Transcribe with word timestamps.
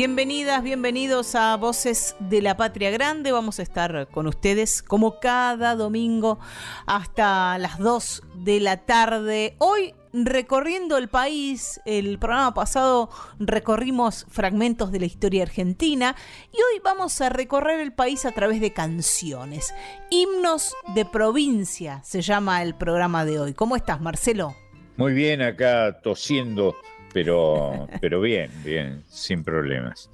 Bienvenidas, 0.00 0.62
bienvenidos 0.62 1.34
a 1.34 1.54
Voces 1.58 2.16
de 2.20 2.40
la 2.40 2.56
Patria 2.56 2.90
Grande. 2.90 3.32
Vamos 3.32 3.58
a 3.58 3.62
estar 3.62 4.08
con 4.08 4.26
ustedes 4.26 4.82
como 4.82 5.20
cada 5.20 5.76
domingo 5.76 6.38
hasta 6.86 7.58
las 7.58 7.78
2 7.78 8.22
de 8.36 8.60
la 8.60 8.78
tarde. 8.78 9.56
Hoy 9.58 9.92
recorriendo 10.14 10.96
el 10.96 11.08
país, 11.08 11.82
el 11.84 12.18
programa 12.18 12.54
pasado 12.54 13.10
recorrimos 13.38 14.24
fragmentos 14.30 14.90
de 14.90 15.00
la 15.00 15.04
historia 15.04 15.42
argentina 15.42 16.16
y 16.50 16.56
hoy 16.56 16.80
vamos 16.82 17.20
a 17.20 17.28
recorrer 17.28 17.80
el 17.80 17.92
país 17.92 18.24
a 18.24 18.32
través 18.32 18.62
de 18.62 18.72
canciones. 18.72 19.74
Himnos 20.08 20.74
de 20.94 21.04
provincia 21.04 22.00
se 22.04 22.22
llama 22.22 22.62
el 22.62 22.74
programa 22.74 23.26
de 23.26 23.38
hoy. 23.38 23.52
¿Cómo 23.52 23.76
estás, 23.76 24.00
Marcelo? 24.00 24.56
Muy 24.96 25.12
bien, 25.12 25.42
acá 25.42 26.00
tosiendo 26.02 26.74
pero, 27.12 27.88
pero 28.00 28.20
bien, 28.20 28.50
bien, 28.64 29.04
sin 29.08 29.44
problemas. 29.44 30.10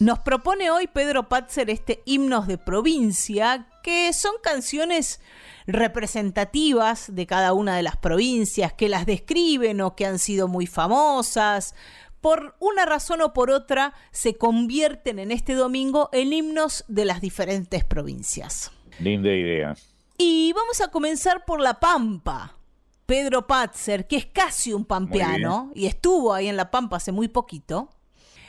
Nos 0.00 0.18
propone 0.18 0.70
hoy 0.70 0.88
Pedro 0.88 1.28
Patzer 1.28 1.70
este 1.70 2.02
himnos 2.04 2.48
de 2.48 2.58
provincia, 2.58 3.68
que 3.84 4.12
son 4.12 4.32
canciones 4.42 5.20
representativas 5.66 7.14
de 7.14 7.26
cada 7.26 7.52
una 7.52 7.76
de 7.76 7.84
las 7.84 7.96
provincias, 7.96 8.72
que 8.72 8.88
las 8.88 9.06
describen 9.06 9.80
o 9.80 9.94
que 9.94 10.06
han 10.06 10.18
sido 10.18 10.48
muy 10.48 10.66
famosas. 10.66 11.76
Por 12.20 12.56
una 12.58 12.84
razón 12.84 13.20
o 13.20 13.32
por 13.32 13.50
otra, 13.50 13.94
se 14.10 14.34
convierten 14.36 15.18
en 15.18 15.30
este 15.30 15.54
domingo 15.54 16.08
en 16.12 16.32
himnos 16.32 16.84
de 16.88 17.04
las 17.04 17.20
diferentes 17.20 17.84
provincias. 17.84 18.72
Linda 18.98 19.30
idea. 19.30 19.74
Y 20.18 20.52
vamos 20.52 20.80
a 20.80 20.88
comenzar 20.88 21.44
por 21.44 21.60
La 21.60 21.80
Pampa, 21.80 22.56
Pedro 23.06 23.46
Patzer, 23.46 24.06
que 24.06 24.16
es 24.16 24.26
casi 24.26 24.72
un 24.72 24.84
pampeano 24.84 25.70
y 25.74 25.86
estuvo 25.86 26.32
ahí 26.32 26.48
en 26.48 26.56
La 26.56 26.70
Pampa 26.70 26.96
hace 26.96 27.12
muy 27.12 27.28
poquito. 27.28 27.90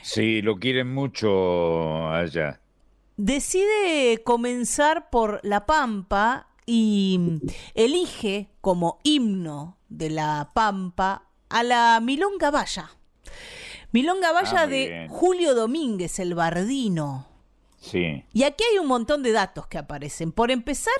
Sí, 0.01 0.41
lo 0.41 0.57
quieren 0.57 0.93
mucho 0.93 2.09
allá. 2.09 2.59
Decide 3.17 4.21
comenzar 4.23 5.09
por 5.09 5.39
La 5.43 5.65
Pampa 5.65 6.47
y 6.65 7.39
elige 7.73 8.49
como 8.61 8.99
himno 9.03 9.77
de 9.89 10.09
La 10.09 10.51
Pampa 10.53 11.27
a 11.49 11.63
la 11.63 11.99
Milonga 12.01 12.51
Valla. 12.51 12.91
Milonga 13.91 14.31
Valla 14.31 14.61
Ah, 14.61 14.67
de 14.67 15.07
Julio 15.09 15.53
Domínguez, 15.53 16.19
el 16.19 16.33
bardino. 16.33 17.27
Sí. 17.79 18.23
Y 18.33 18.43
aquí 18.43 18.63
hay 18.71 18.79
un 18.79 18.87
montón 18.87 19.21
de 19.23 19.31
datos 19.31 19.67
que 19.67 19.77
aparecen. 19.77 20.31
Por 20.31 20.49
empezar, 20.51 20.93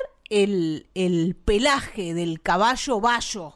el, 0.44 0.88
el 0.96 1.36
pelaje 1.36 2.14
del 2.14 2.42
caballo 2.42 3.00
bayo, 3.00 3.56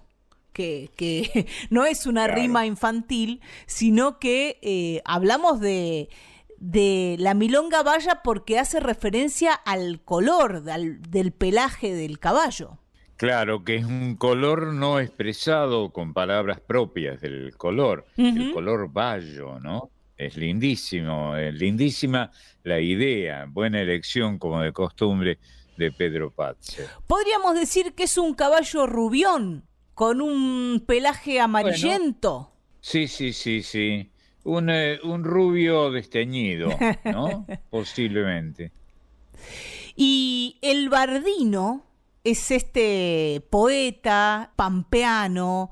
que, 0.54 0.90
que 0.96 1.48
no 1.70 1.86
es 1.86 2.06
una 2.06 2.26
Claro. 2.26 2.42
rima 2.42 2.66
infantil, 2.66 3.42
sino 3.66 4.20
que 4.20 4.60
eh, 4.62 5.02
hablamos 5.06 5.60
de, 5.60 6.10
de 6.58 7.16
la 7.20 7.34
milonga 7.34 7.84
valla 7.84 8.22
porque 8.24 8.60
hace 8.60 8.80
referencia 8.80 9.54
al 9.54 10.02
color 10.02 10.64
del, 10.64 11.02
del 11.02 11.32
pelaje 11.32 11.94
del 11.94 12.20
caballo. 12.20 12.80
Claro, 13.16 13.64
que 13.64 13.78
es 13.78 13.86
un 13.86 14.16
color 14.16 14.74
no 14.74 15.00
expresado 15.00 15.90
con 15.92 16.14
palabras 16.14 16.60
propias 16.60 17.20
del 17.20 17.56
color, 17.58 18.06
el 18.16 18.52
color 18.54 18.92
bayo, 18.94 19.60
¿no? 19.60 19.90
Es 20.18 20.38
lindísimo, 20.38 21.36
es 21.36 21.54
lindísima 21.56 22.32
la 22.64 22.80
idea, 22.80 23.46
buena 23.50 23.82
elección 23.82 24.38
como 24.38 24.62
de 24.62 24.72
costumbre 24.72 25.40
de 25.78 25.92
Pedro 25.92 26.32
Patzer. 26.32 26.88
Podríamos 27.08 27.56
decir 27.56 27.94
que 27.94 28.04
es 28.04 28.18
un 28.18 28.34
caballo 28.34 28.88
rubión, 28.88 29.64
con 29.94 30.22
un 30.22 30.84
pelaje 30.86 31.40
amarillento. 31.40 32.52
Sí, 32.82 33.08
sí, 33.08 33.34
sí, 33.34 33.64
sí. 33.64 34.12
Un, 34.44 34.70
eh, 34.70 35.00
un 35.04 35.24
rubio 35.24 35.92
desteñido, 35.92 36.70
¿no? 37.04 37.46
Posiblemente. 37.70 38.72
Y 39.96 40.58
el 40.62 40.90
Bardino 40.90 41.84
es 42.24 42.52
este 42.52 43.42
poeta 43.50 44.54
pampeano 44.56 45.72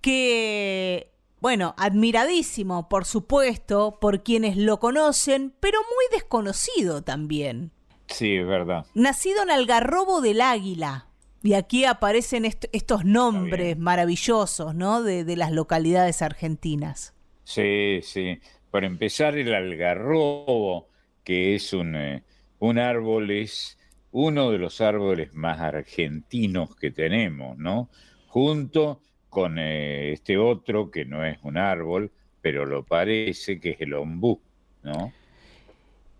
que, 0.00 1.12
bueno, 1.40 1.74
admiradísimo, 1.76 2.88
por 2.88 3.04
supuesto, 3.04 3.98
por 4.00 4.22
quienes 4.22 4.56
lo 4.56 4.78
conocen, 4.78 5.52
pero 5.60 5.80
muy 5.80 6.16
desconocido 6.16 7.02
también. 7.02 7.72
Sí, 8.08 8.36
es 8.36 8.46
verdad. 8.46 8.86
Nacido 8.94 9.42
en 9.42 9.50
Algarrobo 9.50 10.20
del 10.20 10.40
Águila. 10.40 11.08
Y 11.42 11.52
aquí 11.54 11.84
aparecen 11.84 12.46
est- 12.46 12.66
estos 12.72 13.04
nombres 13.04 13.76
maravillosos, 13.76 14.74
¿no? 14.74 15.02
De, 15.02 15.24
de 15.24 15.36
las 15.36 15.52
localidades 15.52 16.22
argentinas. 16.22 17.12
Sí, 17.44 18.00
sí. 18.02 18.40
Para 18.70 18.86
empezar, 18.86 19.36
el 19.36 19.54
algarrobo, 19.54 20.88
que 21.22 21.54
es 21.54 21.72
un, 21.74 21.96
eh, 21.96 22.22
un 22.60 22.78
árbol, 22.78 23.30
es 23.30 23.78
uno 24.10 24.50
de 24.50 24.58
los 24.58 24.80
árboles 24.80 25.34
más 25.34 25.60
argentinos 25.60 26.74
que 26.76 26.90
tenemos, 26.90 27.58
¿no? 27.58 27.90
Junto 28.28 29.00
con 29.28 29.58
eh, 29.58 30.12
este 30.12 30.38
otro 30.38 30.90
que 30.90 31.04
no 31.04 31.24
es 31.26 31.38
un 31.42 31.58
árbol, 31.58 32.10
pero 32.40 32.64
lo 32.64 32.84
parece, 32.84 33.60
que 33.60 33.70
es 33.70 33.80
el 33.82 33.94
ombú, 33.94 34.40
¿no? 34.82 35.12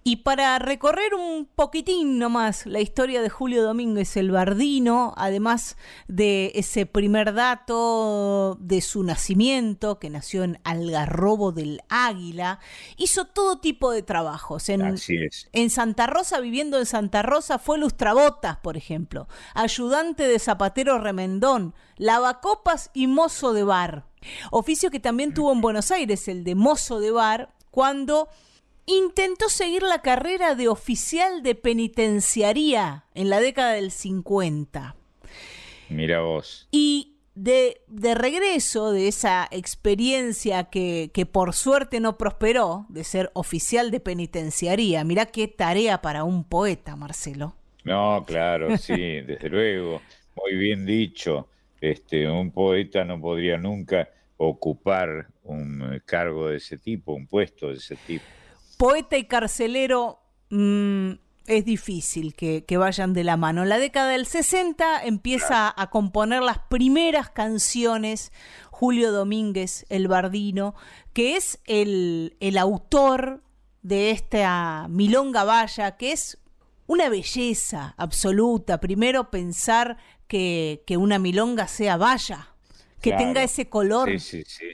Y 0.06 0.16
para 0.16 0.58
recorrer 0.58 1.14
un 1.14 1.46
poquitín 1.46 2.18
nomás 2.18 2.66
la 2.66 2.80
historia 2.80 3.22
de 3.22 3.30
Julio 3.30 3.64
Domínguez 3.64 4.18
el 4.18 4.30
Bardino, 4.30 5.14
además 5.16 5.78
de 6.08 6.52
ese 6.56 6.84
primer 6.84 7.32
dato 7.32 8.58
de 8.60 8.82
su 8.82 9.02
nacimiento, 9.02 9.98
que 9.98 10.10
nació 10.10 10.44
en 10.44 10.60
Algarrobo 10.62 11.52
del 11.52 11.80
Águila, 11.88 12.58
hizo 12.98 13.24
todo 13.24 13.60
tipo 13.60 13.92
de 13.92 14.02
trabajos. 14.02 14.68
En, 14.68 14.82
Así 14.82 15.16
es. 15.16 15.48
en 15.54 15.70
Santa 15.70 16.06
Rosa, 16.06 16.38
viviendo 16.38 16.78
en 16.78 16.84
Santa 16.84 17.22
Rosa, 17.22 17.58
fue 17.58 17.78
lustrabotas, 17.78 18.58
por 18.58 18.76
ejemplo, 18.76 19.26
ayudante 19.54 20.28
de 20.28 20.38
zapatero 20.38 20.98
remendón, 20.98 21.74
lavacopas 21.96 22.90
y 22.92 23.06
mozo 23.06 23.54
de 23.54 23.64
bar. 23.64 24.04
Oficio 24.50 24.90
que 24.90 25.00
también 25.00 25.32
tuvo 25.32 25.50
en 25.50 25.62
Buenos 25.62 25.90
Aires, 25.90 26.28
el 26.28 26.44
de 26.44 26.54
mozo 26.54 27.00
de 27.00 27.10
bar, 27.10 27.54
cuando 27.70 28.28
intentó 28.86 29.48
seguir 29.48 29.82
la 29.82 30.02
carrera 30.02 30.54
de 30.54 30.68
oficial 30.68 31.42
de 31.42 31.54
penitenciaría 31.54 33.04
en 33.14 33.30
la 33.30 33.40
década 33.40 33.72
del 33.72 33.90
50. 33.90 34.96
Mira 35.88 36.20
vos. 36.20 36.68
Y 36.70 37.14
de, 37.34 37.80
de 37.88 38.14
regreso 38.14 38.92
de 38.92 39.08
esa 39.08 39.48
experiencia 39.50 40.64
que, 40.64 41.10
que 41.12 41.26
por 41.26 41.54
suerte 41.54 42.00
no 42.00 42.16
prosperó, 42.16 42.86
de 42.88 43.04
ser 43.04 43.30
oficial 43.34 43.90
de 43.90 44.00
penitenciaría, 44.00 45.04
mirá 45.04 45.26
qué 45.26 45.48
tarea 45.48 46.00
para 46.00 46.24
un 46.24 46.44
poeta, 46.44 46.96
Marcelo. 46.96 47.54
No, 47.84 48.24
claro, 48.26 48.76
sí, 48.78 48.94
desde 49.26 49.48
luego. 49.48 50.00
Muy 50.36 50.56
bien 50.56 50.86
dicho. 50.86 51.48
Este, 51.80 52.28
un 52.28 52.50
poeta 52.50 53.04
no 53.04 53.20
podría 53.20 53.58
nunca 53.58 54.08
ocupar 54.36 55.28
un 55.44 56.00
cargo 56.06 56.48
de 56.48 56.56
ese 56.56 56.78
tipo, 56.78 57.12
un 57.12 57.26
puesto 57.26 57.68
de 57.68 57.74
ese 57.74 57.96
tipo. 57.96 58.24
Poeta 58.76 59.16
y 59.16 59.24
carcelero 59.24 60.20
mm, 60.50 61.12
es 61.46 61.64
difícil 61.64 62.34
que, 62.34 62.64
que 62.64 62.76
vayan 62.76 63.12
de 63.12 63.24
la 63.24 63.36
mano. 63.36 63.62
En 63.62 63.68
la 63.68 63.78
década 63.78 64.08
del 64.10 64.26
60 64.26 65.04
empieza 65.04 65.72
a 65.76 65.90
componer 65.90 66.42
las 66.42 66.58
primeras 66.58 67.30
canciones 67.30 68.32
Julio 68.70 69.12
Domínguez, 69.12 69.86
el 69.88 70.08
Bardino, 70.08 70.74
que 71.12 71.36
es 71.36 71.60
el, 71.66 72.36
el 72.40 72.58
autor 72.58 73.42
de 73.82 74.10
esta 74.10 74.86
Milonga 74.88 75.44
Valla, 75.44 75.96
que 75.96 76.12
es 76.12 76.38
una 76.86 77.08
belleza 77.08 77.94
absoluta. 77.96 78.80
Primero 78.80 79.30
pensar 79.30 79.98
que, 80.26 80.82
que 80.86 80.96
una 80.96 81.18
milonga 81.18 81.68
sea 81.68 81.96
valla, 81.96 82.48
que 83.00 83.10
Claro. 83.10 83.24
tenga 83.24 83.42
ese 83.42 83.68
color. 83.68 84.08
Sí, 84.10 84.18
sí, 84.18 84.44
sí. 84.46 84.66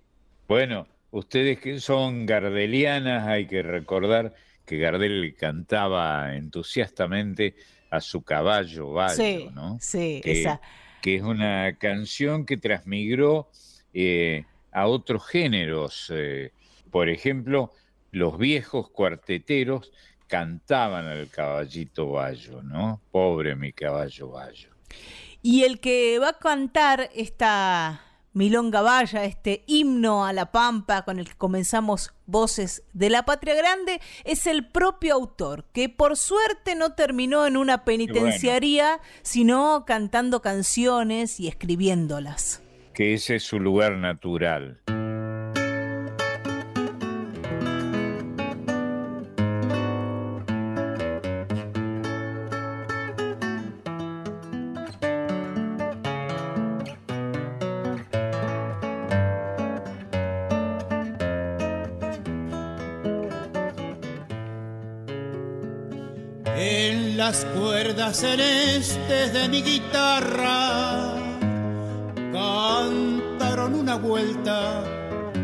Bueno, 0.49 0.87
ustedes 1.11 1.59
que 1.59 1.81
son 1.81 2.27
gardelianas, 2.27 3.27
hay 3.27 3.47
que 3.47 3.63
recordar 3.63 4.35
que 4.65 4.79
Gardel 4.79 5.35
cantaba 5.39 6.35
entusiastamente 6.37 7.57
a 7.91 8.01
su 8.01 8.23
caballo 8.23 8.93
Bayo, 8.93 9.15
Sí, 9.17 9.49
¿no? 9.53 9.79
sí, 9.81 10.21
que, 10.23 10.33
esa. 10.43 10.61
que 11.03 11.17
es 11.17 11.23
una 11.23 11.77
canción 11.79 12.47
que 12.47 12.57
transmigró 12.57 13.51
eh, 13.93 14.45
a 14.71 14.87
otros 14.87 15.27
géneros. 15.27 16.13
Eh, 16.15 16.53
por 16.91 17.09
ejemplo, 17.09 17.73
los 18.13 18.39
viejos 18.39 18.91
cuarteteros 18.91 19.93
cantaban 20.29 21.07
al 21.07 21.29
caballito 21.29 22.09
bayo, 22.13 22.63
¿no? 22.63 23.01
Pobre 23.11 23.57
mi 23.57 23.73
caballo 23.73 24.29
bayo. 24.31 24.69
Y 25.43 25.65
el 25.65 25.81
que 25.81 26.19
va 26.21 26.29
a 26.31 26.39
cantar 26.39 27.11
esta 27.15 28.01
Milonga 28.33 28.81
Valla, 28.81 29.25
este 29.25 29.65
himno 29.67 30.25
a 30.25 30.33
la 30.33 30.53
pampa 30.53 31.03
con 31.03 31.19
el 31.19 31.29
que 31.29 31.35
comenzamos 31.35 32.15
Voces 32.27 32.85
de 32.93 33.11
la 33.11 33.25
Patria 33.25 33.57
Grande, 33.57 34.01
es 34.25 34.47
el 34.47 34.69
propio 34.69 35.15
autor, 35.15 35.65
que 35.73 35.89
por 35.89 36.17
suerte 36.17 36.77
no 36.77 36.93
terminó 36.93 37.45
en 37.45 37.57
una 37.57 37.85
penitenciaría, 37.85 39.01
sino 39.23 39.85
cantando 39.85 40.41
canciones 40.43 41.41
y 41.41 41.49
escribiéndolas. 41.49 42.63
Que 42.95 43.15
ese 43.15 43.37
es 43.37 43.43
su 43.43 43.59
lugar 43.59 43.97
natural. 43.97 44.81
Celestes 68.21 69.33
de 69.33 69.49
mi 69.49 69.63
guitarra 69.63 71.15
cantaron 72.31 73.75
una 73.75 73.97
vuelta 73.97 74.85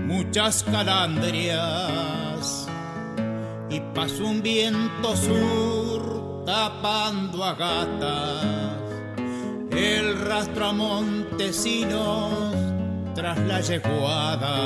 muchas 0.05 0.63
calandrias 0.63 1.57
y 3.71 3.81
pasó 3.95 4.27
un 4.27 4.43
viento 4.43 5.17
sur 5.17 6.45
tapando 6.45 7.45
a 7.45 7.55
gatas. 7.55 8.77
El 9.71 10.21
rastro 10.21 10.67
a 10.67 10.73
montesinos 10.73 12.55
tras 13.15 13.39
la 13.39 13.63
yeguada 13.63 14.59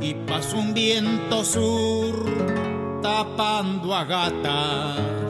y 0.00 0.14
pasó 0.14 0.58
un 0.58 0.72
viento 0.72 1.42
sur 1.42 2.24
tapando 3.02 3.92
a 3.96 4.04
gatas 4.04 5.25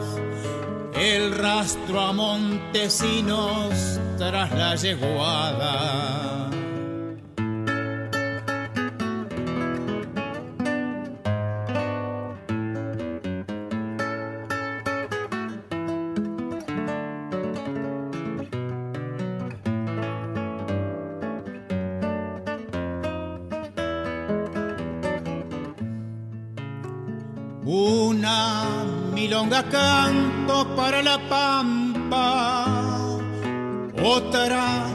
el 0.99 1.31
rastro 1.37 1.99
a 2.01 2.13
Montesinos 2.13 3.99
tras 4.17 4.51
la 4.51 4.75
yeguada. 4.75 6.49
Una 27.63 28.73
milonga 29.13 29.61
canto 29.63 30.06
para 30.77 31.01
la 31.01 31.17
pampa, 31.27 32.65
otra 34.03 34.85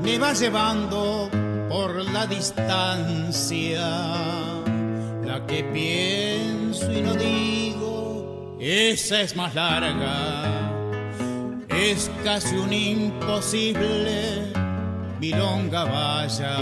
me 0.00 0.16
va 0.16 0.32
llevando 0.32 1.28
por 1.68 1.96
la 2.12 2.24
distancia, 2.28 3.84
la 5.24 5.44
que 5.44 5.64
pienso 5.64 6.92
y 6.92 7.00
no 7.00 7.14
digo, 7.14 8.56
esa 8.60 9.22
es 9.22 9.34
más 9.34 9.56
larga, 9.56 10.44
es 11.68 12.08
casi 12.22 12.54
un 12.54 12.72
imposible 12.72 14.52
milonga 15.18 15.84
vaya, 15.84 16.58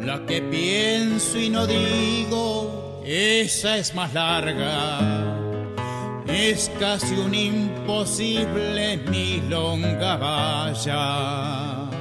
la 0.00 0.26
que 0.26 0.42
pienso 0.42 1.38
y 1.38 1.48
no 1.48 1.64
digo, 1.64 3.02
esa 3.06 3.76
es 3.76 3.94
más 3.94 4.12
larga. 4.12 5.47
Es 6.28 6.70
casi 6.78 7.14
un 7.14 7.34
imposible 7.34 8.98
milonga 9.08 10.16
vaya. 10.16 11.97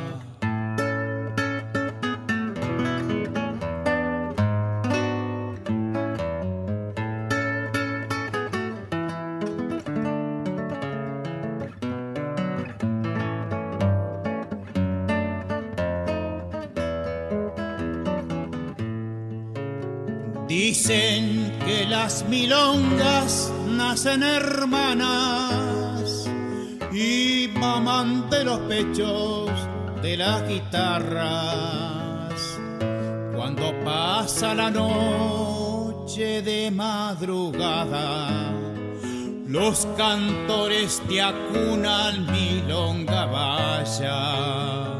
Nacen 23.97 24.21
hermanas 24.21 25.09
y 26.93 27.49
maman 27.59 28.29
de 28.29 28.43
los 28.43 28.59
pechos 28.59 29.49
de 30.03 30.15
las 30.17 30.47
guitarras. 30.47 30.99
Cuando 33.35 33.73
pasa 33.83 34.53
la 34.53 34.69
noche 34.69 36.43
de 36.43 36.69
madrugada, 36.69 38.53
los 39.47 39.87
cantores 39.97 41.01
te 41.09 41.19
acunan 41.19 42.31
milonga 42.31 43.25
vaya. 43.25 44.93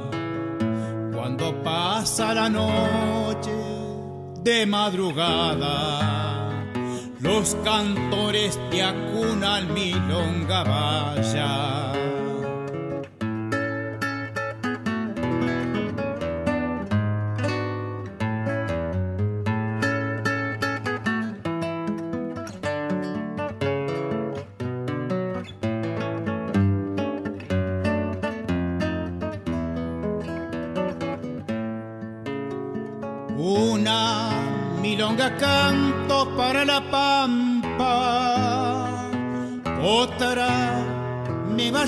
Cuando 1.14 1.62
pasa 1.62 2.34
la 2.34 2.50
noche 2.50 3.52
de 4.42 4.66
madrugada. 4.66 6.37
Los 7.19 7.56
cantores 7.64 8.60
te 8.69 8.84
acunan 8.84 9.74
milonga 9.74 10.64
vaya. 10.64 11.88
canto 11.88 11.97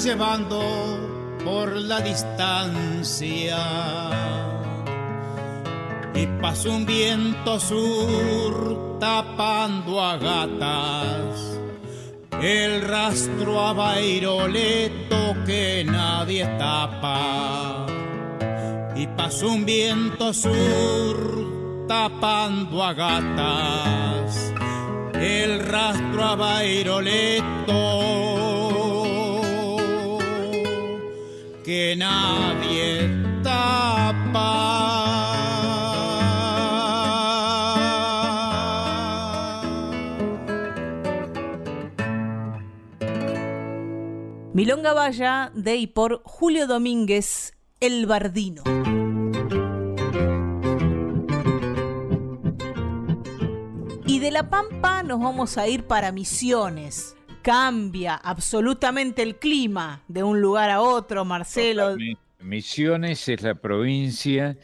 llevando 0.04 0.62
por 1.44 1.74
la 1.74 2.00
distancia. 2.00 3.58
Y 6.14 6.26
pasó 6.42 6.72
un 6.72 6.86
viento 6.86 7.60
sur 7.60 8.98
tapando 9.00 10.02
a 10.02 10.18
gatas, 10.18 11.60
el 12.42 12.82
rastro 12.82 13.60
a 13.60 13.74
bairoleto 13.74 15.36
que 15.46 15.84
nadie 15.86 16.46
tapa. 16.58 17.86
Y 18.96 19.08
pasó 19.08 19.50
un 19.50 19.66
viento 19.66 20.34
sur 20.34 21.86
tapando 21.88 22.84
a 22.84 22.94
gatas, 22.94 24.54
el 25.14 25.60
rastro 25.60 26.24
a 26.24 26.36
Bairoleto 26.36 28.39
que 31.70 31.96
nadie 31.96 33.08
tapa. 33.44 34.48
Milonga 44.52 44.94
Valla 44.94 45.52
de 45.54 45.76
y 45.76 45.86
por 45.86 46.24
Julio 46.26 46.66
Domínguez, 46.66 47.54
El 47.80 48.08
Bardino. 48.08 48.64
de 54.20 54.32
La 54.32 54.50
Pampa 54.50 55.02
nos 55.02 55.22
vamos 55.22 55.58
a 55.58 55.68
ir 55.70 55.86
para 55.86 56.12
Misiones. 56.12 57.16
Cambia 57.42 58.16
absolutamente 58.16 59.22
el 59.24 59.38
clima 59.38 60.02
de 60.08 60.24
un 60.24 60.42
lugar 60.42 60.70
a 60.70 60.82
otro, 60.82 61.26
Marcelo. 61.26 61.96
Misiones 62.40 63.28
es 63.28 63.42
la 63.42 63.56
provincia 63.56 64.58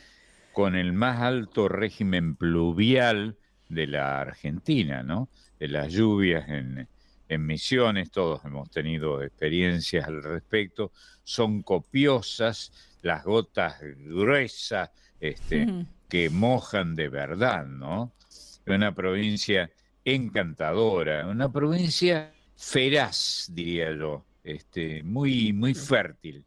con 0.53 0.75
el 0.75 0.93
más 0.93 1.21
alto 1.21 1.67
régimen 1.67 2.35
pluvial 2.35 3.37
de 3.69 3.87
la 3.87 4.21
Argentina, 4.21 5.03
¿no? 5.03 5.29
De 5.59 5.67
las 5.67 5.91
lluvias 5.91 6.47
en, 6.47 6.87
en 7.27 7.45
Misiones, 7.45 8.11
todos 8.11 8.43
hemos 8.45 8.69
tenido 8.69 9.21
experiencias 9.23 10.07
al 10.07 10.23
respecto, 10.23 10.91
son 11.23 11.63
copiosas, 11.63 12.71
las 13.01 13.23
gotas 13.23 13.77
gruesas, 13.81 14.91
este, 15.19 15.85
que 16.07 16.29
mojan 16.29 16.95
de 16.95 17.09
verdad, 17.09 17.65
¿no? 17.65 18.11
Una 18.67 18.93
provincia 18.93 19.71
encantadora, 20.03 21.27
una 21.27 21.51
provincia 21.51 22.31
feraz, 22.55 23.47
diría 23.51 23.91
yo, 23.95 24.23
este, 24.43 25.03
muy, 25.03 25.53
muy 25.53 25.73
fértil. 25.73 26.43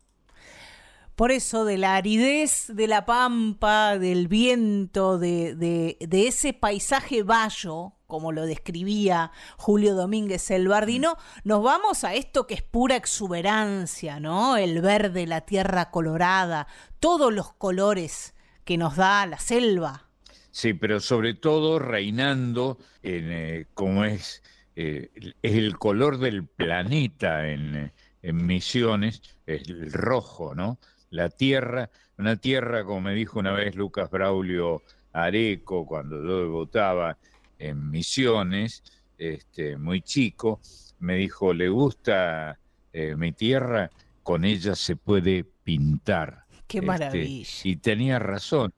Por 1.19 1.33
eso, 1.33 1.65
de 1.65 1.79
la 1.79 1.97
aridez 1.97 2.67
de 2.69 2.87
la 2.87 3.05
pampa, 3.05 3.99
del 3.99 4.29
viento, 4.29 5.19
de, 5.19 5.57
de, 5.57 6.29
ese 6.29 6.53
paisaje 6.53 7.25
vallo, 7.25 7.95
como 8.07 8.31
lo 8.31 8.47
describía 8.47 9.33
Julio 9.57 9.97
Domínguez 9.97 10.49
el 10.53 10.69
Bardino, 10.69 11.17
nos 11.43 11.61
vamos 11.61 12.05
a 12.05 12.15
esto 12.15 12.47
que 12.47 12.55
es 12.55 12.63
pura 12.63 12.95
exuberancia, 12.95 14.21
¿no? 14.21 14.57
El 14.57 14.81
verde, 14.81 15.27
la 15.27 15.41
tierra 15.41 15.91
colorada, 15.91 16.69
todos 17.01 17.33
los 17.33 17.53
colores 17.53 18.37
que 18.65 18.79
nos 18.79 18.95
da 18.95 19.27
la 19.27 19.41
selva. 19.41 20.09
Sí, 20.53 20.73
pero 20.73 21.01
sobre 21.01 21.35
todo 21.35 21.81
reinando 21.81 22.79
en, 23.03 23.33
eh, 23.33 23.67
como 23.75 24.05
es, 24.05 24.41
eh, 24.81 25.11
el 25.43 25.77
color 25.77 26.19
del 26.19 26.47
planeta 26.47 27.49
en, 27.49 27.93
en 28.23 28.47
Misiones, 28.47 29.23
el 29.47 29.93
rojo, 29.93 30.55
¿no? 30.55 30.79
la 31.11 31.31
tierra, 31.31 31.91
una 32.17 32.37
tierra, 32.37 32.85
como 32.85 33.01
me 33.01 33.15
dijo 33.15 33.39
una 33.39 33.53
vez 33.53 33.75
Lucas 33.75 34.11
Braulio 34.11 34.83
Areco, 35.13 35.87
cuando 35.87 36.23
yo 36.23 36.51
votaba 36.51 37.17
en 37.59 37.91
Misiones, 37.91 38.83
este, 39.17 39.77
muy 39.77 40.01
chico, 40.03 40.61
me 41.01 41.17
dijo, 41.17 41.53
le 41.53 41.69
gusta 41.69 42.59
eh, 42.93 43.17
mi 43.17 43.33
tierra, 43.33 43.91
con 44.23 44.45
ella 44.45 44.75
se 44.75 44.97
puede 44.97 45.45
pintar. 45.65 46.45
Qué 46.67 46.79
este, 46.79 46.87
maravilla. 46.87 47.49
y 47.65 47.77
tenía 47.77 48.19
razón. 48.19 48.73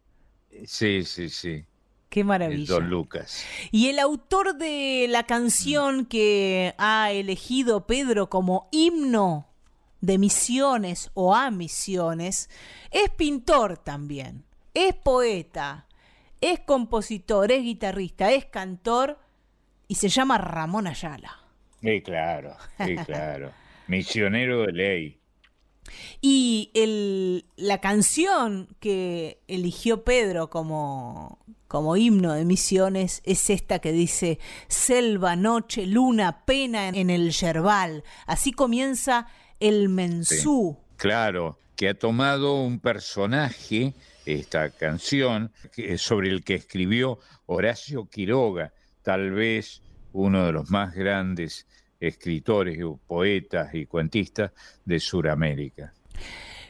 Sí, 0.64 1.02
sí, 1.04 1.28
sí. 1.28 1.64
Qué 2.11 2.25
maravilla. 2.25 2.75
Don 2.75 2.90
Lucas. 2.90 3.45
Y 3.71 3.88
el 3.88 3.99
autor 3.99 4.57
de 4.57 5.07
la 5.09 5.23
canción 5.25 6.05
que 6.05 6.75
ha 6.76 7.12
elegido 7.12 7.87
Pedro 7.87 8.29
como 8.29 8.69
himno 8.73 9.47
de 10.00 10.19
misiones 10.19 11.11
o 11.14 11.35
a 11.35 11.50
misiones, 11.50 12.50
es 12.90 13.11
pintor 13.11 13.79
también, 13.79 14.45
es 14.75 14.95
poeta, 14.95 15.87
es 16.40 16.61
compositor, 16.61 17.52
es 17.52 17.62
guitarrista, 17.62 18.33
es 18.33 18.47
cantor 18.47 19.19
y 19.88 19.97
se 19.97 20.09
llama 20.09 20.38
Ramón 20.38 20.87
Ayala. 20.87 21.38
Sí, 21.81 22.02
claro, 22.02 22.57
sí, 22.85 22.97
claro. 23.07 23.52
Misionero 23.87 24.62
de 24.62 24.73
ley. 24.73 25.21
Y 26.21 26.71
el, 26.75 27.47
la 27.57 27.81
canción 27.81 28.69
que 28.81 29.40
eligió 29.49 30.05
Pedro 30.05 30.49
como, 30.49 31.38
como 31.71 31.97
himno 31.97 32.33
de 32.33 32.45
misiones 32.45 33.23
es 33.25 33.49
esta 33.49 33.79
que 33.79 33.93
dice 33.93 34.41
Selva, 34.67 35.37
noche, 35.37 35.87
luna, 35.87 36.45
pena 36.45 36.89
en 36.89 37.11
el 37.11 37.31
yerbal. 37.31 38.03
Así 38.27 38.50
comienza 38.50 39.29
el 39.61 39.89
mensú. 39.89 40.77
claro, 40.97 41.61
que 41.77 41.91
ha 41.91 41.95
tomado 41.95 42.61
un 42.61 42.81
personaje, 42.81 43.95
esta 44.27 44.71
canción, 44.71 45.53
sobre 45.97 46.31
el 46.31 46.43
que 46.43 46.57
escribió 46.57 47.21
Horacio 47.47 48.09
Quiroga, 48.11 48.73
tal 49.03 49.31
vez 49.31 49.81
uno 50.12 50.47
de 50.47 50.50
los 50.50 50.71
más 50.71 50.93
grandes 50.93 51.69
escritores, 52.00 52.81
poetas 53.07 53.73
y 53.77 53.87
cuentistas 53.87 54.50
de 54.85 54.99
Sudamérica. 54.99 55.95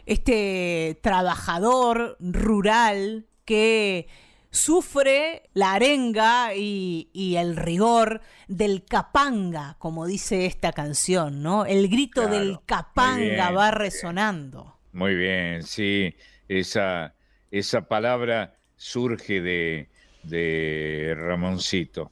Este 0.05 1.01
trabajador 1.03 2.19
rural 2.21 3.25
que 3.47 4.07
sufre 4.51 5.49
la 5.55 5.75
arenga 5.75 6.55
y, 6.55 7.37
el 7.37 7.57
rigor 7.57 8.21
del 8.49 8.85
capanga, 8.85 9.77
como 9.79 10.07
dice 10.07 10.47
esta 10.47 10.73
canción, 10.73 11.43
¿no? 11.43 11.65
El 11.67 11.89
grito 11.89 12.27
del 12.27 12.59
capanga 12.67 13.51
va 13.51 13.71
resonando. 13.71 14.79
Muy 14.93 15.15
bien, 15.15 15.63
sí, 15.63 16.15
esa, 16.49 17.15
esa 17.51 17.83
palabra 17.83 18.57
surge 18.77 19.41
de, 19.41 19.89
de 20.25 21.15
Ramoncito. 21.17 22.11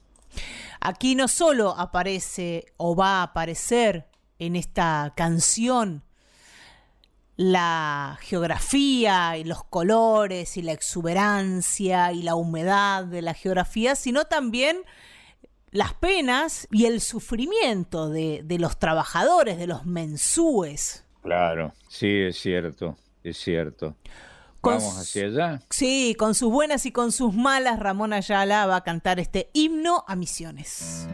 Aquí 0.80 1.14
no 1.14 1.26
solo 1.26 1.74
aparece 1.76 2.66
o 2.76 2.94
va 2.94 3.20
a 3.20 3.22
aparecer 3.24 4.06
en 4.38 4.54
esta 4.54 5.12
canción 5.16 6.04
la 7.38 8.18
geografía 8.20 9.36
y 9.38 9.44
los 9.44 9.62
colores 9.62 10.56
y 10.56 10.62
la 10.62 10.72
exuberancia 10.72 12.12
y 12.12 12.22
la 12.22 12.34
humedad 12.34 13.04
de 13.04 13.22
la 13.22 13.32
geografía, 13.32 13.94
sino 13.94 14.24
también 14.24 14.78
las 15.70 15.94
penas 15.94 16.66
y 16.72 16.86
el 16.86 17.00
sufrimiento 17.00 18.10
de, 18.10 18.44
los 18.58 18.80
trabajadores, 18.80 19.56
de 19.56 19.68
los 19.68 19.86
mensúes. 19.86 21.04
Claro, 21.22 21.72
sí, 21.88 22.22
es 22.22 22.40
cierto, 22.40 22.96
es 23.22 23.38
cierto. 23.38 23.94
Vamos 24.60 24.98
hacia 24.98 25.26
allá. 25.26 25.62
Sí, 25.70 26.16
con 26.18 26.34
sus 26.34 26.50
buenas 26.50 26.86
y 26.86 26.92
con 26.92 27.12
sus 27.12 27.34
malas, 27.34 27.78
Ramón 27.78 28.12
Ayala 28.12 28.66
va 28.66 28.76
a 28.76 28.84
cantar 28.84 29.20
este 29.20 29.48
himno 29.52 30.04
a 30.08 30.16
misiones. 30.16 31.06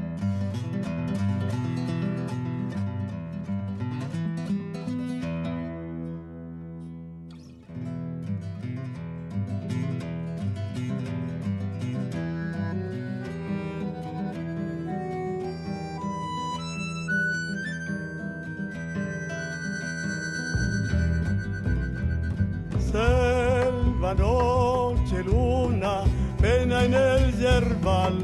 Pena 26.65 26.85
en 26.85 26.95
el 26.95 27.33
yerbal. 27.39 28.19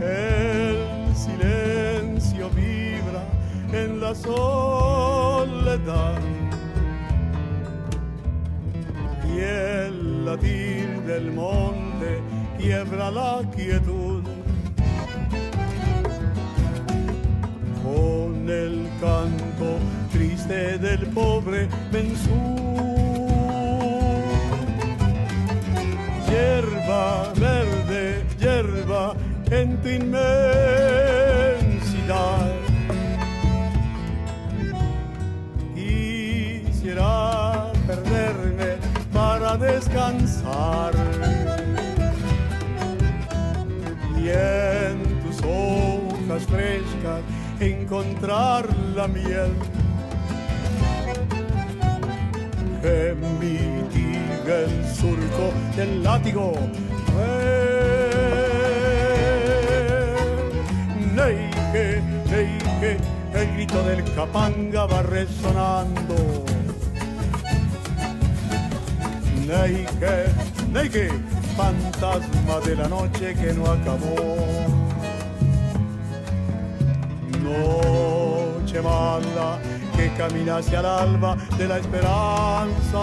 El 0.00 1.14
silencio 1.14 2.50
vibra 2.50 3.22
en 3.72 4.00
la 4.00 4.14
soledad. 4.14 4.60
Y 9.32 9.40
el 9.40 10.24
latir 10.24 11.02
del 11.02 11.32
monte 11.32 12.20
quiebra 12.58 13.10
la 13.10 13.42
quietud. 13.54 14.24
Con 17.82 18.48
el 18.48 18.88
canto 19.00 19.78
del 20.78 21.06
pobre 21.08 21.68
Mensú. 21.92 22.95
Hierba 26.36 27.32
verde, 27.32 28.26
hierba 28.38 29.14
en 29.50 29.80
tu 29.80 29.88
inmensidad. 29.88 30.26
Quisiera 35.74 37.72
perderme 37.86 38.76
para 39.14 39.56
descansar. 39.56 40.92
Y 44.18 44.28
en 44.28 45.02
tus 45.22 45.38
hojas 45.42 46.42
frescas 46.44 47.22
encontrar 47.60 48.66
la 48.94 49.08
miel 49.08 49.54
que 52.82 53.14
el 54.48 54.86
surco 54.94 55.52
del 55.74 56.02
látigo. 56.02 56.54
Neike, 61.14 62.02
neike, 62.30 62.96
el 63.34 63.52
grito 63.54 63.82
del 63.82 64.04
capanga 64.14 64.86
va 64.86 65.02
resonando. 65.02 66.44
Neike, 69.46 70.26
neike, 70.72 71.10
fantasma 71.56 72.60
de 72.64 72.76
la 72.76 72.88
noche 72.88 73.34
que 73.34 73.52
no 73.52 73.66
acabó. 73.66 74.16
Noche 77.42 78.80
mala 78.80 79.58
que 79.96 80.12
camina 80.16 80.58
hacia 80.58 80.80
el 80.80 80.86
alba 80.86 81.36
de 81.58 81.66
la 81.66 81.78
esperanza. 81.78 83.00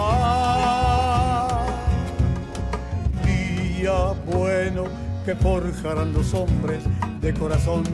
Día 3.84 4.14
bueno 4.24 4.84
que 5.26 5.34
forjarán 5.34 6.14
los 6.14 6.32
hombres 6.32 6.84
de 7.20 7.34
corazón 7.34 7.84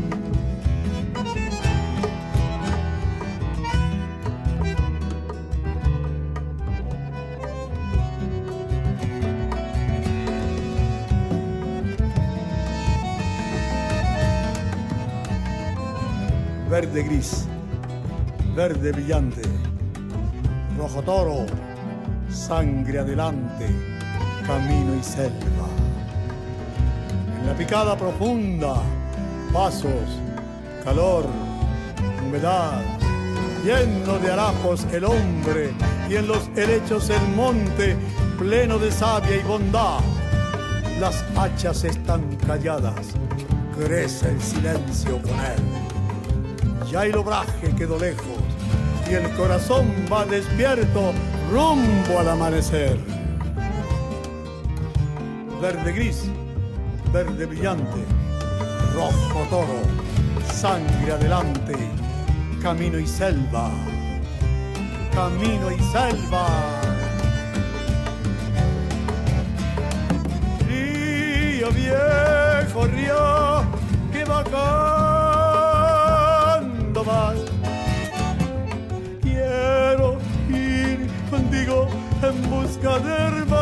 verde 16.71 17.03
gris, 17.03 17.49
verde 18.55 18.93
brillante, 18.93 19.43
rojo 20.79 21.03
toro, 21.03 21.47
sangre 22.29 23.01
adelante, 23.01 23.67
camino 24.47 24.95
y 24.95 25.03
selva. 25.03 25.70
La 27.51 27.57
picada 27.57 27.97
profunda, 27.97 28.77
pasos, 29.53 30.09
calor, 30.85 31.27
humedad, 32.25 32.81
lleno 33.65 34.19
de 34.19 34.31
harapos 34.31 34.87
el 34.93 35.05
hombre 35.05 35.73
y 36.09 36.15
en 36.15 36.29
los 36.29 36.49
helechos 36.57 37.11
el 37.11 37.29
monte, 37.35 37.97
pleno 38.39 38.79
de 38.79 38.91
savia 38.91 39.37
y 39.37 39.43
bondad. 39.43 40.01
Las 40.99 41.25
hachas 41.37 41.85
están 41.85 42.37
calladas, 42.47 43.09
crece 43.77 44.31
el 44.31 44.41
silencio 44.41 45.21
con 45.21 45.33
él 45.33 45.91
ya 46.91 47.05
el 47.05 47.17
obraje 47.17 47.73
quedó 47.77 47.99
lejos 47.99 48.27
y 49.09 49.15
el 49.15 49.31
corazón 49.37 49.87
va 50.13 50.25
despierto 50.25 51.13
rumbo 51.53 52.19
al 52.19 52.29
amanecer. 52.29 52.99
Verde 55.63 55.93
gris, 55.93 56.25
verde 57.13 57.47
brillante, 57.47 58.05
rojo 58.95 59.45
toro, 59.51 59.83
sangre 60.53 61.13
adelante, 61.13 61.75
camino 62.63 62.99
y 62.99 63.07
selva, 63.07 63.71
camino 65.13 65.71
y 65.73 65.79
selva. 65.93 66.47
Río 70.69 71.71
viejo, 71.73 72.87
río, 72.87 73.63
que 74.13 74.25
bacán 74.25 74.81
Quiero 79.23 80.19
ir 80.49 81.09
contigo 81.31 81.89
en 82.23 82.51
busca 82.51 82.99
de 82.99 83.13
hermandad. 83.13 83.60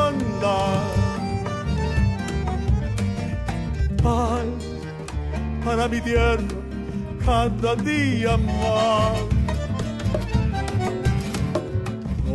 Para 5.79 5.89
mi 5.91 6.01
tierra 6.01 6.43
cada 7.25 7.77
día 7.77 8.37
más. 8.37 9.19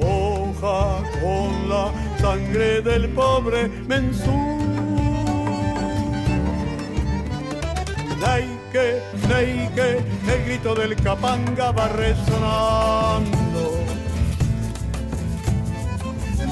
Hoja 0.01 1.03
con 1.19 1.69
la 1.69 1.91
sangre 2.21 2.81
del 2.81 3.09
pobre 3.09 3.67
mensú. 3.85 4.31
Neike, 8.23 9.01
neike, 9.27 9.89
el 10.33 10.45
grito 10.45 10.73
del 10.73 10.95
capanga 10.95 11.71
va 11.71 11.89
resonando. 11.89 13.63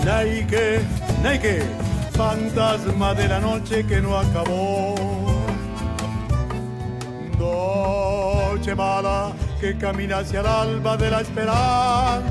Neike, 0.03 0.81
neike, 1.23 1.63
fantasma 2.11 3.13
de 3.13 3.27
la 3.29 3.39
noche 3.39 3.85
que 3.85 4.01
no 4.01 4.17
acabó. 4.17 5.00
Noche 8.61 8.75
que 9.59 9.75
camina 9.75 10.19
hacia 10.19 10.41
el 10.41 10.45
alba 10.45 10.95
de 10.95 11.09
la 11.09 11.21
esperanza. 11.21 12.21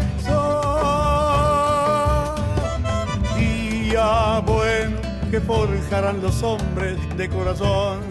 Día 3.36 4.40
bueno 4.46 4.96
que 5.28 5.40
forjarán 5.40 6.22
los 6.22 6.40
hombres 6.44 6.98
de 7.16 7.28
corazón 7.28 8.09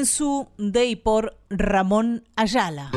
Mensú 0.00 0.48
de 0.56 0.86
y 0.86 0.96
por 0.96 1.36
Ramón 1.50 2.24
Ayala. 2.34 2.90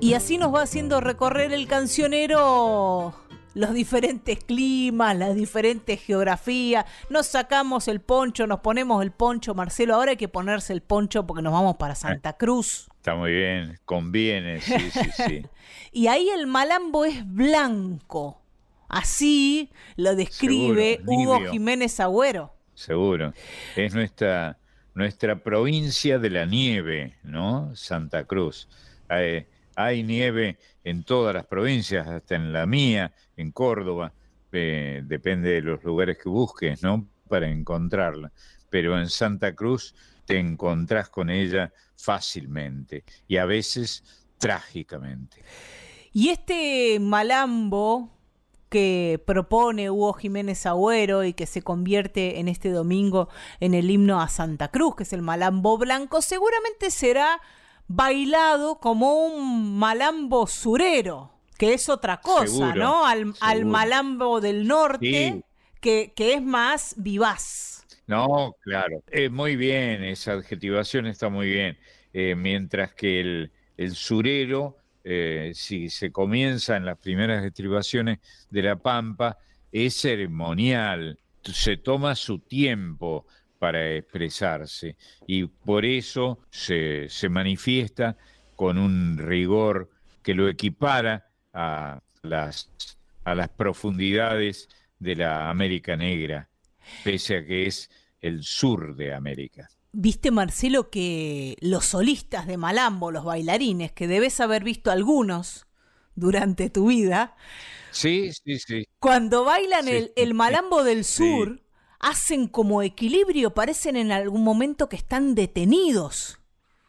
Y 0.00 0.14
así 0.14 0.38
nos 0.38 0.54
va 0.54 0.62
haciendo 0.62 1.00
recorrer 1.00 1.52
el 1.52 1.66
cancionero 1.66 3.12
los 3.54 3.74
diferentes 3.74 4.38
climas, 4.44 5.16
las 5.16 5.34
diferentes 5.34 6.00
geografías. 6.00 6.84
Nos 7.10 7.26
sacamos 7.26 7.88
el 7.88 8.00
poncho, 8.00 8.46
nos 8.46 8.60
ponemos 8.60 9.02
el 9.02 9.10
poncho, 9.10 9.56
Marcelo. 9.56 9.96
Ahora 9.96 10.12
hay 10.12 10.16
que 10.16 10.28
ponerse 10.28 10.72
el 10.72 10.80
poncho 10.80 11.26
porque 11.26 11.42
nos 11.42 11.52
vamos 11.52 11.74
para 11.76 11.96
Santa 11.96 12.34
Cruz. 12.34 12.86
Está 12.98 13.16
muy 13.16 13.32
bien, 13.32 13.80
conviene, 13.84 14.60
sí, 14.60 14.92
sí, 14.92 15.10
sí. 15.16 15.46
y 15.92 16.06
ahí 16.06 16.28
el 16.30 16.46
malambo 16.46 17.04
es 17.04 17.26
blanco. 17.26 18.43
Así 18.94 19.72
lo 19.96 20.14
describe 20.14 21.00
Hugo 21.04 21.40
Jiménez 21.50 21.98
Agüero. 21.98 22.54
Seguro. 22.74 23.32
Es 23.74 23.92
nuestra, 23.92 24.56
nuestra 24.94 25.42
provincia 25.42 26.20
de 26.20 26.30
la 26.30 26.46
nieve, 26.46 27.16
¿no? 27.24 27.74
Santa 27.74 28.22
Cruz. 28.22 28.68
Hay, 29.08 30.02
nieve 30.04 30.58
en 30.84 31.02
todas 31.02 31.34
las 31.34 31.44
provincias, 31.44 32.06
hasta 32.06 32.36
en 32.36 32.52
la 32.52 32.66
mía, 32.66 33.12
en 33.36 33.50
Córdoba. 33.50 34.12
Eh, 34.52 35.02
depende 35.04 35.50
de 35.50 35.62
los 35.62 35.82
lugares 35.82 36.16
que 36.22 36.28
busques, 36.28 36.80
¿no? 36.84 37.04
Para 37.28 37.48
encontrarla. 37.48 38.30
Pero 38.70 38.96
en 38.96 39.08
Santa 39.08 39.56
Cruz 39.56 39.92
te 40.24 40.38
encontrás 40.38 41.08
con 41.08 41.30
ella 41.30 41.72
fácilmente 41.96 43.02
y 43.26 43.38
a 43.38 43.44
veces 43.44 44.04
trágicamente. 44.38 45.42
Y 46.12 46.28
este 46.28 47.00
malambo 47.00 48.13
que 48.74 49.22
propone 49.24 49.88
Hugo 49.88 50.14
Jiménez 50.14 50.66
Agüero 50.66 51.22
y 51.22 51.32
que 51.32 51.46
se 51.46 51.62
convierte 51.62 52.40
en 52.40 52.48
este 52.48 52.70
domingo 52.70 53.28
en 53.60 53.72
el 53.72 53.88
himno 53.88 54.20
a 54.20 54.26
Santa 54.26 54.72
Cruz, 54.72 54.96
que 54.96 55.04
es 55.04 55.12
el 55.12 55.22
malambo 55.22 55.78
blanco, 55.78 56.20
seguramente 56.20 56.90
será 56.90 57.40
bailado 57.86 58.80
como 58.80 59.26
un 59.26 59.78
malambo 59.78 60.48
surero, 60.48 61.30
que 61.56 61.74
es 61.74 61.88
otra 61.88 62.20
cosa, 62.20 62.74
¿no? 62.74 63.06
Al, 63.06 63.64
malambo 63.64 64.40
del 64.40 64.66
norte, 64.66 65.44
que, 65.80 66.12
es 66.16 66.42
más 66.42 66.96
vivaz. 66.96 67.86
No, 68.08 68.56
claro. 68.58 69.04
Eh, 69.12 69.28
muy 69.28 69.54
bien, 69.54 70.02
esa 70.02 70.32
adjetivación 70.32 71.06
está 71.06 71.28
muy 71.28 71.48
bien. 71.48 71.78
Eh, 72.12 72.34
mientras 72.34 72.92
que 72.92 73.20
el, 73.20 73.52
el 73.76 73.94
surero 73.94 74.78
eh, 75.04 75.52
si 75.54 75.90
se 75.90 76.10
comienza 76.10 76.76
en 76.76 76.86
las 76.86 76.98
primeras 76.98 77.44
estribaciones 77.44 78.18
de 78.50 78.62
la 78.62 78.76
Pampa, 78.76 79.36
es 79.70 80.00
ceremonial, 80.00 81.18
se 81.42 81.76
toma 81.76 82.14
su 82.14 82.38
tiempo 82.38 83.26
para 83.58 83.92
expresarse 83.92 84.96
y 85.26 85.44
por 85.44 85.84
eso 85.84 86.40
se, 86.50 87.08
manifiesta 87.28 88.16
con 88.56 88.78
un 88.78 89.18
rigor 89.18 89.90
que 90.22 90.34
lo 90.34 90.48
equipara 90.48 91.28
a 91.52 92.00
las, 92.22 92.70
a 93.24 93.34
las 93.34 93.48
profundidades 93.50 94.68
de 94.98 95.16
la 95.16 95.50
América 95.50 95.96
Negra, 95.96 96.48
pese 97.02 97.36
a 97.38 97.44
que 97.44 97.66
es 97.66 97.90
el 98.20 98.42
sur 98.42 98.96
de 98.96 99.12
América. 99.12 99.68
Viste, 99.96 100.32
Marcelo, 100.32 100.90
que 100.90 101.56
los 101.60 101.84
solistas 101.84 102.48
de 102.48 102.56
Malambo, 102.56 103.12
los 103.12 103.24
bailarines, 103.24 103.92
que 103.92 104.08
debes 104.08 104.40
haber 104.40 104.64
visto 104.64 104.90
algunos 104.90 105.66
durante 106.16 106.68
tu 106.68 106.88
vida. 106.88 107.36
Sí, 107.92 108.32
sí, 108.32 108.58
sí. 108.58 108.88
Cuando 108.98 109.44
bailan 109.44 109.86
el, 109.88 110.34
Malambo 110.34 110.82
del 110.82 111.04
Sur, 111.04 111.62
hacen 112.00 112.48
como 112.48 112.82
equilibrio, 112.82 113.54
parecen 113.54 113.96
en 113.96 114.10
algún 114.10 114.42
momento 114.42 114.88
que 114.88 114.96
están 114.96 115.36
detenidos 115.36 116.40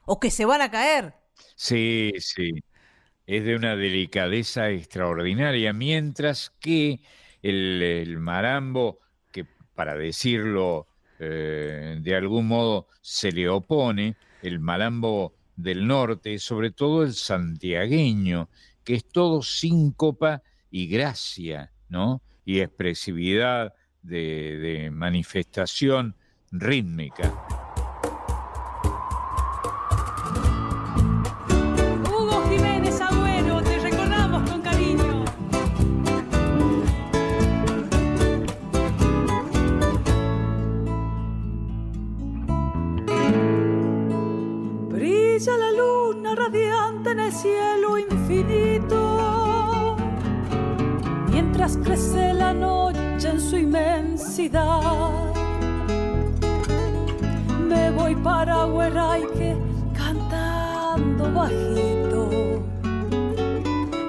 o 0.06 0.20
que 0.20 0.32
se 0.32 0.46
van 0.46 0.62
a 0.62 0.72
caer. 0.72 1.13
Sí, 1.56 2.12
sí. 2.18 2.54
Es 3.28 3.46
de 3.46 3.56
una 3.56 3.76
delicadeza 3.76 4.72
extraordinaria, 4.72 5.74
mientras 5.74 6.52
que 6.60 7.02
el, 7.44 8.18
marambo, 8.18 9.00
que 9.32 9.46
para 9.76 9.96
decirlo 9.96 10.88
eh, 11.19 11.97
de 12.01 12.15
algún 12.15 12.47
modo 12.47 12.88
se 13.01 13.32
le 13.32 13.49
opone, 13.49 14.15
el 14.41 14.60
marambo 14.60 15.34
del 15.56 15.88
norte, 15.88 16.38
sobre 16.39 16.71
todo 16.71 17.04
el 17.04 17.13
santiagueño, 17.13 18.49
que 18.84 18.95
es 18.95 19.06
todo 19.06 19.41
síncopa 19.41 20.43
y 20.69 20.88
gracia, 20.88 21.71
¿no? 21.89 22.21
Y 22.43 22.60
expresividad 22.60 23.73
de 24.04 24.89
manifestación 24.91 26.15
rítmica. 26.51 27.55
En 47.12 47.19
el 47.19 47.32
cielo 47.32 47.98
infinito, 47.98 49.95
mientras 51.32 51.78
crece 51.78 52.34
la 52.34 52.54
noche 52.54 53.30
en 53.30 53.39
su 53.39 53.56
inmensidad. 53.56 55.34
Me 57.67 57.91
voy 57.91 58.15
para 58.15 58.65
Hueraique 58.65 59.56
cantando 59.93 61.32
bajito 61.32 62.30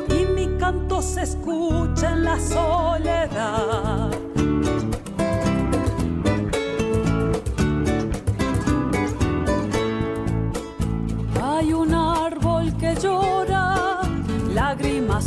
y 0.09 0.25
mi 0.35 0.59
canto 0.59 1.01
se 1.01 1.23
escucha 1.23 2.13
en 2.13 2.25
la 2.25 2.41
soledad. 2.41 4.11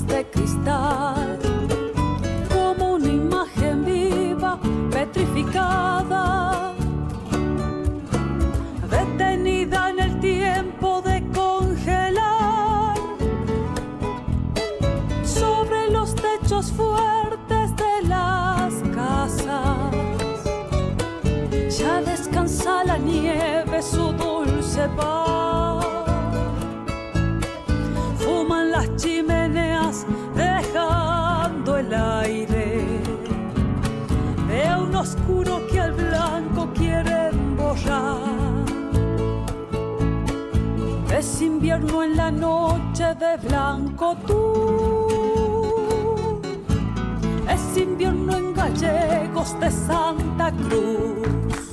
De 0.07 0.25
cristal, 0.29 1.39
como 2.53 2.93
una 2.93 3.07
imagen 3.07 3.85
viva, 3.85 4.59
petrificada, 4.91 6.73
detenida 8.89 9.89
en 9.89 9.99
el 9.99 10.19
tiempo 10.19 11.01
de 11.01 11.23
congelar, 11.33 12.95
sobre 15.23 15.89
los 15.91 16.13
techos 16.15 16.71
fuertes 16.71 17.75
de 17.75 18.07
las 18.07 18.73
casas. 18.95 19.95
Ya 21.77 22.01
descansa 22.01 22.83
la 22.83 22.97
nieve 22.97 23.81
su 23.81 24.11
dulce 24.13 24.87
paz. 24.97 25.98
Chimeneas 29.91 30.05
el 31.79 31.93
aire. 31.93 32.85
Veo 34.47 34.83
un 34.83 34.95
oscuro 34.95 35.67
que 35.67 35.79
al 35.79 35.93
blanco 35.93 36.69
quieren 36.73 37.55
borrar. 37.55 38.65
Es 41.17 41.41
invierno 41.41 42.03
en 42.03 42.17
la 42.17 42.31
noche 42.31 43.15
de 43.15 43.37
blanco 43.47 44.15
tú. 44.25 44.71
Es 47.49 47.77
invierno 47.77 48.37
en 48.37 48.53
gallegos 48.53 49.59
de 49.59 49.71
Santa 49.71 50.51
Cruz. 50.51 51.68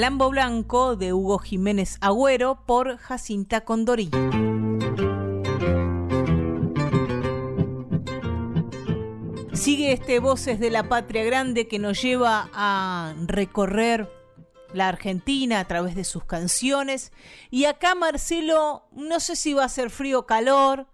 Malambo 0.00 0.30
Blanco 0.30 0.96
de 0.96 1.12
Hugo 1.12 1.38
Jiménez 1.38 1.98
Agüero 2.00 2.64
por 2.64 2.96
Jacinta 2.96 3.66
Condorí. 3.66 4.08
Sigue 9.52 9.92
este 9.92 10.18
Voces 10.18 10.58
de 10.58 10.70
la 10.70 10.88
Patria 10.88 11.22
Grande 11.24 11.68
que 11.68 11.78
nos 11.78 12.00
lleva 12.00 12.48
a 12.54 13.14
recorrer 13.26 14.10
la 14.72 14.88
Argentina 14.88 15.60
a 15.60 15.66
través 15.66 15.94
de 15.94 16.04
sus 16.04 16.24
canciones. 16.24 17.12
Y 17.50 17.66
acá 17.66 17.94
Marcelo, 17.94 18.88
no 18.92 19.20
sé 19.20 19.36
si 19.36 19.52
va 19.52 19.64
a 19.64 19.68
ser 19.68 19.90
frío 19.90 20.20
o 20.20 20.26
calor, 20.26 20.86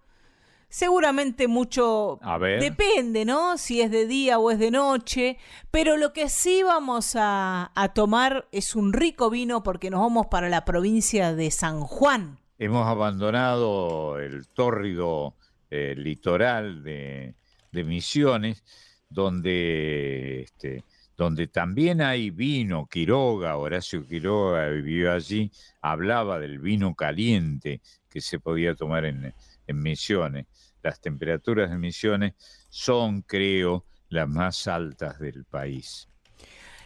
Seguramente 0.76 1.48
mucho 1.48 2.20
depende, 2.60 3.24
¿no? 3.24 3.56
Si 3.56 3.80
es 3.80 3.90
de 3.90 4.06
día 4.06 4.38
o 4.38 4.50
es 4.50 4.58
de 4.58 4.70
noche. 4.70 5.38
Pero 5.70 5.96
lo 5.96 6.12
que 6.12 6.28
sí 6.28 6.62
vamos 6.62 7.14
a, 7.16 7.72
tomar 7.94 8.46
es 8.52 8.76
un 8.76 8.92
rico 8.92 9.30
vino 9.30 9.62
porque 9.62 9.88
nos 9.88 10.00
vamos 10.00 10.26
para 10.26 10.50
la 10.50 10.66
provincia 10.66 11.34
de 11.34 11.50
San 11.50 11.80
Juan. 11.80 12.36
Hemos 12.58 12.86
abandonado 12.86 14.18
el 14.18 14.48
tórrido 14.48 15.34
eh, 15.70 15.94
litoral 15.96 16.82
de, 16.82 17.34
Misiones, 17.72 18.62
donde, 19.08 20.42
este, 20.42 20.84
donde 21.16 21.46
también 21.46 22.02
hay 22.02 22.28
vino. 22.28 22.86
Quiroga, 22.86 23.56
Horacio 23.56 24.06
Quiroga 24.06 24.68
vivió 24.68 25.10
allí, 25.10 25.50
hablaba 25.80 26.38
del 26.38 26.58
vino 26.58 26.94
caliente 26.94 27.80
que 28.10 28.20
se 28.20 28.38
podía 28.38 28.74
tomar 28.74 29.06
en, 29.06 29.32
en 29.66 29.78
Misiones 29.78 30.44
las 30.86 31.00
temperaturas 31.00 31.68
de 31.68 31.78
Misiones 31.78 32.34
son, 32.68 33.22
creo, 33.22 33.84
las 34.08 34.28
más 34.28 34.68
altas 34.68 35.18
del 35.18 35.44
país. 35.44 36.08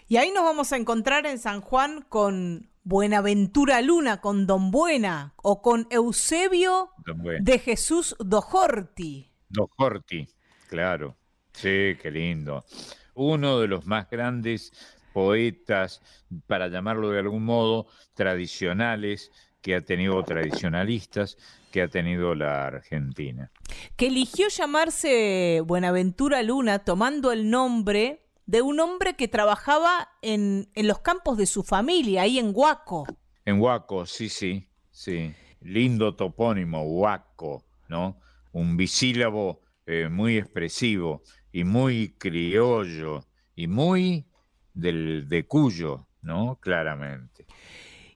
Y 0.08 0.16
ahí 0.16 0.30
nos 0.32 0.42
vamos 0.42 0.72
a 0.72 0.76
encontrar 0.76 1.26
en 1.26 1.38
San 1.38 1.60
Juan 1.60 2.02
con 2.08 2.70
Buenaventura 2.82 3.82
Luna 3.82 4.22
con 4.22 4.46
Don 4.46 4.70
Buena 4.70 5.34
o 5.36 5.60
con 5.60 5.86
Eusebio 5.90 6.90
de 7.40 7.58
Jesús 7.58 8.16
Dojorti. 8.18 9.30
Dojorti, 9.50 10.26
claro. 10.68 11.16
Sí, 11.52 11.96
qué 12.00 12.10
lindo. 12.10 12.64
Uno 13.14 13.60
de 13.60 13.68
los 13.68 13.84
más 13.84 14.08
grandes 14.08 14.72
poetas, 15.12 16.00
para 16.46 16.68
llamarlo 16.68 17.10
de 17.10 17.18
algún 17.18 17.44
modo, 17.44 17.86
tradicionales 18.14 19.30
que 19.60 19.74
ha 19.74 19.82
tenido, 19.82 20.22
tradicionalistas, 20.22 21.36
que 21.70 21.82
ha 21.82 21.88
tenido 21.88 22.34
la 22.34 22.66
Argentina. 22.66 23.50
Que 23.96 24.08
eligió 24.08 24.48
llamarse 24.48 25.62
Buenaventura 25.64 26.42
Luna 26.42 26.80
tomando 26.80 27.32
el 27.32 27.50
nombre 27.50 28.26
de 28.50 28.62
un 28.62 28.80
hombre 28.80 29.14
que 29.14 29.28
trabajaba 29.28 30.08
en, 30.22 30.68
los 30.74 30.98
campos 30.98 31.38
de 31.38 31.46
su 31.46 31.62
familia, 31.62 32.22
ahí 32.22 32.38
en 32.40 32.50
Huaco. 32.52 33.06
En 33.44 33.60
Huaco, 33.60 34.06
sí, 34.06 34.28
sí, 34.28 34.68
sí. 34.90 35.32
Lindo 35.60 36.16
topónimo, 36.16 36.82
Huaco, 36.82 37.64
¿no? 37.88 38.18
Un 38.50 38.76
bisílabo 38.76 39.60
eh, 39.86 40.08
muy 40.10 40.36
expresivo 40.36 41.22
y 41.52 41.62
muy 41.62 42.16
criollo 42.18 43.24
y 43.54 43.68
muy 43.68 44.26
del, 44.74 45.28
de 45.28 45.46
Cuyo, 45.46 46.08
¿no? 46.22 46.58
Claramente. 46.60 47.46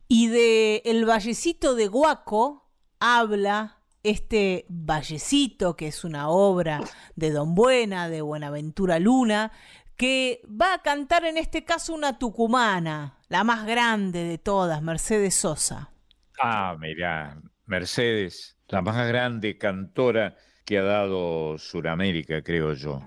Y 0.08 0.28
de 0.28 0.82
el 0.84 1.04
vallecito 1.04 1.76
de 1.76 1.88
Huaco 1.88 2.63
habla 3.04 3.76
este 4.02 4.64
vallecito, 4.68 5.76
que 5.76 5.88
es 5.88 6.04
una 6.04 6.30
obra 6.30 6.80
de 7.16 7.30
Don 7.30 7.54
Buena, 7.54 8.08
de 8.08 8.22
Buenaventura 8.22 8.98
Luna, 8.98 9.52
que 9.96 10.40
va 10.48 10.72
a 10.74 10.82
cantar 10.82 11.26
en 11.26 11.36
este 11.36 11.64
caso 11.64 11.92
una 11.92 12.18
tucumana, 12.18 13.18
la 13.28 13.44
más 13.44 13.66
grande 13.66 14.24
de 14.24 14.38
todas, 14.38 14.82
Mercedes 14.82 15.34
Sosa. 15.34 15.90
Ah, 16.40 16.76
mira, 16.78 17.40
Mercedes, 17.66 18.56
la 18.68 18.80
más 18.80 19.06
grande 19.06 19.58
cantora 19.58 20.36
que 20.64 20.78
ha 20.78 20.82
dado 20.82 21.58
Suramérica, 21.58 22.42
creo 22.42 22.72
yo. 22.72 23.02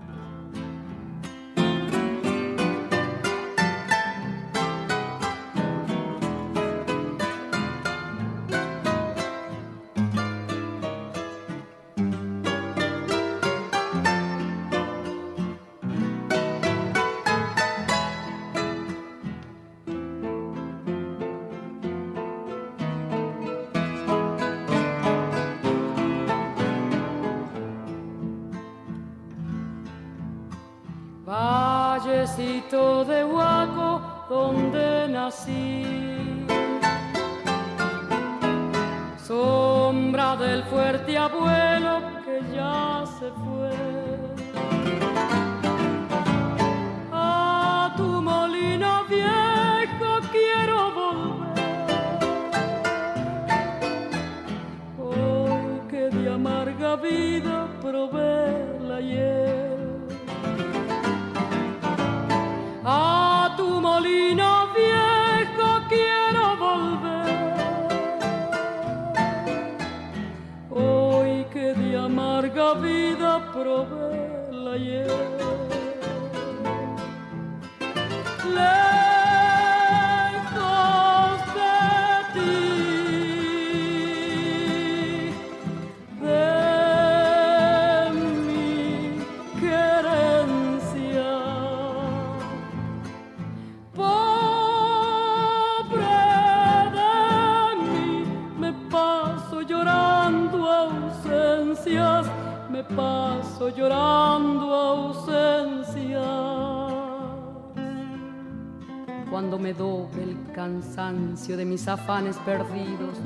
Afanes 111.88 112.36
perdidos, 112.38 113.18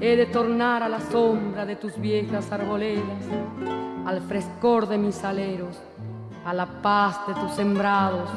he 0.00 0.16
de 0.16 0.26
tornar 0.26 0.82
a 0.82 0.88
la 0.88 1.00
sombra 1.00 1.66
de 1.66 1.76
tus 1.76 1.98
viejas 2.00 2.50
arboledas, 2.50 3.24
al 4.06 4.20
frescor 4.22 4.88
de 4.88 4.98
mis 4.98 5.22
aleros, 5.24 5.78
a 6.44 6.54
la 6.54 6.66
paz 6.82 7.26
de 7.28 7.34
tus 7.34 7.52
sembrados, 7.52 8.30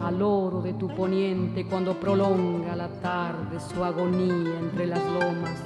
al 0.00 0.22
oro 0.22 0.60
de 0.60 0.74
tu 0.74 0.88
poniente 0.88 1.66
cuando 1.66 1.94
prolonga 1.94 2.76
la 2.76 2.88
tarde 3.00 3.58
su 3.60 3.82
agonía 3.82 4.58
entre 4.58 4.86
las 4.86 5.04
lomas 5.04 5.62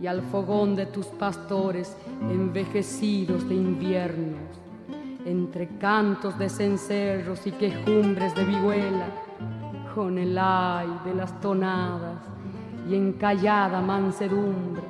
y 0.00 0.06
al 0.06 0.22
fogón 0.22 0.76
de 0.76 0.86
tus 0.86 1.06
pastores 1.06 1.96
envejecidos 2.30 3.48
de 3.48 3.54
inviernos, 3.54 4.38
entre 5.24 5.68
cantos 5.78 6.38
de 6.38 6.48
cencerros 6.48 7.46
y 7.46 7.52
quejumbres 7.52 8.34
de 8.34 8.44
vihuela, 8.44 9.06
con 9.94 10.18
el 10.18 10.38
ay 10.38 10.88
de 11.04 11.14
las 11.14 11.40
tonadas 11.40 12.18
y 12.88 12.94
en 12.94 13.12
callada 13.14 13.80
mansedumbre, 13.80 14.82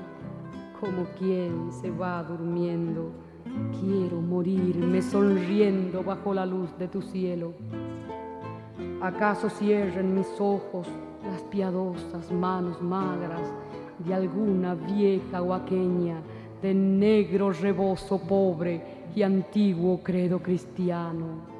como 0.81 1.05
quien 1.19 1.73
se 1.73 1.91
va 1.91 2.23
durmiendo, 2.23 3.13
quiero 3.81 4.21
morirme 4.21 5.03
sonriendo 5.03 6.03
bajo 6.03 6.33
la 6.33 6.47
luz 6.47 6.77
de 6.79 6.89
tu 6.89 7.03
cielo. 7.03 7.53
¿Acaso 9.03 9.49
cierren 9.49 10.15
mis 10.15 10.29
ojos 10.39 10.87
las 11.25 11.43
piadosas 11.43 12.31
manos 12.33 12.81
magras? 12.81 13.53
de 14.05 14.15
alguna 14.15 14.75
vieja 14.75 15.43
huaqueña 15.43 16.23
de 16.63 16.75
negro 16.75 17.53
rebozo 17.53 18.19
pobre 18.19 18.83
y 19.15 19.23
antiguo 19.23 20.03
credo 20.03 20.41
cristiano. 20.41 21.60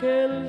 que 0.00 0.47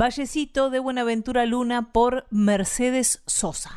Vallecito 0.00 0.70
de 0.70 0.78
Buenaventura 0.78 1.44
Luna 1.44 1.90
por 1.90 2.28
Mercedes 2.30 3.20
Sosa. 3.26 3.72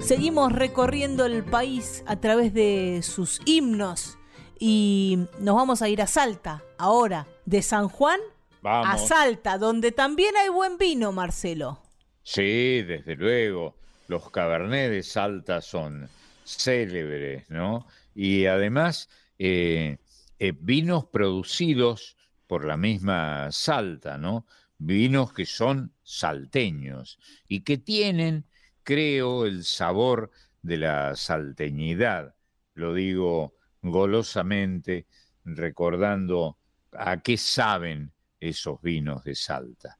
Seguimos 0.00 0.52
recorriendo 0.52 1.24
el 1.24 1.44
país 1.44 2.02
a 2.08 2.16
través 2.16 2.52
de 2.52 3.02
sus 3.04 3.40
himnos 3.44 4.18
y 4.58 5.20
nos 5.38 5.54
vamos 5.54 5.82
a 5.82 5.88
ir 5.88 6.02
a 6.02 6.08
Salta 6.08 6.64
ahora, 6.78 7.28
de 7.46 7.62
San 7.62 7.88
Juan 7.88 8.18
a 8.64 8.98
Salta, 8.98 9.56
donde 9.56 9.92
también 9.92 10.36
hay 10.36 10.48
buen 10.48 10.78
vino, 10.78 11.12
Marcelo. 11.12 11.80
Sí, 12.24 12.82
desde 12.82 13.14
luego. 13.14 13.76
Los 14.08 14.32
Cabernet 14.32 14.90
de 14.90 15.04
Salta 15.04 15.60
son 15.60 16.08
célebres, 16.44 17.48
¿no? 17.50 17.86
Y 18.16 18.46
además, 18.46 19.08
eh, 19.38 19.98
eh, 20.38 20.52
vinos 20.58 21.06
producidos 21.06 22.16
por 22.46 22.64
la 22.64 22.76
misma 22.76 23.50
Salta, 23.52 24.18
¿no? 24.18 24.46
Vinos 24.78 25.32
que 25.32 25.44
son 25.44 25.92
salteños 26.02 27.18
y 27.48 27.60
que 27.60 27.78
tienen 27.78 28.46
creo 28.84 29.44
el 29.44 29.64
sabor 29.64 30.30
de 30.62 30.78
la 30.78 31.16
salteñidad. 31.16 32.34
Lo 32.74 32.94
digo 32.94 33.54
golosamente, 33.82 35.06
recordando 35.44 36.58
a 36.92 37.20
qué 37.20 37.36
saben 37.36 38.12
esos 38.40 38.80
vinos 38.80 39.24
de 39.24 39.34
Salta. 39.34 39.98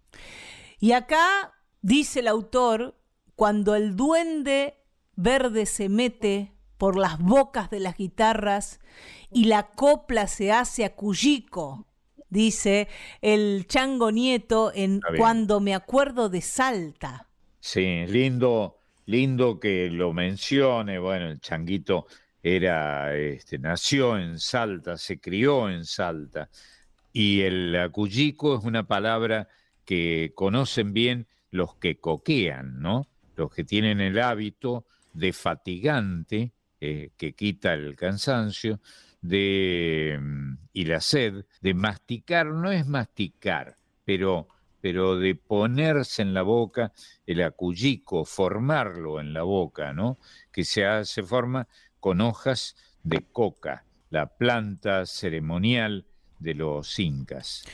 Y 0.78 0.92
acá 0.92 1.54
dice 1.82 2.20
el 2.20 2.28
autor, 2.28 2.96
cuando 3.34 3.74
el 3.74 3.96
duende 3.96 4.84
verde 5.16 5.66
se 5.66 5.88
mete 5.88 6.57
por 6.78 6.96
las 6.96 7.18
bocas 7.18 7.70
de 7.70 7.80
las 7.80 7.96
guitarras 7.96 8.80
y 9.30 9.44
la 9.44 9.68
copla 9.70 10.26
se 10.28 10.52
hace 10.52 10.84
a 10.84 10.94
Cuyico, 10.94 11.86
dice 12.30 12.88
el 13.20 13.66
chango 13.66 14.10
nieto 14.10 14.72
en 14.74 15.00
Cuando 15.16 15.60
me 15.60 15.74
acuerdo 15.74 16.28
de 16.28 16.40
Salta. 16.40 17.26
Sí, 17.60 18.06
lindo, 18.06 18.78
lindo 19.06 19.58
que 19.58 19.90
lo 19.90 20.12
mencione. 20.12 20.98
Bueno, 20.98 21.30
el 21.30 21.40
changuito 21.40 22.06
era, 22.42 23.14
este, 23.16 23.58
nació 23.58 24.16
en 24.16 24.38
Salta, 24.38 24.96
se 24.96 25.18
crió 25.18 25.68
en 25.68 25.84
Salta. 25.84 26.48
Y 27.12 27.40
el 27.40 27.74
acuyico 27.76 28.56
es 28.56 28.64
una 28.64 28.86
palabra 28.86 29.48
que 29.84 30.32
conocen 30.34 30.92
bien 30.92 31.26
los 31.50 31.74
que 31.74 31.98
coquean, 31.98 32.80
¿no? 32.80 33.08
Los 33.36 33.52
que 33.52 33.64
tienen 33.64 34.00
el 34.00 34.20
hábito 34.20 34.86
de 35.14 35.32
fatigante, 35.32 36.52
eh, 36.80 37.10
que 37.16 37.34
quita 37.34 37.74
el 37.74 37.96
cansancio, 37.96 38.80
de, 39.20 40.18
mm, 40.20 40.58
y 40.72 40.84
la 40.84 41.00
sed, 41.00 41.44
de 41.60 41.74
masticar, 41.74 42.46
no 42.46 42.70
es 42.70 42.86
masticar, 42.86 43.76
pero 44.04 44.48
pero 44.80 45.16
de 45.16 45.34
ponerse 45.34 46.22
en 46.22 46.34
la 46.34 46.42
boca 46.42 46.92
el 47.26 47.42
acuyico, 47.42 48.24
formarlo 48.24 49.20
en 49.20 49.32
la 49.32 49.42
boca, 49.42 49.92
¿no? 49.92 50.18
Que 50.52 50.64
se, 50.64 50.86
hace 50.86 51.22
forma 51.22 51.68
con 52.00 52.20
hojas 52.20 52.76
de 53.02 53.24
coca, 53.32 53.84
la 54.10 54.36
planta 54.36 55.04
ceremonial 55.06 56.06
de 56.38 56.54
los 56.54 56.98
incas. 56.98 57.64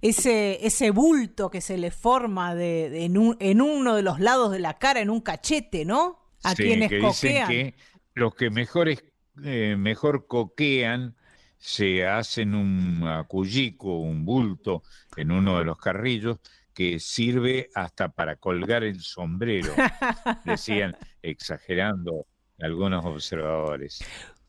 Ese, 0.00 0.64
ese 0.66 0.90
bulto 0.90 1.50
que 1.50 1.60
se 1.60 1.78
le 1.78 1.90
forma 1.90 2.54
de, 2.54 3.04
en, 3.04 3.16
uno 3.60 3.94
de 3.94 4.02
los 4.02 4.20
lados 4.20 4.50
de 4.50 4.58
la 4.58 4.78
cara, 4.78 5.00
en 5.00 5.10
un 5.10 5.20
cachete, 5.20 5.84
¿no? 5.84 6.18
A 6.42 6.54
quienes 6.54 6.88
que 6.88 7.00
coquean. 7.00 7.48
que 7.48 7.74
los 8.18 8.34
que 8.34 8.50
mejores, 8.50 9.04
eh, 9.44 9.76
mejor 9.78 10.26
coquean 10.26 11.14
se 11.56 12.06
hacen 12.06 12.54
un 12.54 13.06
acuyico, 13.06 13.98
un 13.98 14.24
bulto 14.24 14.82
en 15.16 15.30
uno 15.30 15.58
de 15.58 15.64
los 15.64 15.78
carrillos 15.78 16.38
que 16.72 17.00
sirve 17.00 17.70
hasta 17.74 18.08
para 18.08 18.36
colgar 18.36 18.84
el 18.84 19.00
sombrero, 19.00 19.72
decían, 20.44 20.96
exagerando 21.22 22.26
algunos 22.60 23.04
observadores. 23.04 23.98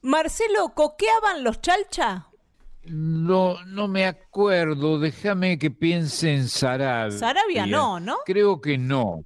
Marcelo, 0.02 0.70
¿coqueaban 0.76 1.44
los 1.44 1.60
chalcha? 1.62 2.28
No, 2.84 3.64
no 3.66 3.88
me 3.88 4.06
acuerdo, 4.06 5.00
déjame 5.00 5.58
que 5.60 5.72
piense 5.72 6.34
en 6.34 6.48
Sarabia. 6.48 7.18
Sarabia 7.18 7.66
no, 7.66 8.00
¿no? 8.00 8.18
Creo 8.26 8.62
que 8.62 8.78
no. 8.78 9.26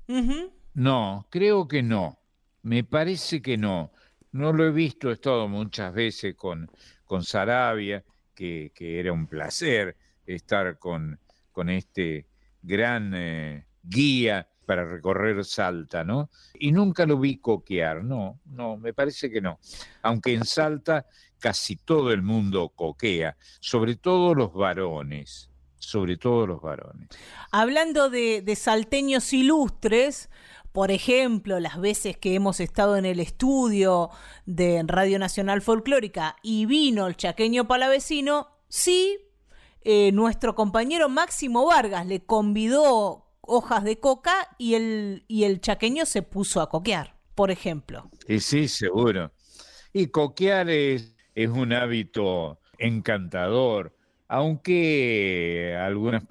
No, 0.73 1.27
creo 1.29 1.67
que 1.67 1.83
no. 1.83 2.17
Me 2.61 2.83
parece 2.83 3.41
que 3.41 3.57
no. 3.57 3.91
No 4.33 4.51
lo 4.51 4.65
he 4.65 4.71
visto, 4.71 5.09
he 5.09 5.13
estado 5.13 5.47
muchas 5.47 5.93
veces 5.93 6.35
con, 6.35 6.69
con 7.05 7.23
Sarabia, 7.23 8.03
que, 8.35 8.71
que 8.75 8.99
era 8.99 9.13
un 9.13 9.27
placer 9.27 9.95
estar 10.25 10.77
con, 10.79 11.19
con 11.51 11.69
este 11.69 12.27
gran 12.61 13.13
eh, 13.15 13.65
guía 13.81 14.47
para 14.65 14.85
recorrer 14.85 15.43
Salta, 15.43 16.03
¿no? 16.03 16.29
Y 16.55 16.71
nunca 16.71 17.05
lo 17.05 17.19
vi 17.19 17.37
coquear, 17.37 18.03
no, 18.03 18.39
no, 18.45 18.77
me 18.77 18.93
parece 18.93 19.29
que 19.29 19.41
no. 19.41 19.59
Aunque 20.01 20.33
en 20.33 20.45
Salta 20.45 21.05
casi 21.39 21.75
todo 21.75 22.11
el 22.11 22.21
mundo 22.21 22.69
coquea, 22.69 23.35
sobre 23.59 23.95
todo 23.95 24.33
los 24.33 24.53
varones, 24.53 25.51
sobre 25.77 26.17
todo 26.17 26.47
los 26.47 26.61
varones. 26.61 27.09
Hablando 27.51 28.09
de, 28.09 28.41
de 28.41 28.55
salteños 28.55 29.33
ilustres, 29.33 30.29
por 30.73 30.89
ejemplo, 30.89 31.59
las 31.59 31.79
veces 31.79 32.17
que 32.17 32.33
hemos 32.33 32.59
estado 32.59 32.97
en 32.97 33.05
el 33.05 33.19
estudio 33.19 34.09
de 34.47 34.83
Radio 34.87 35.19
Nacional 35.19 35.61
Folclórica 35.61 36.35
y 36.41 36.65
vino 36.65 37.05
el 37.05 37.15
chaqueño 37.15 37.67
palavecino, 37.67 38.47
sí, 38.69 39.19
eh, 39.83 40.11
nuestro 40.13 40.55
compañero 40.55 41.09
Máximo 41.09 41.67
Vargas 41.67 42.07
le 42.07 42.25
convidó 42.25 43.27
hojas 43.41 43.83
de 43.83 43.99
coca 43.99 44.55
y 44.57 44.73
el, 44.73 45.25
y 45.27 45.43
el 45.43 45.61
chaqueño 45.61 46.07
se 46.07 46.23
puso 46.23 46.59
a 46.59 46.69
coquear, 46.69 47.17
por 47.35 47.51
ejemplo. 47.51 48.09
Y 48.27 48.39
sí, 48.39 48.67
seguro. 48.67 49.31
Y 49.93 50.07
coquear 50.07 50.71
es, 50.71 51.15
es 51.35 51.49
un 51.49 51.71
hábito 51.71 52.59
encantador, 52.79 53.95
aunque 54.27 55.77
algunas 55.79 56.23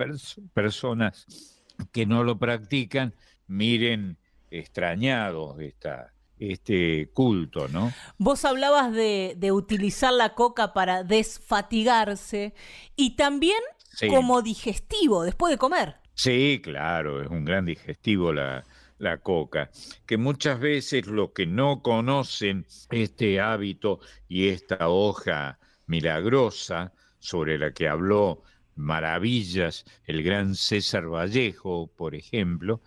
personas 0.52 1.60
que 1.92 2.06
no 2.06 2.24
lo 2.24 2.40
practican 2.40 3.14
miren 3.46 4.18
extrañados 4.52 5.58
esta, 5.60 6.12
este 6.38 7.10
culto, 7.12 7.68
¿no? 7.68 7.92
Vos 8.18 8.44
hablabas 8.44 8.92
de, 8.92 9.36
utilizar 9.52 10.12
la 10.12 10.34
coca 10.34 10.72
para 10.72 11.04
desfatigarse 11.04 12.54
y 12.96 13.16
también 13.16 13.60
como 14.08 14.42
digestivo 14.42 15.24
después 15.24 15.50
de 15.50 15.58
comer. 15.58 15.96
Sí, 16.14 16.60
claro, 16.62 17.22
es 17.22 17.28
un 17.28 17.44
gran 17.44 17.66
digestivo 17.66 18.32
la, 18.32 18.64
la 18.98 19.18
coca, 19.18 19.70
que 20.06 20.16
muchas 20.16 20.60
veces 20.60 21.06
los 21.06 21.30
que 21.30 21.46
no 21.46 21.82
conocen 21.82 22.66
este 22.90 23.40
hábito 23.40 24.00
y 24.28 24.48
esta 24.48 24.88
hoja 24.88 25.58
milagrosa 25.86 26.92
sobre 27.18 27.58
la 27.58 27.72
que 27.72 27.88
habló 27.88 28.42
maravillas 28.74 29.84
el 30.04 30.22
gran 30.22 30.54
César 30.54 31.06
Vallejo, 31.06 31.90
por 31.96 32.14
ejemplo, 32.14 32.80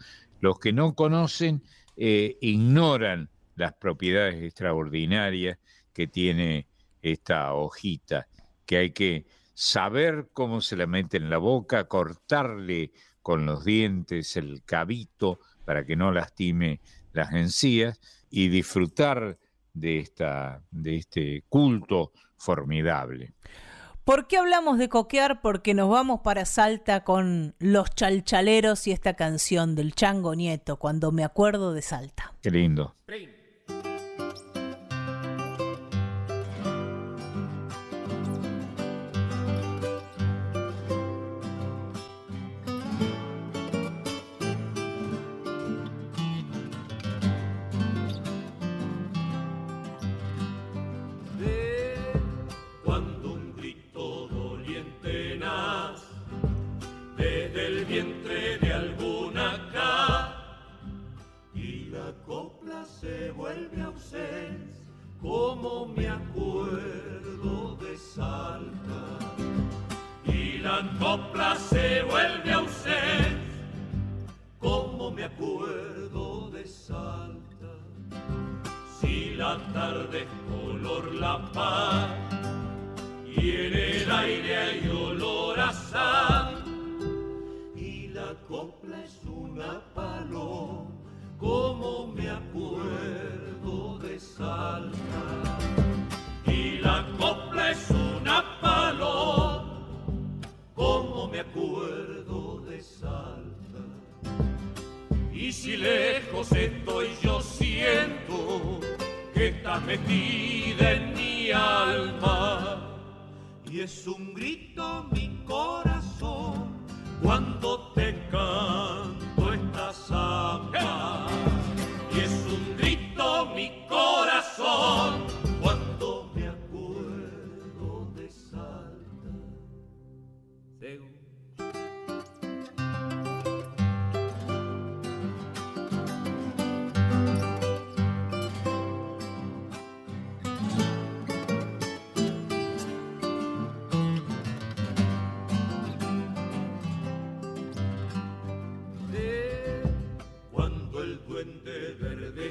los 0.46 0.60
que 0.60 0.74
no 0.74 0.94
conocen 0.94 1.64
eh, 1.98 2.38
ignoran 2.40 3.32
las 3.56 3.74
propiedades 3.74 4.44
extraordinarias 4.44 5.58
que 5.92 6.06
tiene 6.06 6.68
esta 7.02 7.52
hojita, 7.54 8.28
que 8.64 8.78
hay 8.78 8.92
que 8.92 9.26
saber 9.56 10.30
cómo 10.34 10.62
se 10.62 10.76
la 10.76 10.86
mete 10.86 11.18
en 11.18 11.32
la 11.32 11.40
boca, 11.40 11.86
cortarle 11.86 12.92
con 13.24 13.48
los 13.48 13.66
dientes 13.66 14.38
el 14.38 14.62
cabito 14.64 15.40
para 15.66 15.84
que 15.84 15.96
no 15.96 16.12
lastime 16.12 16.80
las 17.12 17.32
encías 17.34 18.00
y 18.30 18.50
disfrutar 18.50 19.40
de, 19.74 19.98
esta, 19.98 20.62
de 20.70 20.98
este 20.98 21.44
culto 21.50 22.12
formidable. 22.38 23.34
¿Por 24.06 24.28
qué 24.28 24.38
hablamos 24.38 24.78
de 24.78 24.88
coquear? 24.88 25.42
Porque 25.42 25.74
nos 25.74 25.90
vamos 25.90 26.20
para 26.22 26.46
Salta 26.46 27.04
con 27.04 27.56
los 27.58 27.90
chalchaleros 27.90 28.86
y 28.86 28.92
esta 28.92 29.16
canción 29.16 29.74
del 29.74 29.96
Chango 29.96 30.36
Nieto, 30.36 30.78
cuando 30.78 31.12
me 31.12 31.24
acuerdo 31.24 31.74
de 31.74 31.82
Salta. 31.82 32.36
Qué 32.44 32.52
lindo. 32.52 32.94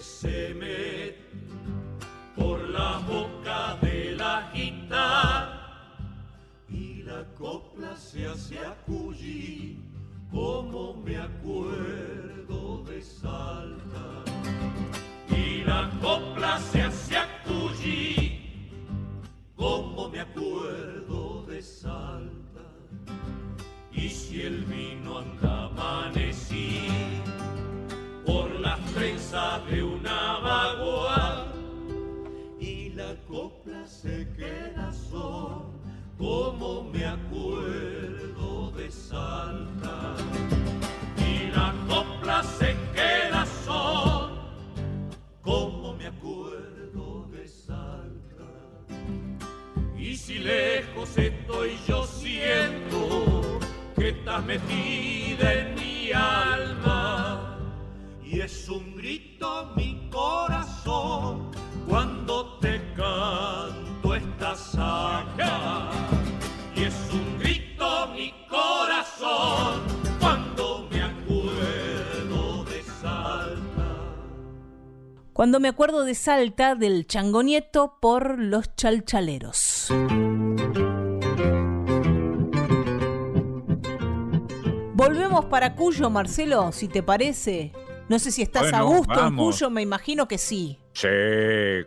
Verde 0.04 0.20
se 0.20 0.43
Cuando 75.44 75.60
me 75.60 75.68
acuerdo 75.68 76.04
de 76.04 76.14
Salta 76.14 76.74
del 76.74 77.06
Changonieto 77.06 77.98
por 78.00 78.38
los 78.38 78.74
chalchaleros. 78.76 79.88
Volvemos 84.94 85.44
para 85.44 85.74
Cuyo, 85.74 86.08
Marcelo, 86.08 86.72
si 86.72 86.88
te 86.88 87.02
parece. 87.02 87.72
No 88.08 88.18
sé 88.18 88.30
si 88.30 88.40
estás 88.40 88.72
a 88.72 88.80
gusto 88.80 89.26
en. 89.26 89.36
Cuyo, 89.36 89.68
me 89.68 89.82
imagino 89.82 90.26
que 90.26 90.38
sí. 90.38 90.78
Sí, 90.94 91.08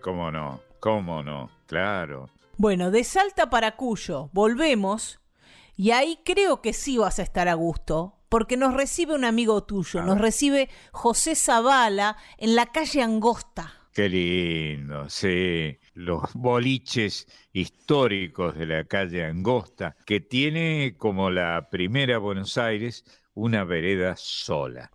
cómo 0.04 0.30
no, 0.30 0.62
cómo 0.80 1.24
no, 1.24 1.50
claro. 1.66 2.30
Bueno, 2.58 2.92
de 2.92 3.04
Salta 3.04 3.50
para 3.50 3.76
Cuyo, 3.76 4.30
volvemos. 4.34 5.20
Y 5.76 5.90
ahí 5.90 6.20
creo 6.24 6.62
que 6.62 6.74
sí 6.74 7.00
vas 7.00 7.18
a 7.18 7.24
estar 7.24 7.48
a 7.48 7.56
gusto, 7.56 8.17
porque 8.30 8.58
nos 8.58 8.74
recibe 8.74 9.16
un 9.16 9.26
amigo 9.26 9.64
tuyo, 9.64 10.02
nos 10.02 10.20
recibe 10.20 10.70
José 10.92 11.36
Zavala 11.36 12.18
en 12.38 12.56
la 12.56 12.68
calle 12.68 13.02
Angosta. 13.02 13.74
Qué 13.94 14.10
lindo, 14.10 15.10
sí. 15.10 15.80
Los 15.96 16.34
boliches 16.36 17.28
históricos 17.52 18.56
de 18.56 18.68
la 18.68 18.84
calle 18.84 19.26
Angosta, 19.26 19.96
que 20.06 20.20
tiene 20.20 20.96
como 20.98 21.32
la 21.32 21.70
primera 21.72 22.20
Buenos 22.20 22.60
Aires 22.60 23.04
una 23.34 23.64
vereda 23.64 24.16
sola. 24.16 24.92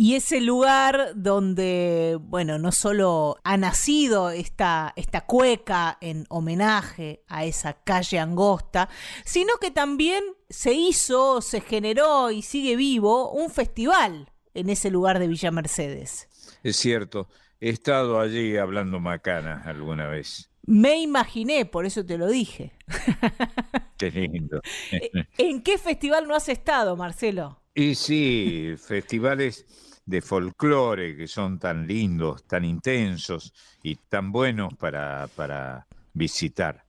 Y 0.00 0.14
ese 0.14 0.40
lugar 0.40 1.10
donde, 1.16 2.18
bueno, 2.20 2.56
no 2.56 2.70
solo 2.70 3.36
ha 3.42 3.56
nacido 3.56 4.30
esta, 4.30 4.92
esta 4.94 5.22
cueca 5.26 5.98
en 6.00 6.24
homenaje 6.28 7.24
a 7.26 7.44
esa 7.44 7.82
calle 7.82 8.20
angosta, 8.20 8.88
sino 9.24 9.54
que 9.60 9.72
también 9.72 10.22
se 10.48 10.72
hizo, 10.72 11.40
se 11.42 11.60
generó 11.60 12.30
y 12.30 12.42
sigue 12.42 12.76
vivo 12.76 13.32
un 13.32 13.50
festival 13.50 14.30
en 14.54 14.70
ese 14.70 14.92
lugar 14.92 15.18
de 15.18 15.26
Villa 15.26 15.50
Mercedes. 15.50 16.28
Es 16.62 16.76
cierto, 16.76 17.28
he 17.58 17.70
estado 17.70 18.20
allí 18.20 18.56
hablando 18.56 19.00
macanas 19.00 19.66
alguna 19.66 20.06
vez. 20.06 20.48
Me 20.62 21.00
imaginé, 21.00 21.66
por 21.66 21.86
eso 21.86 22.06
te 22.06 22.18
lo 22.18 22.28
dije. 22.28 22.70
Qué 23.98 24.12
lindo. 24.12 24.60
¿En 25.38 25.60
qué 25.60 25.76
festival 25.76 26.28
no 26.28 26.36
has 26.36 26.48
estado, 26.48 26.94
Marcelo? 26.94 27.60
Y 27.74 27.96
sí, 27.96 28.74
festivales 28.78 29.66
de 30.08 30.22
folclore 30.22 31.14
que 31.14 31.28
son 31.28 31.58
tan 31.58 31.86
lindos, 31.86 32.44
tan 32.44 32.64
intensos 32.64 33.52
y 33.82 33.96
tan 33.96 34.32
buenos 34.32 34.72
para, 34.74 35.28
para 35.36 35.86
visitar. 36.14 36.82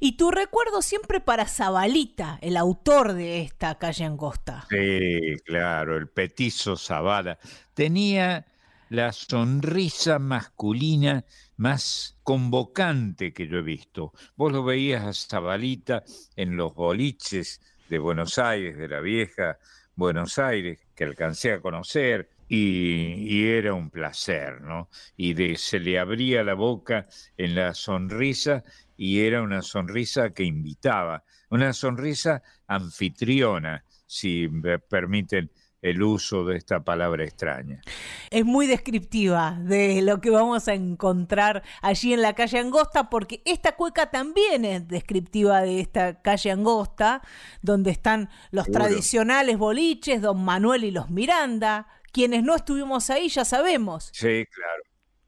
Y 0.00 0.16
tu 0.16 0.32
recuerdo 0.32 0.82
siempre 0.82 1.20
para 1.20 1.46
Zabalita, 1.46 2.38
el 2.42 2.56
autor 2.56 3.12
de 3.12 3.42
esta 3.42 3.78
calle 3.78 4.04
angosta. 4.04 4.66
Sí, 4.68 5.36
claro, 5.44 5.96
el 5.96 6.08
petizo 6.08 6.76
Zavala. 6.76 7.38
Tenía 7.74 8.44
la 8.90 9.12
sonrisa 9.12 10.18
masculina 10.18 11.24
más 11.56 12.18
convocante 12.24 13.32
que 13.32 13.46
yo 13.46 13.58
he 13.58 13.62
visto. 13.62 14.12
Vos 14.34 14.52
lo 14.52 14.64
veías 14.64 15.04
a 15.04 15.12
Zabalita 15.12 16.02
en 16.34 16.56
los 16.56 16.74
boliches 16.74 17.60
de 17.88 18.00
Buenos 18.00 18.36
Aires, 18.38 18.76
de 18.76 18.88
la 18.88 18.98
vieja 18.98 19.58
Buenos 19.94 20.40
Aires, 20.40 20.80
que 20.96 21.04
alcancé 21.04 21.52
a 21.52 21.60
conocer, 21.60 22.33
y, 22.54 23.14
y 23.28 23.48
era 23.48 23.74
un 23.74 23.90
placer, 23.90 24.60
¿no? 24.60 24.88
Y 25.16 25.34
de, 25.34 25.56
se 25.56 25.80
le 25.80 25.98
abría 25.98 26.44
la 26.44 26.54
boca 26.54 27.08
en 27.36 27.54
la 27.54 27.74
sonrisa 27.74 28.62
y 28.96 29.20
era 29.20 29.42
una 29.42 29.62
sonrisa 29.62 30.30
que 30.30 30.44
invitaba, 30.44 31.24
una 31.50 31.72
sonrisa 31.72 32.42
anfitriona, 32.68 33.84
si 34.06 34.48
me 34.48 34.78
permiten 34.78 35.50
el 35.82 36.02
uso 36.02 36.44
de 36.44 36.56
esta 36.56 36.82
palabra 36.82 37.24
extraña. 37.24 37.82
Es 38.30 38.44
muy 38.44 38.66
descriptiva 38.66 39.58
de 39.60 40.00
lo 40.00 40.20
que 40.20 40.30
vamos 40.30 40.66
a 40.68 40.74
encontrar 40.74 41.62
allí 41.82 42.14
en 42.14 42.22
la 42.22 42.34
calle 42.34 42.58
Angosta, 42.58 43.10
porque 43.10 43.42
esta 43.44 43.72
cueca 43.72 44.10
también 44.10 44.64
es 44.64 44.88
descriptiva 44.88 45.60
de 45.60 45.80
esta 45.80 46.22
calle 46.22 46.52
Angosta, 46.52 47.20
donde 47.60 47.90
están 47.90 48.30
los 48.50 48.64
Seguro. 48.64 48.84
tradicionales 48.84 49.58
boliches, 49.58 50.22
Don 50.22 50.42
Manuel 50.42 50.84
y 50.84 50.90
los 50.90 51.10
Miranda. 51.10 51.86
Quienes 52.14 52.44
no 52.44 52.54
estuvimos 52.54 53.10
ahí 53.10 53.28
ya 53.28 53.44
sabemos 53.44 54.10
Sí, 54.12 54.46
claro. 54.46 54.82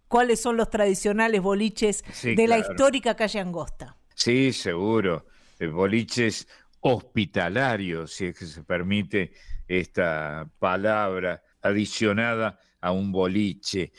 cuáles 0.06 0.40
son 0.40 0.56
los 0.56 0.70
tradicionales 0.70 1.42
boliches 1.42 2.04
de 2.22 2.46
la 2.46 2.58
histórica 2.58 3.16
calle 3.16 3.40
Angosta. 3.40 3.96
Sí, 4.14 4.52
seguro. 4.52 5.26
Eh, 5.58 5.66
boliches 5.66 6.46
hospitalarios, 6.78 8.12
si 8.12 8.26
es 8.26 8.38
que 8.38 8.46
se 8.46 8.62
permite 8.62 9.32
esta 9.66 10.48
palabra 10.60 11.42
adicionada 11.60 12.60
a 12.80 12.92
un 12.92 13.10
boliche. 13.10 13.92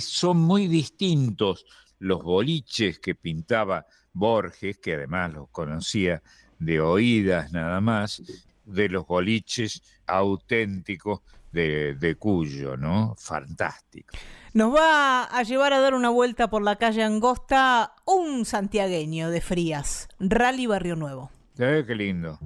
son 0.00 0.36
muy 0.36 0.66
distintos 0.66 1.64
los 1.98 2.22
boliches 2.22 2.98
que 2.98 3.14
pintaba 3.14 3.86
Borges, 4.12 4.76
que 4.78 4.94
además 4.94 5.32
los 5.32 5.48
conocía 5.48 6.22
de 6.58 6.78
oídas 6.80 7.52
nada 7.52 7.80
más, 7.80 8.22
de 8.66 8.88
los 8.90 9.06
boliches 9.06 9.82
auténticos 10.06 11.20
de, 11.52 12.16
Cuyo, 12.18 12.76
¿no? 12.76 13.14
Fantástico. 13.18 14.16
Nos 14.54 14.74
va 14.74 15.24
a 15.24 15.42
llevar 15.42 15.72
a 15.72 15.80
dar 15.80 15.94
una 15.94 16.08
vuelta 16.08 16.48
por 16.48 16.62
la 16.62 16.76
calle 16.76 17.02
Angosta 17.02 17.94
un 18.06 18.44
santiagueño 18.44 19.30
de 19.30 19.40
Frías, 19.40 20.08
Rally 20.18 20.66
Barrio 20.66 20.96
Nuevo. 20.96 21.30
Eh, 21.58 21.84
qué 21.86 21.94
lindo. 21.94 22.38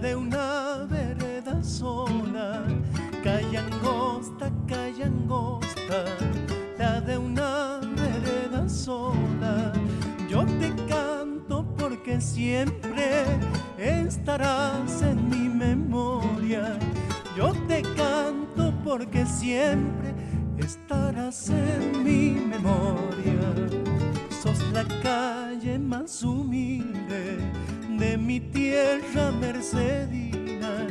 De 0.00 0.14
una 0.14 0.86
vereda 0.88 1.62
sola. 1.62 2.64
Calle 3.22 3.58
angosta, 3.58 4.50
calle 4.66 5.04
angosta, 5.04 6.04
la 6.78 7.00
de 7.00 7.18
una 7.18 7.80
vereda 7.96 8.68
sola. 8.68 9.72
Yo 10.28 10.44
te 10.60 10.74
canto 10.86 11.64
porque 11.76 12.20
siempre 12.20 13.24
estarás 13.78 15.02
en 15.02 15.28
mi 15.28 15.48
memoria. 15.48 16.78
Yo 17.36 17.52
te 17.68 17.82
canto 17.82 18.72
porque 18.84 19.26
siempre 19.26 20.14
estarás 20.58 21.50
en 21.50 22.04
mi 22.04 22.30
memoria 22.30 23.46
la 24.76 24.84
calle 25.02 25.78
más 25.78 26.22
humilde 26.22 27.38
de 27.38 27.75
mi 28.26 28.40
tierra 28.40 29.30
mercedina, 29.30 30.88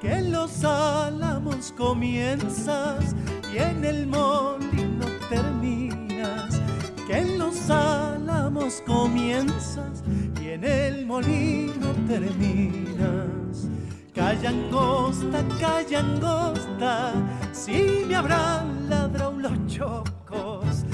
que 0.00 0.12
en 0.12 0.32
los 0.32 0.64
álamos 0.64 1.72
comienzas 1.76 3.14
y 3.54 3.58
en 3.58 3.84
el 3.84 4.08
molino 4.08 5.06
terminas, 5.30 6.60
que 7.06 7.18
en 7.18 7.38
los 7.38 7.70
álamos 7.70 8.82
comienzas 8.84 10.02
y 10.40 10.48
en 10.48 10.64
el 10.64 11.06
molino 11.06 11.88
terminas. 12.08 13.68
Calle 14.12 14.48
angosta, 14.48 15.44
calle 15.60 15.96
angosta, 15.96 17.12
si 17.52 18.04
me 18.08 18.16
habrán 18.16 18.90
ladrado 18.90 19.38
los 19.38 19.66
chocos, 19.68 20.84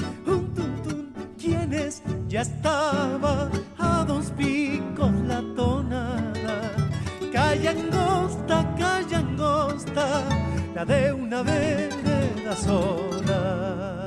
ya 2.29 2.41
estaba 2.41 3.49
dos 4.09 4.31
picos 4.31 5.11
la 5.27 5.41
tonada. 5.55 6.55
Calle 7.31 7.69
angosta, 7.69 8.55
calle 8.75 9.15
angosta, 9.15 10.05
la 10.73 10.83
de 10.83 11.13
una 11.13 11.43
vereda 11.43 12.55
sola. 12.55 13.98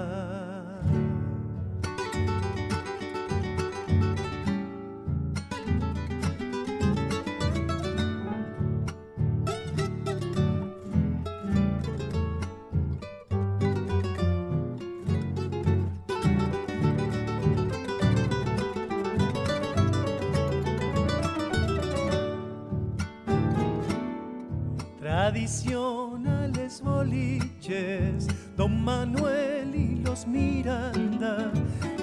Tradicionales 25.33 26.83
boliches, 26.83 28.28
Don 28.55 28.85
Manuel 28.85 29.74
y 29.74 29.97
los 30.05 30.26
Miranda, 30.26 31.51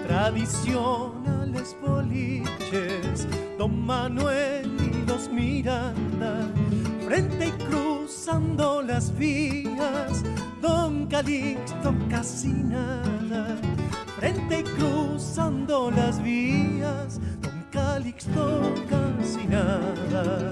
tradicionales 0.08 1.76
boliches, 1.80 3.28
Don 3.60 3.86
Manuel 3.86 4.72
y 4.82 5.08
los 5.08 5.30
Miranda, 5.30 6.48
frente 7.06 7.50
y 7.50 7.52
cruzando 7.66 8.82
las 8.82 9.16
vías, 9.16 10.24
Don 10.60 11.06
Calixto 11.06 11.94
casi 12.10 12.48
nada, 12.48 13.58
frente 14.18 14.62
y 14.62 14.64
cruzando 14.64 15.92
las 15.92 16.20
vías, 16.24 17.20
Don 17.44 17.64
Calixto 17.70 18.74
casi 18.90 19.46
nada, 19.46 20.52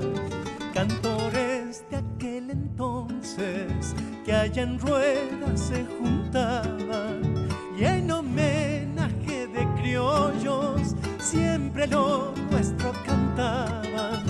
cantores 0.75 1.83
de 1.89 2.06
aquel 2.17 2.49
entonces 2.49 3.93
que 4.25 4.33
allá 4.33 4.63
en 4.63 4.79
ruedas 4.79 5.59
se 5.59 5.85
juntaban 5.85 7.47
y 7.77 7.83
en 7.83 8.09
homenaje 8.09 9.47
de 9.47 9.67
criollos 9.79 10.95
siempre 11.19 11.85
lo 11.85 12.33
nuestro 12.49 12.91
cantaban. 13.05 14.23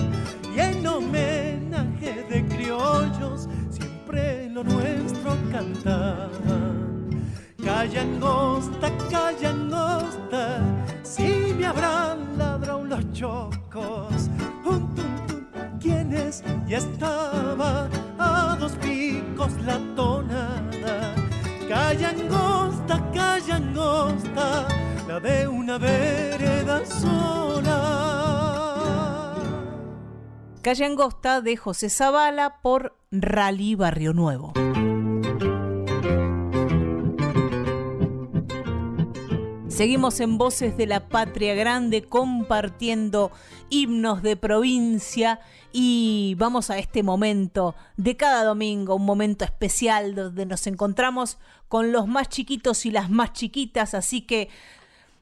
Y 0.54 0.60
en 0.60 0.86
homenaje 0.86 2.26
de 2.28 2.46
criollos 2.46 3.48
siempre 3.70 4.50
lo 4.50 4.64
nuestro 4.64 5.34
cantaban. 5.50 7.08
Calle 7.64 8.00
angosta 8.00 8.90
calle 9.10 9.46
angosta 9.46 10.60
si 11.02 11.54
me 11.58 11.66
habrán 11.66 12.36
ladrado 12.36 12.84
los 12.84 13.12
chocos 13.12 14.28
quienes 15.78 16.42
ya 16.66 16.78
estaba 16.78 17.88
a 18.18 18.56
dos 18.58 18.72
picos 18.72 19.52
la 19.64 19.78
tonada. 19.94 21.14
Calle 21.68 22.06
angosta, 22.06 23.10
calle 23.12 23.52
angosta, 23.52 24.66
la 25.06 25.20
de 25.20 25.48
una 25.48 25.78
vereda 25.78 26.84
sola. 26.86 28.08
Calle 30.62 30.84
Angosta 30.84 31.40
de 31.40 31.56
José 31.56 31.88
Zavala 31.88 32.60
por 32.62 32.94
Rally 33.10 33.74
Barrio 33.74 34.12
Nuevo. 34.12 34.52
Seguimos 39.78 40.18
en 40.18 40.38
Voces 40.38 40.76
de 40.76 40.88
la 40.88 41.08
Patria 41.08 41.54
Grande 41.54 42.02
compartiendo 42.02 43.30
himnos 43.70 44.24
de 44.24 44.36
provincia 44.36 45.38
y 45.72 46.34
vamos 46.36 46.70
a 46.70 46.78
este 46.78 47.04
momento 47.04 47.76
de 47.96 48.16
cada 48.16 48.42
domingo, 48.42 48.96
un 48.96 49.04
momento 49.04 49.44
especial 49.44 50.16
donde 50.16 50.46
nos 50.46 50.66
encontramos 50.66 51.38
con 51.68 51.92
los 51.92 52.08
más 52.08 52.28
chiquitos 52.28 52.86
y 52.86 52.90
las 52.90 53.08
más 53.08 53.34
chiquitas, 53.34 53.94
así 53.94 54.22
que 54.22 54.48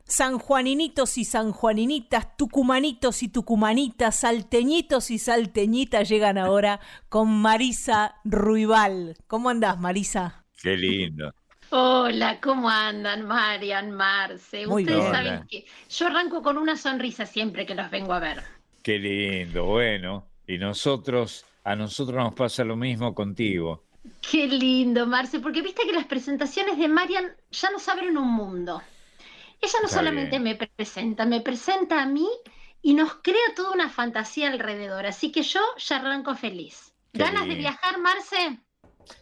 sanjuaninitos 0.04 1.18
y 1.18 1.26
sanjuaninitas, 1.26 2.34
tucumanitos 2.38 3.22
y 3.22 3.28
tucumanitas, 3.28 4.16
salteñitos 4.16 5.10
y 5.10 5.18
salteñitas 5.18 6.08
llegan 6.08 6.38
ahora 6.38 6.80
con 7.10 7.28
Marisa 7.28 8.14
Ruibal. 8.24 9.18
¿Cómo 9.26 9.50
andás, 9.50 9.78
Marisa? 9.78 10.46
Qué 10.62 10.78
lindo. 10.78 11.34
Hola, 11.70 12.40
¿cómo 12.40 12.68
andan, 12.68 13.26
Marian, 13.26 13.90
Marce? 13.90 14.66
Ustedes 14.66 15.04
saben 15.04 15.46
que 15.48 15.66
yo 15.88 16.06
arranco 16.06 16.42
con 16.42 16.58
una 16.58 16.76
sonrisa 16.76 17.26
siempre 17.26 17.66
que 17.66 17.74
los 17.74 17.90
vengo 17.90 18.12
a 18.12 18.20
ver. 18.20 18.42
Qué 18.82 18.98
lindo, 18.98 19.64
bueno. 19.64 20.28
Y 20.46 20.58
nosotros, 20.58 21.44
a 21.64 21.74
nosotros 21.74 22.16
nos 22.16 22.34
pasa 22.34 22.62
lo 22.62 22.76
mismo 22.76 23.14
contigo. 23.14 23.84
Qué 24.30 24.46
lindo, 24.46 25.06
Marce, 25.06 25.40
porque 25.40 25.62
viste 25.62 25.82
que 25.84 25.92
las 25.92 26.06
presentaciones 26.06 26.78
de 26.78 26.86
Marian 26.86 27.34
ya 27.50 27.70
nos 27.70 27.88
abren 27.88 28.16
un 28.16 28.32
mundo. 28.32 28.80
Ella 29.60 29.78
no 29.82 29.88
solamente 29.88 30.38
me 30.38 30.54
presenta, 30.54 31.24
me 31.24 31.40
presenta 31.40 32.02
a 32.02 32.06
mí 32.06 32.28
y 32.82 32.94
nos 32.94 33.14
crea 33.14 33.54
toda 33.56 33.72
una 33.72 33.88
fantasía 33.88 34.52
alrededor. 34.52 35.06
Así 35.06 35.32
que 35.32 35.42
yo 35.42 35.60
ya 35.78 35.96
arranco 35.96 36.36
feliz. 36.36 36.92
¿Ganas 37.12 37.48
de 37.48 37.54
viajar, 37.54 37.98
Marce? 37.98 38.60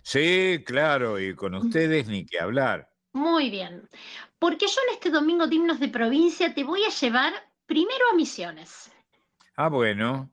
Sí, 0.02 0.62
claro, 0.64 1.18
y 1.18 1.34
con 1.34 1.54
ustedes 1.54 2.08
ni 2.08 2.24
que 2.24 2.40
hablar. 2.40 2.90
Muy 3.12 3.50
bien. 3.50 3.88
Porque 4.38 4.66
yo 4.66 4.80
en 4.88 4.94
este 4.94 5.10
domingo 5.10 5.46
de 5.46 5.54
himnos 5.54 5.80
de 5.80 5.88
provincia 5.88 6.52
te 6.54 6.64
voy 6.64 6.82
a 6.84 6.90
llevar 6.90 7.32
primero 7.66 8.04
a 8.12 8.16
Misiones. 8.16 8.90
Ah, 9.56 9.68
bueno, 9.68 10.30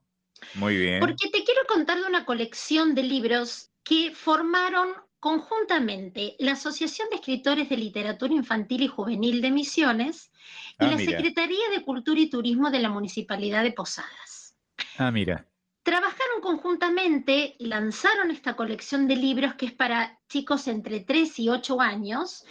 muy 0.56 0.78
bien. 0.78 0.99
Porque 0.99 1.30
te 1.30 1.43
quiero 1.43 1.62
contar 1.68 1.99
de 1.99 2.06
una 2.08 2.26
colección 2.26 2.95
de 2.95 3.04
libros 3.04 3.70
que 3.84 4.14
formaron 4.16 4.89
conjuntamente 5.20 6.36
la 6.39 6.54
Asociación 6.54 7.08
de 7.10 7.18
Escritores 7.18 7.70
de 7.70 7.78
Literatura 7.78 8.34
Infantil 8.34 8.82
y 8.82 8.88
Juvenil 8.88 9.41
de 9.41 9.52
Misiones 9.52 10.32
y 10.80 10.86
Ah, 10.86 10.88
la 10.88 10.97
mira. 10.97 11.12
Secretaría 11.12 11.70
de 11.70 11.84
Cultura 11.84 12.20
y 12.20 12.30
Turismo 12.30 12.72
de 12.72 12.80
la 12.80 12.89
Municipalidad 12.89 13.62
de 13.64 13.72
Posadas. 13.74 14.58
Ah, 14.97 15.12
mira. 15.12 15.47
Trabajaron 15.84 16.42
conjuntamente, 16.42 17.56
lanzaron 17.60 18.30
esta 18.30 18.56
colección 18.56 19.08
de 19.08 19.16
libros 19.16 19.56
que 19.56 19.66
es 19.66 19.72
para 19.74 20.20
chicos 20.30 20.68
entre 20.68 21.00
3 21.00 21.40
y 21.40 21.50
8 21.50 21.82
años. 21.82 22.46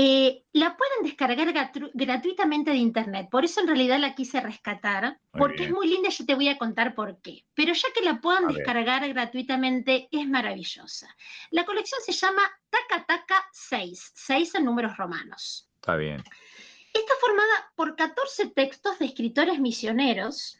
Eh, 0.00 0.44
la 0.52 0.76
pueden 0.76 1.02
descargar 1.02 1.48
gratu- 1.52 1.90
gratuitamente 1.92 2.70
de 2.70 2.76
internet, 2.76 3.28
por 3.30 3.44
eso 3.44 3.60
en 3.60 3.66
realidad 3.66 3.98
la 3.98 4.14
quise 4.14 4.40
rescatar, 4.40 5.18
Muy 5.32 5.40
porque 5.40 5.56
bien. 5.56 5.68
es 5.70 5.74
muy 5.74 5.88
linda 5.88 6.08
y 6.08 6.12
yo 6.12 6.24
te 6.24 6.36
voy 6.36 6.48
a 6.48 6.56
contar 6.58 6.94
por 6.94 7.20
qué. 7.20 7.44
Pero 7.54 7.72
ya 7.72 7.88
que 7.92 8.02
la 8.04 8.20
puedan 8.20 8.44
A 8.44 8.46
ver. 8.48 8.56
descargar 8.58 9.08
gratuitamente, 9.08 10.08
es 10.12 10.28
maravillosa. 10.28 11.08
La 11.50 11.64
colección 11.64 12.00
se 12.04 12.12
llama 12.12 12.42
Taca 12.70 13.06
Taca 13.06 13.44
6, 13.52 14.12
6 14.14 14.54
en 14.54 14.64
números 14.66 14.96
romanos. 14.96 15.68
Está 15.76 15.96
bien. 15.96 16.22
Está 16.92 17.12
formada 17.20 17.72
por 17.74 17.96
14 17.96 18.50
textos 18.50 18.98
de 19.00 19.06
escritores 19.06 19.58
misioneros. 19.58 20.58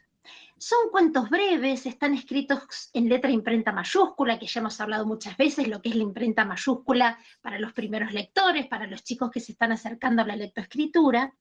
Son 0.59 0.89
cuentos 0.91 1.29
breves, 1.29 1.85
están 1.85 2.13
escritos 2.13 2.89
en 2.91 3.07
letra 3.07 3.31
imprenta 3.31 3.71
mayúscula, 3.71 4.37
que 4.37 4.45
ya 4.45 4.59
hemos 4.59 4.81
hablado 4.81 5.05
muchas 5.05 5.37
veces, 5.37 5.69
lo 5.69 5.81
que 5.81 5.87
es 5.87 5.95
la 5.95 6.03
imprenta 6.03 6.43
mayúscula 6.43 7.17
para 7.41 7.59
los 7.59 7.71
primeros 7.71 8.11
lectores, 8.11 8.67
para 8.67 8.85
los 8.85 9.03
chicos 9.05 9.31
que 9.31 9.39
se 9.39 9.53
están 9.53 9.71
acercando 9.71 10.21
a 10.21 10.25
la 10.25 10.35
lectoescritura. 10.35 11.33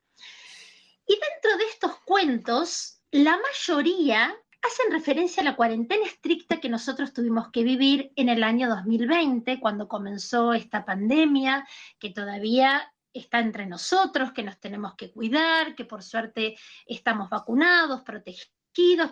Y 1.04 1.14
dentro 1.14 1.58
de 1.58 1.64
estos 1.64 1.98
cuentos, 2.04 3.02
la 3.10 3.36
mayoría 3.38 4.36
hacen 4.62 4.92
referencia 4.92 5.40
a 5.40 5.44
la 5.44 5.56
cuarentena 5.56 6.06
estricta 6.06 6.60
que 6.60 6.68
nosotros 6.68 7.12
tuvimos 7.12 7.50
que 7.50 7.64
vivir 7.64 8.12
en 8.14 8.28
el 8.28 8.44
año 8.44 8.68
2020, 8.68 9.58
cuando 9.58 9.88
comenzó 9.88 10.52
esta 10.52 10.84
pandemia, 10.84 11.66
que 11.98 12.10
todavía 12.10 12.92
está 13.12 13.40
entre 13.40 13.66
nosotros, 13.66 14.32
que 14.32 14.44
nos 14.44 14.60
tenemos 14.60 14.94
que 14.94 15.10
cuidar, 15.10 15.74
que 15.74 15.84
por 15.84 16.04
suerte 16.04 16.56
estamos 16.86 17.30
vacunados, 17.30 18.02
protegidos, 18.02 18.57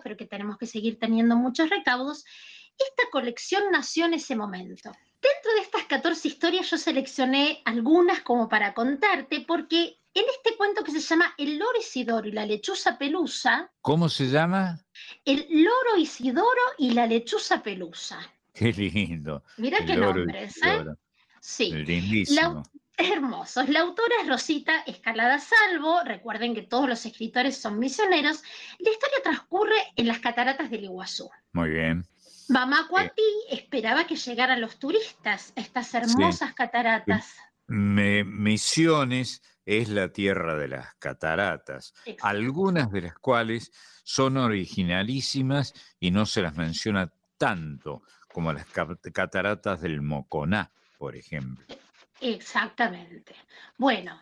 pero 0.03 0.17
que 0.17 0.25
tenemos 0.25 0.57
que 0.57 0.65
seguir 0.65 0.99
teniendo 0.99 1.35
muchos 1.35 1.69
recaudos. 1.69 2.25
Esta 2.77 3.09
colección 3.11 3.63
nació 3.71 4.05
en 4.05 4.13
ese 4.13 4.35
momento. 4.35 4.91
Dentro 5.21 5.53
de 5.55 5.61
estas 5.61 5.85
14 5.85 6.27
historias 6.27 6.69
yo 6.69 6.77
seleccioné 6.77 7.61
algunas 7.65 8.21
como 8.21 8.47
para 8.47 8.73
contarte, 8.73 9.41
porque 9.47 9.99
en 10.13 10.25
este 10.35 10.55
cuento 10.57 10.83
que 10.83 10.91
se 10.91 10.99
llama 10.99 11.33
El 11.37 11.57
loro 11.57 11.79
Isidoro 11.79 12.27
y 12.27 12.31
la 12.31 12.45
lechuza 12.45 12.97
pelusa, 12.97 13.71
¿Cómo 13.81 14.09
se 14.09 14.29
llama? 14.29 14.79
el 15.25 15.47
loro 15.49 15.97
Isidoro 15.97 16.61
y 16.77 16.91
la 16.91 17.07
lechuza 17.07 17.61
pelusa. 17.63 18.19
Qué 18.53 18.71
lindo. 18.71 19.43
Mira 19.57 19.85
qué 19.85 19.95
nombres, 19.95 20.57
¿eh? 20.63 20.85
Sí. 21.41 21.71
Lindísimo. 21.71 22.63
Hermosos. 22.97 23.69
La 23.69 23.81
autora 23.81 24.15
es 24.23 24.27
Rosita 24.27 24.81
Escalada 24.87 25.39
Salvo. 25.39 26.01
Recuerden 26.03 26.55
que 26.55 26.63
todos 26.63 26.89
los 26.89 27.05
escritores 27.05 27.55
son 27.57 27.77
misioneros. 27.79 28.41
La 28.79 28.89
historia 28.89 29.17
transcurre 29.23 29.75
en 29.95 30.07
las 30.07 30.19
cataratas 30.19 30.69
del 30.71 30.85
Iguazú. 30.85 31.29
Muy 31.53 31.69
bien. 31.69 32.05
Mamá 32.49 32.87
Cuatí 32.89 33.21
esperaba 33.51 34.07
que 34.07 34.15
llegaran 34.15 34.61
los 34.61 34.79
turistas 34.79 35.53
a 35.55 35.61
estas 35.61 35.93
hermosas 35.93 36.53
cataratas. 36.53 37.35
Me- 37.67 38.23
Misiones 38.23 39.43
es 39.65 39.89
la 39.89 40.07
tierra 40.13 40.55
de 40.55 40.69
las 40.69 40.95
cataratas, 40.95 41.93
Exacto. 42.05 42.25
algunas 42.25 42.89
de 42.89 43.01
las 43.01 43.19
cuales 43.19 43.71
son 44.03 44.37
originalísimas 44.37 45.73
y 45.99 46.11
no 46.11 46.25
se 46.25 46.41
las 46.41 46.55
menciona 46.55 47.11
tanto 47.37 48.01
como 48.33 48.53
las 48.53 48.65
ca- 48.67 48.97
cataratas 49.13 49.81
del 49.81 50.01
Moconá, 50.01 50.71
por 50.97 51.17
ejemplo. 51.17 51.65
Exactamente. 52.19 53.35
Bueno, 53.77 54.21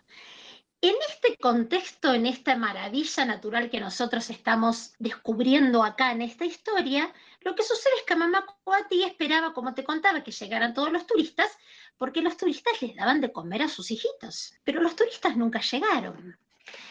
en 0.82 0.96
este 1.10 1.38
contexto, 1.38 2.14
en 2.14 2.26
esta 2.26 2.56
maravilla 2.56 3.26
natural 3.26 3.70
que 3.70 3.80
nosotros 3.80 4.30
estamos 4.30 4.94
descubriendo 5.00 5.84
acá 5.84 6.12
en 6.12 6.22
esta 6.22 6.46
historia, 6.46 7.12
lo 7.42 7.56
que 7.56 7.64
sucede 7.64 7.94
es 7.98 8.04
que 8.04 8.16
Mamá 8.16 8.46
Coati 8.64 9.04
esperaba, 9.04 9.54
como 9.54 9.74
te 9.74 9.84
contaba, 9.84 10.24
que 10.24 10.32
llegaran 10.32 10.74
todos 10.74 10.92
los 10.92 11.08
turistas, 11.08 11.50
porque 11.98 12.22
los 12.22 12.38
turistas 12.38 12.82
les 12.82 12.96
daban 12.96 13.22
de 13.22 13.32
comer 13.32 13.64
a 13.64 13.70
sus 13.70 13.90
hijitos, 13.90 14.54
pero 14.64 14.82
los 14.82 14.96
turistas 14.96 15.38
nunca 15.38 15.62
llegaron. 15.62 16.38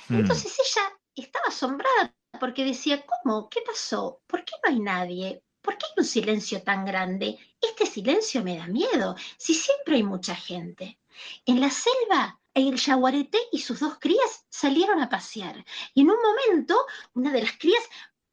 Mm, 0.08 0.20
Entonces 0.20 0.56
ella 0.58 0.98
estaba 1.14 1.46
asombrada 1.48 2.14
porque 2.40 2.64
decía, 2.64 3.04
¿cómo? 3.06 3.48
¿Qué 3.48 3.60
pasó? 3.66 4.20
¿Por 4.26 4.44
qué 4.44 4.54
no 4.64 4.70
hay 4.72 4.80
nadie? 4.80 5.42
¿Por 5.64 5.78
qué 5.78 5.86
hay 5.86 5.92
un 5.96 6.04
silencio 6.04 6.62
tan 6.62 6.84
grande? 6.84 7.38
Este 7.58 7.86
silencio 7.86 8.44
me 8.44 8.58
da 8.58 8.66
miedo, 8.66 9.16
si 9.38 9.54
siempre 9.54 9.96
hay 9.96 10.02
mucha 10.02 10.34
gente. 10.36 10.98
En 11.46 11.58
la 11.58 11.70
selva, 11.70 12.38
el 12.52 12.76
yaguareté 12.76 13.38
y 13.50 13.60
sus 13.60 13.80
dos 13.80 13.98
crías 13.98 14.44
salieron 14.50 15.00
a 15.00 15.08
pasear. 15.08 15.64
Y 15.94 16.02
en 16.02 16.10
un 16.10 16.18
momento, 16.20 16.86
una 17.14 17.32
de 17.32 17.40
las 17.40 17.52
crías 17.52 17.82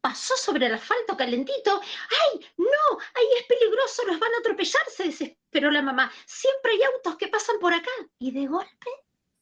pasó 0.01 0.35
sobre 0.35 0.65
el 0.65 0.73
asfalto 0.73 1.15
calentito. 1.15 1.79
¡Ay, 1.79 2.45
no! 2.57 2.99
¡Ay, 3.15 3.25
es 3.39 3.45
peligroso! 3.47 4.03
¡Los 4.05 4.19
van 4.19 4.33
a 4.33 4.39
atropellar! 4.39 4.83
Se 4.89 5.05
desesperó 5.05 5.71
la 5.71 5.81
mamá. 5.81 6.11
Siempre 6.25 6.73
hay 6.73 6.83
autos 6.83 7.15
que 7.15 7.29
pasan 7.29 7.59
por 7.59 7.73
acá. 7.73 7.91
Y 8.19 8.31
de 8.31 8.47
golpe 8.47 8.89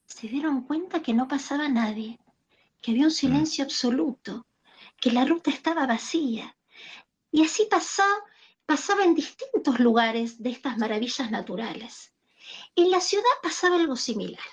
se 0.05 0.27
dieron 0.27 0.61
cuenta 0.61 1.01
que 1.01 1.13
no 1.13 1.27
pasaba 1.27 1.67
nadie, 1.69 2.19
que 2.81 2.91
había 2.91 3.05
un 3.05 3.11
silencio 3.11 3.63
absoluto, 3.63 4.45
que 5.01 5.11
la 5.11 5.25
ruta 5.25 5.49
estaba 5.49 5.87
vacía. 5.87 6.55
Y 7.31 7.43
así 7.43 7.67
pasó, 7.69 8.03
pasaba 8.65 9.03
en 9.03 9.15
distintos 9.15 9.79
lugares 9.79 10.41
de 10.41 10.49
estas 10.51 10.77
maravillas 10.77 11.29
naturales. 11.31 12.13
En 12.75 12.89
la 12.89 13.01
ciudad 13.01 13.25
pasaba 13.41 13.75
algo 13.75 13.95
similar. 13.95 14.43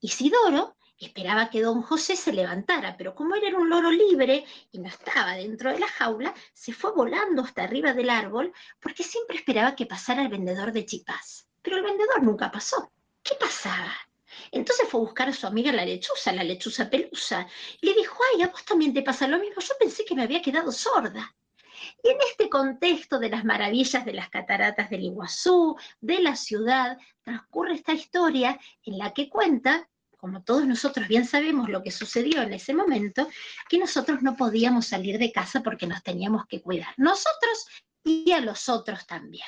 Isidoro 0.00 0.76
esperaba 0.98 1.50
que 1.50 1.62
don 1.62 1.82
José 1.82 2.14
se 2.16 2.32
levantara, 2.32 2.96
pero 2.96 3.14
como 3.14 3.34
él 3.34 3.42
era 3.44 3.58
un 3.58 3.68
loro 3.68 3.90
libre 3.90 4.44
y 4.70 4.78
no 4.78 4.88
estaba 4.88 5.34
dentro 5.34 5.72
de 5.72 5.80
la 5.80 5.88
jaula, 5.88 6.32
se 6.52 6.72
fue 6.72 6.92
volando 6.92 7.42
hasta 7.42 7.64
arriba 7.64 7.92
del 7.92 8.10
árbol 8.10 8.52
porque 8.80 9.02
siempre 9.02 9.36
esperaba 9.36 9.74
que 9.74 9.86
pasara 9.86 10.22
el 10.22 10.28
vendedor 10.28 10.72
de 10.72 10.86
chipás. 10.86 11.48
Pero 11.60 11.76
el 11.76 11.82
vendedor 11.82 12.22
nunca 12.22 12.50
pasó. 12.50 12.92
¿Qué 13.22 13.34
pasaba? 13.34 13.92
Entonces 14.50 14.88
fue 14.88 15.00
a 15.00 15.04
buscar 15.04 15.28
a 15.28 15.32
su 15.32 15.46
amiga 15.46 15.72
la 15.72 15.84
lechuza, 15.84 16.32
la 16.32 16.44
lechuza 16.44 16.88
pelusa, 16.88 17.46
le 17.80 17.94
dijo, 17.94 18.18
ay, 18.32 18.42
a 18.42 18.48
vos 18.48 18.64
también 18.64 18.94
te 18.94 19.02
pasa 19.02 19.28
lo 19.28 19.38
mismo, 19.38 19.60
yo 19.60 19.74
pensé 19.78 20.04
que 20.04 20.14
me 20.14 20.22
había 20.22 20.42
quedado 20.42 20.72
sorda. 20.72 21.34
Y 22.02 22.10
en 22.10 22.18
este 22.30 22.48
contexto 22.48 23.18
de 23.18 23.30
las 23.30 23.44
maravillas 23.44 24.04
de 24.04 24.12
las 24.12 24.28
cataratas 24.28 24.90
del 24.90 25.04
Iguazú, 25.04 25.76
de 26.00 26.20
la 26.20 26.36
ciudad, 26.36 26.98
transcurre 27.22 27.74
esta 27.74 27.92
historia 27.92 28.58
en 28.84 28.98
la 28.98 29.12
que 29.12 29.28
cuenta, 29.28 29.88
como 30.16 30.42
todos 30.42 30.66
nosotros 30.66 31.08
bien 31.08 31.26
sabemos 31.26 31.68
lo 31.68 31.82
que 31.82 31.90
sucedió 31.90 32.42
en 32.42 32.52
ese 32.52 32.74
momento, 32.74 33.28
que 33.68 33.78
nosotros 33.78 34.22
no 34.22 34.36
podíamos 34.36 34.86
salir 34.86 35.18
de 35.18 35.32
casa 35.32 35.62
porque 35.62 35.86
nos 35.86 36.02
teníamos 36.02 36.46
que 36.46 36.60
cuidar, 36.60 36.94
nosotros 36.96 37.66
y 38.04 38.32
a 38.32 38.40
los 38.40 38.68
otros 38.68 39.06
también. 39.06 39.46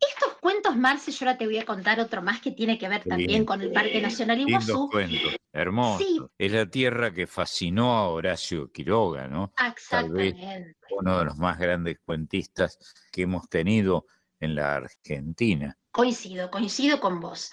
Estos 0.00 0.34
cuentos, 0.40 0.76
Marce, 0.76 1.12
yo 1.12 1.26
ahora 1.26 1.38
te 1.38 1.44
voy 1.46 1.58
a 1.58 1.66
contar 1.66 2.00
otro 2.00 2.22
más 2.22 2.40
que 2.40 2.50
tiene 2.52 2.78
que 2.78 2.88
ver 2.88 3.04
también 3.04 3.44
con 3.44 3.60
el 3.60 3.70
Parque 3.70 4.00
Nacional 4.00 4.38
Lindos 4.38 4.64
Iguazú. 4.68 4.88
cuentos, 4.90 5.36
hermoso. 5.52 5.98
Sí. 5.98 6.20
Es 6.38 6.52
la 6.52 6.66
tierra 6.66 7.12
que 7.12 7.26
fascinó 7.26 7.96
a 7.96 8.08
Horacio 8.08 8.72
Quiroga, 8.72 9.28
¿no? 9.28 9.52
Exactamente. 9.66 10.74
uno 10.98 11.18
de 11.18 11.24
los 11.26 11.36
más 11.36 11.58
grandes 11.58 11.98
cuentistas 12.04 12.78
que 13.12 13.22
hemos 13.22 13.48
tenido 13.48 14.06
en 14.40 14.54
la 14.54 14.76
Argentina. 14.76 15.76
Coincido, 15.92 16.50
coincido 16.50 17.00
con 17.00 17.20
vos. 17.20 17.52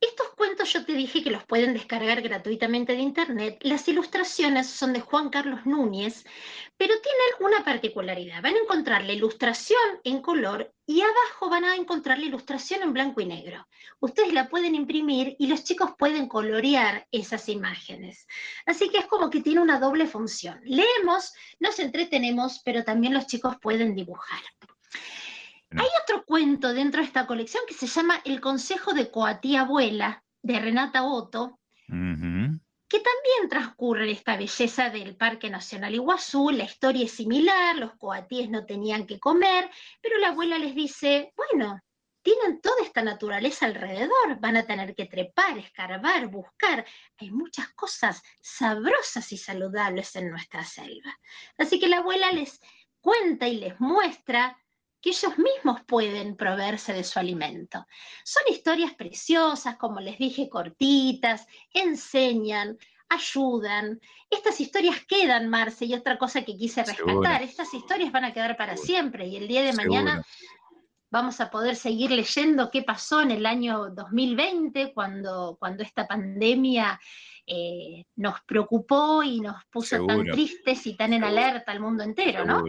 Estos 0.00 0.27
cuentos 0.27 0.27
yo 0.68 0.84
te 0.84 0.92
dije 0.92 1.22
que 1.22 1.30
los 1.30 1.44
pueden 1.44 1.72
descargar 1.72 2.20
gratuitamente 2.20 2.92
de 2.92 3.00
internet. 3.00 3.58
Las 3.62 3.88
ilustraciones 3.88 4.68
son 4.68 4.92
de 4.92 5.00
Juan 5.00 5.30
Carlos 5.30 5.64
Núñez, 5.64 6.24
pero 6.76 6.94
tienen 7.00 7.52
una 7.52 7.64
particularidad. 7.64 8.42
Van 8.42 8.54
a 8.54 8.58
encontrar 8.58 9.04
la 9.04 9.12
ilustración 9.12 9.80
en 10.04 10.20
color 10.20 10.72
y 10.86 11.00
abajo 11.00 11.48
van 11.48 11.64
a 11.64 11.76
encontrar 11.76 12.18
la 12.18 12.26
ilustración 12.26 12.82
en 12.82 12.92
blanco 12.92 13.20
y 13.20 13.26
negro. 13.26 13.66
Ustedes 14.00 14.32
la 14.32 14.48
pueden 14.48 14.74
imprimir 14.74 15.36
y 15.38 15.46
los 15.46 15.64
chicos 15.64 15.92
pueden 15.98 16.28
colorear 16.28 17.06
esas 17.10 17.48
imágenes. 17.48 18.26
Así 18.66 18.90
que 18.90 18.98
es 18.98 19.06
como 19.06 19.30
que 19.30 19.40
tiene 19.40 19.60
una 19.60 19.80
doble 19.80 20.06
función. 20.06 20.60
Leemos, 20.64 21.32
nos 21.60 21.78
entretenemos, 21.78 22.60
pero 22.64 22.84
también 22.84 23.14
los 23.14 23.26
chicos 23.26 23.56
pueden 23.60 23.94
dibujar. 23.94 24.40
Hay 25.70 25.88
otro 26.02 26.24
cuento 26.24 26.72
dentro 26.72 27.00
de 27.02 27.06
esta 27.06 27.26
colección 27.26 27.62
que 27.68 27.74
se 27.74 27.86
llama 27.86 28.20
El 28.24 28.40
Consejo 28.40 28.94
de 28.94 29.10
Coatí 29.10 29.54
Abuela, 29.56 30.24
de 30.52 30.60
Renata 30.60 31.04
Otto, 31.04 31.60
que 31.86 33.00
también 33.00 33.50
transcurre 33.50 34.04
en 34.04 34.16
esta 34.16 34.36
belleza 34.36 34.88
del 34.88 35.14
Parque 35.14 35.50
Nacional 35.50 35.94
Iguazú. 35.94 36.50
La 36.50 36.64
historia 36.64 37.04
es 37.04 37.12
similar, 37.12 37.76
los 37.76 37.94
coatíes 37.96 38.48
no 38.48 38.64
tenían 38.64 39.06
que 39.06 39.20
comer, 39.20 39.70
pero 40.00 40.16
la 40.18 40.28
abuela 40.28 40.58
les 40.58 40.74
dice, 40.74 41.34
bueno, 41.36 41.78
tienen 42.22 42.62
toda 42.62 42.82
esta 42.82 43.02
naturaleza 43.02 43.66
alrededor, 43.66 44.40
van 44.40 44.56
a 44.56 44.66
tener 44.66 44.94
que 44.94 45.04
trepar, 45.04 45.58
escarbar, 45.58 46.28
buscar. 46.28 46.86
Hay 47.18 47.30
muchas 47.30 47.68
cosas 47.74 48.22
sabrosas 48.40 49.30
y 49.32 49.36
saludables 49.36 50.16
en 50.16 50.30
nuestra 50.30 50.64
selva. 50.64 51.14
Así 51.58 51.78
que 51.78 51.88
la 51.88 51.98
abuela 51.98 52.32
les 52.32 52.58
cuenta 53.00 53.48
y 53.48 53.56
les 53.56 53.78
muestra 53.80 54.56
que 55.00 55.10
ellos 55.10 55.38
mismos 55.38 55.82
pueden 55.86 56.36
proveerse 56.36 56.92
de 56.92 57.04
su 57.04 57.18
alimento. 57.18 57.86
Son 58.24 58.42
historias 58.50 58.94
preciosas, 58.94 59.76
como 59.76 60.00
les 60.00 60.18
dije, 60.18 60.48
cortitas, 60.48 61.46
enseñan, 61.72 62.76
ayudan. 63.08 64.00
Estas 64.30 64.60
historias 64.60 65.04
quedan, 65.06 65.48
Marce, 65.48 65.84
y 65.86 65.94
otra 65.94 66.18
cosa 66.18 66.42
que 66.42 66.56
quise 66.56 66.84
rescatar, 66.84 67.42
estas 67.42 67.72
historias 67.74 68.12
van 68.12 68.24
a 68.24 68.32
quedar 68.32 68.56
para 68.56 68.76
siempre 68.76 69.26
y 69.26 69.36
el 69.36 69.48
día 69.48 69.62
de 69.62 69.72
mañana 69.72 70.24
vamos 71.10 71.40
a 71.40 71.50
poder 71.50 71.76
seguir 71.76 72.10
leyendo 72.10 72.70
qué 72.70 72.82
pasó 72.82 73.22
en 73.22 73.30
el 73.30 73.46
año 73.46 73.90
2020 73.90 74.92
cuando, 74.92 75.56
cuando 75.58 75.82
esta 75.82 76.06
pandemia 76.06 77.00
eh, 77.46 78.04
nos 78.16 78.40
preocupó 78.42 79.22
y 79.22 79.40
nos 79.40 79.64
puso 79.70 80.04
tan 80.04 80.24
tristes 80.24 80.86
y 80.86 80.96
tan 80.96 81.14
en 81.14 81.24
alerta 81.24 81.72
al 81.72 81.80
mundo 81.80 82.02
entero, 82.02 82.44
¿no? 82.44 82.62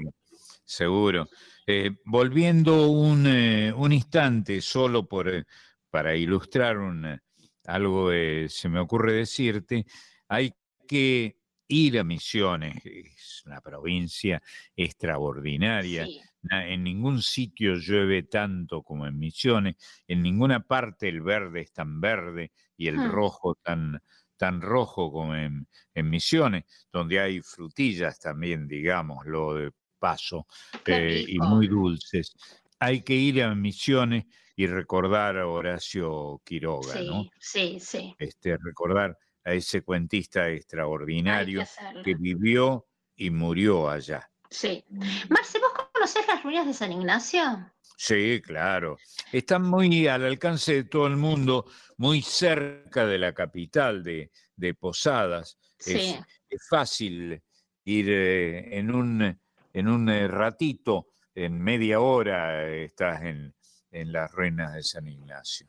Seguro. 0.64 1.28
Eh, 1.72 1.92
volviendo 2.04 2.90
un, 2.90 3.28
eh, 3.28 3.72
un, 3.72 3.92
instante 3.94 4.60
solo 4.60 5.08
por, 5.08 5.46
para 5.92 6.16
ilustrar 6.16 6.80
un, 6.80 7.22
algo 7.66 8.10
que 8.10 8.48
se 8.50 8.70
me 8.70 8.80
ocurre 8.80 9.14
decirte, 9.14 9.86
hay 10.28 10.52
que 10.88 11.38
ir 11.68 12.00
a 12.00 12.04
Misiones, 12.04 12.84
es 12.84 13.44
una 13.46 13.62
provincia 13.62 14.42
extraordinaria. 14.76 16.08
En 16.50 16.84
ningún 16.84 17.22
sitio 17.22 17.76
llueve 17.76 18.24
tanto 18.24 18.82
como 18.82 19.06
en 19.06 19.20
Misiones, 19.20 19.76
en 20.08 20.24
ninguna 20.24 20.62
parte 20.62 21.08
el 21.08 21.22
verde 21.22 21.62
es 21.62 21.72
tan 21.72 22.02
verde 22.02 22.52
y 22.78 22.88
el 22.88 22.98
hmm. 22.98 23.12
rojo 23.12 23.54
tan, 23.62 24.02
tan 24.38 24.60
rojo 24.62 25.12
como 25.12 25.36
en, 25.36 25.68
Misiones, 25.94 26.64
donde 26.92 27.20
hay 27.20 27.42
frutillas 27.42 28.20
también, 28.20 28.68
digamos, 28.68 29.24
lo 29.28 29.54
de 29.54 29.72
paso, 30.00 30.48
eh, 30.86 31.26
y 31.28 31.38
muy 31.40 31.68
dulces. 31.68 32.36
Hay 32.80 33.02
que 33.02 33.14
ir 33.14 33.44
a 33.44 33.54
Misiones 33.54 34.26
y 34.56 34.68
recordar 34.68 35.38
a 35.38 35.48
Horacio 35.48 36.42
Quiroga, 36.44 37.02
¿no? 37.02 37.30
Sí, 37.40 37.78
sí. 37.80 38.16
Este, 38.18 38.58
recordar 38.58 39.18
a 39.44 39.54
ese 39.54 39.82
cuentista 39.82 40.50
extraordinario 40.50 41.64
que, 42.04 42.16
vivió 42.16 42.88
y 43.16 43.30
murió 43.30 43.90
allá. 43.90 44.30
Sí. 44.50 44.84
Marce, 45.30 45.60
¿vos 45.60 45.72
conocés 45.94 46.28
las 46.28 46.44
ruinas 46.44 46.66
de 46.68 46.74
San 46.74 46.92
Ignacio? 46.92 47.72
Sí, 47.98 48.42
claro. 48.42 48.98
Están 49.32 49.64
muy 49.64 50.08
al 50.08 50.26
alcance 50.26 50.74
de 50.74 50.84
todo 50.86 51.08
el 51.08 51.18
mundo, 51.18 51.66
muy 51.98 52.22
cerca 52.22 53.06
de 53.06 53.18
la 53.18 53.34
capital 53.34 54.04
de, 54.04 54.32
Posadas. 54.80 55.58
Sí. 55.78 56.16
Es, 56.50 56.68
fácil 56.70 57.42
ir 57.84 58.10
eh, 58.10 58.78
en 58.78 58.94
un, 58.94 59.40
en 59.80 59.88
un 59.88 60.10
eh, 60.10 60.28
ratito, 60.28 61.08
en 61.34 61.62
media 61.62 62.00
hora, 62.02 62.68
estás 62.70 63.24
en, 63.24 63.56
en 63.92 64.12
las 64.12 64.32
ruinas 64.32 64.74
de 64.74 64.84
San 64.84 65.08
Ignacio. 65.08 65.68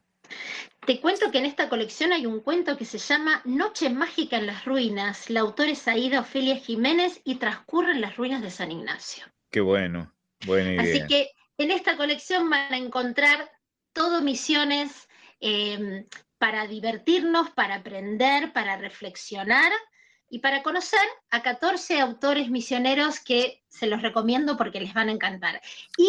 Te 0.84 1.00
cuento 1.00 1.30
que 1.30 1.38
en 1.38 1.46
esta 1.46 1.68
colección 1.68 2.12
hay 2.12 2.26
un 2.26 2.40
cuento 2.40 2.76
que 2.76 2.84
se 2.84 2.98
llama 2.98 3.42
Noche 3.44 3.90
Mágica 3.90 4.36
en 4.36 4.46
las 4.46 4.64
Ruinas. 4.64 5.30
La 5.30 5.40
autora 5.40 5.70
es 5.70 5.86
Aida 5.86 6.20
Ofelia 6.20 6.56
Jiménez 6.56 7.20
y 7.24 7.36
transcurre 7.36 7.92
en 7.92 8.00
las 8.00 8.16
ruinas 8.16 8.42
de 8.42 8.50
San 8.50 8.72
Ignacio. 8.72 9.24
Qué 9.50 9.60
bueno, 9.60 10.12
buena 10.46 10.74
idea. 10.74 10.82
Así 10.82 11.06
que 11.06 11.30
en 11.58 11.70
esta 11.70 11.96
colección 11.96 12.48
van 12.48 12.72
a 12.72 12.78
encontrar 12.78 13.50
todo 13.92 14.22
misiones 14.22 15.08
em, 15.40 16.06
para 16.38 16.66
divertirnos, 16.66 17.50
para 17.50 17.76
aprender, 17.76 18.52
para 18.52 18.76
reflexionar 18.76 19.72
y 20.30 20.38
para 20.38 20.62
conocer 20.62 21.00
a 21.30 21.42
14 21.42 22.00
autores 22.00 22.48
misioneros 22.48 23.20
que 23.20 23.62
se 23.68 23.86
los 23.86 24.00
recomiendo 24.00 24.56
porque 24.56 24.80
les 24.80 24.94
van 24.94 25.08
a 25.08 25.12
encantar. 25.12 25.60
Y 25.98 26.08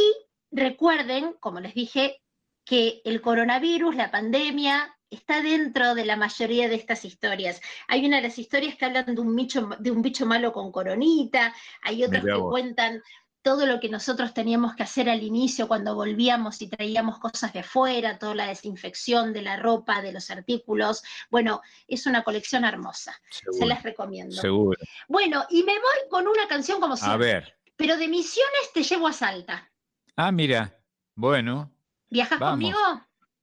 recuerden, 0.51 1.33
como 1.39 1.59
les 1.59 1.73
dije, 1.73 2.21
que 2.63 3.01
el 3.03 3.19
coronavirus, 3.19 3.95
la 3.95 4.11
pandemia, 4.11 4.95
está 5.09 5.41
dentro 5.41 5.93
de 5.93 6.05
la 6.05 6.15
mayoría 6.15 6.69
de 6.69 6.75
estas 6.75 7.03
historias. 7.03 7.61
Hay 7.87 8.05
una 8.05 8.17
de 8.17 8.23
las 8.23 8.39
historias 8.39 8.75
que 8.75 8.85
hablan 8.85 9.13
de 9.13 9.19
un 9.19 9.35
bicho, 9.35 9.69
de 9.79 9.91
un 9.91 10.01
bicho 10.01 10.25
malo 10.25 10.53
con 10.53 10.71
coronita, 10.71 11.53
hay 11.81 12.03
otras 12.03 12.23
que 12.23 12.39
cuentan 12.39 13.01
todo 13.41 13.65
lo 13.65 13.79
que 13.79 13.89
nosotros 13.89 14.33
teníamos 14.33 14.75
que 14.75 14.83
hacer 14.83 15.09
al 15.09 15.23
inicio 15.23 15.67
cuando 15.67 15.95
volvíamos 15.95 16.61
y 16.61 16.67
traíamos 16.67 17.19
cosas 17.19 17.53
de 17.53 17.59
afuera, 17.59 18.19
toda 18.19 18.35
la 18.35 18.47
desinfección 18.47 19.33
de 19.33 19.41
la 19.41 19.57
ropa, 19.57 20.01
de 20.01 20.11
los 20.11 20.29
artículos. 20.29 21.03
Bueno, 21.29 21.61
es 21.87 22.05
una 22.05 22.23
colección 22.23 22.65
hermosa. 22.65 23.19
Se 23.51 23.65
las 23.65 23.83
recomiendo. 23.83 24.35
Seguro. 24.35 24.79
Bueno, 25.07 25.45
y 25.49 25.63
me 25.63 25.73
voy 25.73 26.09
con 26.09 26.27
una 26.27 26.47
canción 26.47 26.79
como 26.79 26.95
siempre. 26.95 27.31
A 27.31 27.33
ver. 27.33 27.57
Pero 27.75 27.97
de 27.97 28.07
misiones 28.07 28.71
te 28.73 28.83
llevo 28.83 29.07
a 29.07 29.13
Salta. 29.13 29.71
Ah, 30.15 30.31
mira. 30.31 30.79
Bueno. 31.15 31.73
¿Viajas 32.09 32.39
conmigo? 32.39 32.77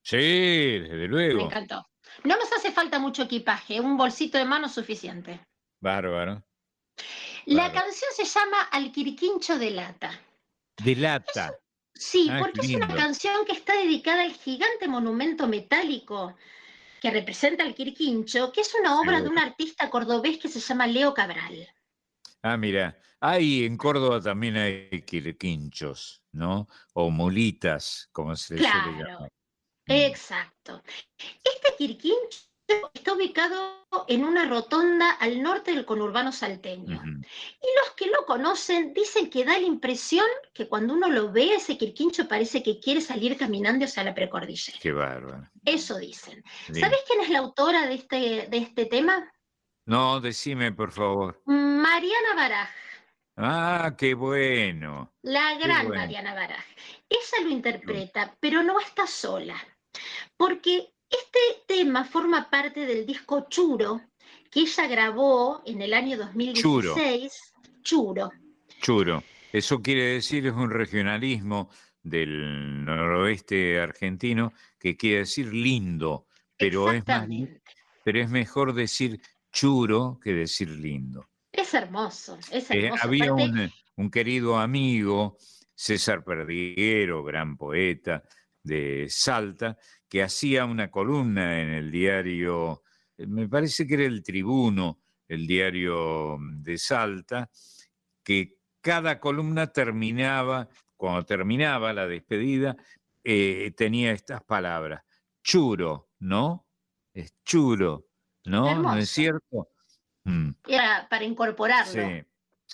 Sí, 0.03 0.17
desde 0.17 1.09
luego. 1.09 1.39
Me 1.39 1.45
encantó. 1.45 1.89
No 2.25 2.37
nos 2.37 2.53
hace 2.53 2.71
falta 2.73 2.99
mucho 2.99 3.23
equipaje, 3.25 3.81
un 3.81 3.97
bolsito 3.97 4.39
de 4.39 4.45
mano 4.45 4.69
suficiente. 4.69 5.41
Bárbaro. 5.81 6.45
La 7.47 7.73
canción 7.73 8.11
se 8.15 8.25
llama 8.25 8.63
Al 8.71 8.93
Quirquincho 8.93 9.59
de 9.59 9.71
Lata. 9.71 10.11
De 10.83 10.95
Lata. 10.97 11.53
sí, 11.95 12.29
ah, 12.31 12.39
porque 12.39 12.61
es 12.67 12.75
una 12.75 12.89
canción 12.89 13.45
que 13.45 13.53
está 13.53 13.75
dedicada 13.77 14.23
al 14.23 14.33
gigante 14.33 14.87
monumento 14.87 15.49
metálico 15.49 16.37
que 17.01 17.11
representa 17.11 17.65
al 17.65 17.75
Quirquincho, 17.75 18.53
que 18.53 18.61
es 18.61 18.75
una 18.75 19.01
obra 19.01 19.21
de 19.21 19.29
un 19.29 19.39
artista 19.39 19.89
cordobés 19.91 20.39
que 20.39 20.49
se 20.49 20.61
llama 20.61 20.87
Leo 20.87 21.15
Cabral. 21.15 21.69
Ah, 22.43 22.57
mira, 22.57 22.99
hay 23.21 23.65
en 23.65 23.77
Córdoba 23.77 24.21
también 24.21 24.57
hay 24.57 25.03
quirquinchos, 25.03 26.23
¿no? 26.33 26.69
O 26.95 27.11
mulitas, 27.11 28.09
como 28.13 28.37
se 28.37 28.57
claro, 28.57 28.93
llama. 28.93 29.29
Exacto. 29.87 30.83
Este 31.17 31.75
quirquincho 31.77 32.48
está 32.93 33.15
ubicado 33.15 33.79
en 34.07 34.25
una 34.25 34.47
rotonda 34.47 35.11
al 35.13 35.43
norte 35.43 35.73
del 35.73 35.85
conurbano 35.85 36.33
salteño. 36.33 37.01
Y 37.05 37.67
los 37.83 37.95
que 37.97 38.07
lo 38.07 38.25
conocen 38.27 38.93
dicen 38.93 39.31
que 39.31 39.45
da 39.45 39.59
la 39.59 39.67
impresión 39.67 40.27
que 40.53 40.69
cuando 40.69 40.95
uno 40.95 41.09
lo 41.09 41.33
ve, 41.33 41.55
ese 41.55 41.79
quirquincho 41.79 42.29
parece 42.29 42.63
que 42.63 42.81
quiere 42.81 43.01
salir 43.01 43.37
caminando 43.37 43.85
hacia 43.85 44.05
la 44.05 44.15
precordillera. 44.15 44.79
Qué 44.81 44.93
bárbaro. 44.93 45.49
Eso 45.65 45.99
dicen. 45.99 46.43
¿Sabes 46.67 46.99
quién 47.07 47.21
es 47.21 47.31
la 47.31 47.39
autora 47.39 47.87
de 47.87 47.95
este, 47.95 48.47
de 48.49 48.59
este 48.59 48.87
tema? 48.87 49.33
No, 49.87 50.21
decime, 50.21 50.73
por 50.73 50.93
favor. 50.93 51.41
Mariana 51.47 52.35
Baraj. 52.37 52.69
Ah, 53.37 53.95
qué 53.97 54.15
bueno. 54.15 55.15
La 55.23 55.55
gran 55.55 55.89
Mariana 55.89 56.35
Baraj. 56.35 56.65
Ella 57.09 57.45
lo 57.45 57.51
interpreta, 57.51 58.37
pero 58.41 58.63
no 58.63 58.81
está 58.81 59.07
sola, 59.07 59.57
porque 60.37 60.93
este 61.11 61.39
tema 61.67 62.05
forma 62.05 62.49
parte 62.51 62.87
del 62.87 63.07
disco 63.07 63.47
Churo, 63.49 64.01
que 64.51 64.61
ella 64.61 64.87
grabó 64.87 65.63
en 65.67 65.83
el 65.83 65.95
año 65.95 66.19
2016. 66.19 67.53
Churo. 67.83 68.31
Churo. 68.81 69.23
Eso 69.53 69.81
quiere 69.81 70.15
decir, 70.15 70.47
es 70.47 70.53
un 70.53 70.71
regionalismo 70.71 71.71
del 72.03 72.85
noroeste 72.85 73.81
argentino 73.81 74.53
que 74.79 74.97
quiere 74.97 75.21
decir 75.21 75.53
lindo, 75.53 76.27
pero 76.57 76.93
es, 76.93 77.03
pero 78.05 78.21
es 78.21 78.29
mejor 78.29 78.75
decir 78.75 79.21
churo 79.53 80.21
que 80.23 80.33
decir 80.33 80.69
lindo. 80.69 81.29
Es 81.51 81.73
hermoso, 81.75 82.39
es 82.51 82.71
eh, 82.71 82.87
hermoso. 82.87 83.05
había 83.05 83.33
un, 83.33 83.73
un, 83.97 84.11
querido 84.11 84.59
amigo, 84.59 85.39
César 85.75 86.23
Perdiguero, 86.25 87.25
gran 87.25 87.57
poeta 87.57 88.23
de 88.69 89.07
Salta, 89.09 89.77
que 90.09 90.23
hacía 90.23 90.65
una 90.65 90.91
columna 90.91 91.61
en 91.61 91.71
el 91.71 91.91
diario, 91.91 92.85
eh, 93.17 93.27
me 93.27 93.49
parece 93.49 93.87
que 93.87 93.95
era 93.95 94.05
el 94.05 94.23
Tribuno, 94.23 95.01
el 95.27 95.47
diario 95.47 96.39
de 96.41 96.79
Salta, 96.79 97.51
que 98.23 98.59
cada 98.81 99.19
columna 99.19 99.73
terminaba, 99.73 100.69
cuando 100.97 101.25
terminaba 101.25 101.93
la 101.93 102.07
despedida, 102.07 102.77
eh, 103.25 103.73
tenía 103.77 104.13
estas 104.13 104.43
palabras, 104.45 105.03
churo, 105.43 106.11
¿no? 106.21 106.67
Es 107.13 107.35
churo, 107.45 108.07
¿no? 108.45 108.83
¿No 108.83 108.97
es 108.97 109.11
cierto? 109.11 109.71
Mm. 110.25 110.51
Era 110.67 111.07
para 111.11 111.25
incorporarlo 111.25 112.25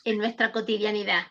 en 0.04 0.18
nuestra 0.18 0.52
cotidianidad. 0.52 1.26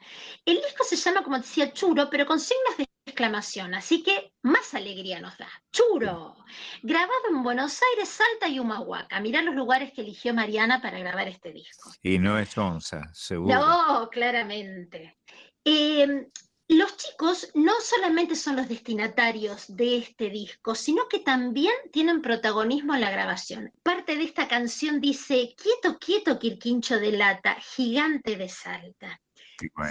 El 0.45 0.55
disco 0.57 0.83
se 0.83 0.95
llama, 0.95 1.23
como 1.23 1.37
decía, 1.37 1.73
Churo, 1.73 2.09
pero 2.09 2.25
con 2.25 2.39
signos 2.39 2.77
de 2.77 2.87
exclamación, 3.13 3.75
así 3.75 4.01
que 4.01 4.33
más 4.41 4.73
alegría 4.73 5.19
nos 5.19 5.37
da. 5.37 5.47
Churo, 5.71 6.35
grabado 6.81 7.29
en 7.29 7.43
Buenos 7.43 7.79
Aires, 7.91 8.09
Salta 8.09 8.47
y 8.47 8.59
Humahuaca. 8.59 9.19
Mirá 9.19 9.43
los 9.43 9.55
lugares 9.55 9.93
que 9.93 10.01
eligió 10.01 10.33
Mariana 10.33 10.81
para 10.81 10.97
grabar 10.97 11.27
este 11.27 11.53
disco. 11.53 11.91
Y 12.01 12.17
no 12.17 12.39
es 12.39 12.57
onza, 12.57 13.01
seguro. 13.13 13.53
No, 13.53 14.09
claramente. 14.09 15.19
Em, 15.63 16.25
los 16.69 16.97
chicos 16.97 17.51
no 17.53 17.73
solamente 17.81 18.35
son 18.35 18.55
los 18.55 18.67
destinatarios 18.67 19.65
de 19.67 19.97
este 19.97 20.29
disco, 20.29 20.73
sino 20.73 21.07
que 21.07 21.19
también 21.19 21.73
tienen 21.91 22.21
protagonismo 22.21 22.95
en 22.95 23.01
la 23.01 23.11
grabación. 23.11 23.71
Parte 23.83 24.15
de 24.15 24.23
esta 24.23 24.47
canción 24.47 24.99
dice, 24.99 25.53
quieto, 25.55 25.99
quieto, 25.99 26.39
Quirquincho 26.39 26.99
de 26.99 27.11
lata, 27.11 27.55
gigante 27.61 28.37
de 28.37 28.49
Salta. 28.49 29.21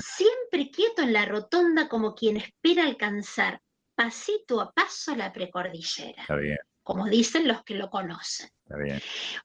Siempre 0.01 0.71
quieto 0.71 1.03
en 1.03 1.13
la 1.13 1.25
rotonda 1.25 1.89
como 1.89 2.15
quien 2.15 2.37
espera 2.37 2.85
alcanzar 2.85 3.61
pasito 3.95 4.61
a 4.61 4.73
paso 4.73 5.15
la 5.15 5.33
precordillera. 5.33 6.23
Está 6.23 6.37
bien. 6.37 6.59
Como 6.83 7.07
dicen 7.07 7.47
los 7.47 7.63
que 7.63 7.75
lo 7.75 7.89
conocen. 7.89 8.51
Está 8.65 8.77
bien. 8.77 9.01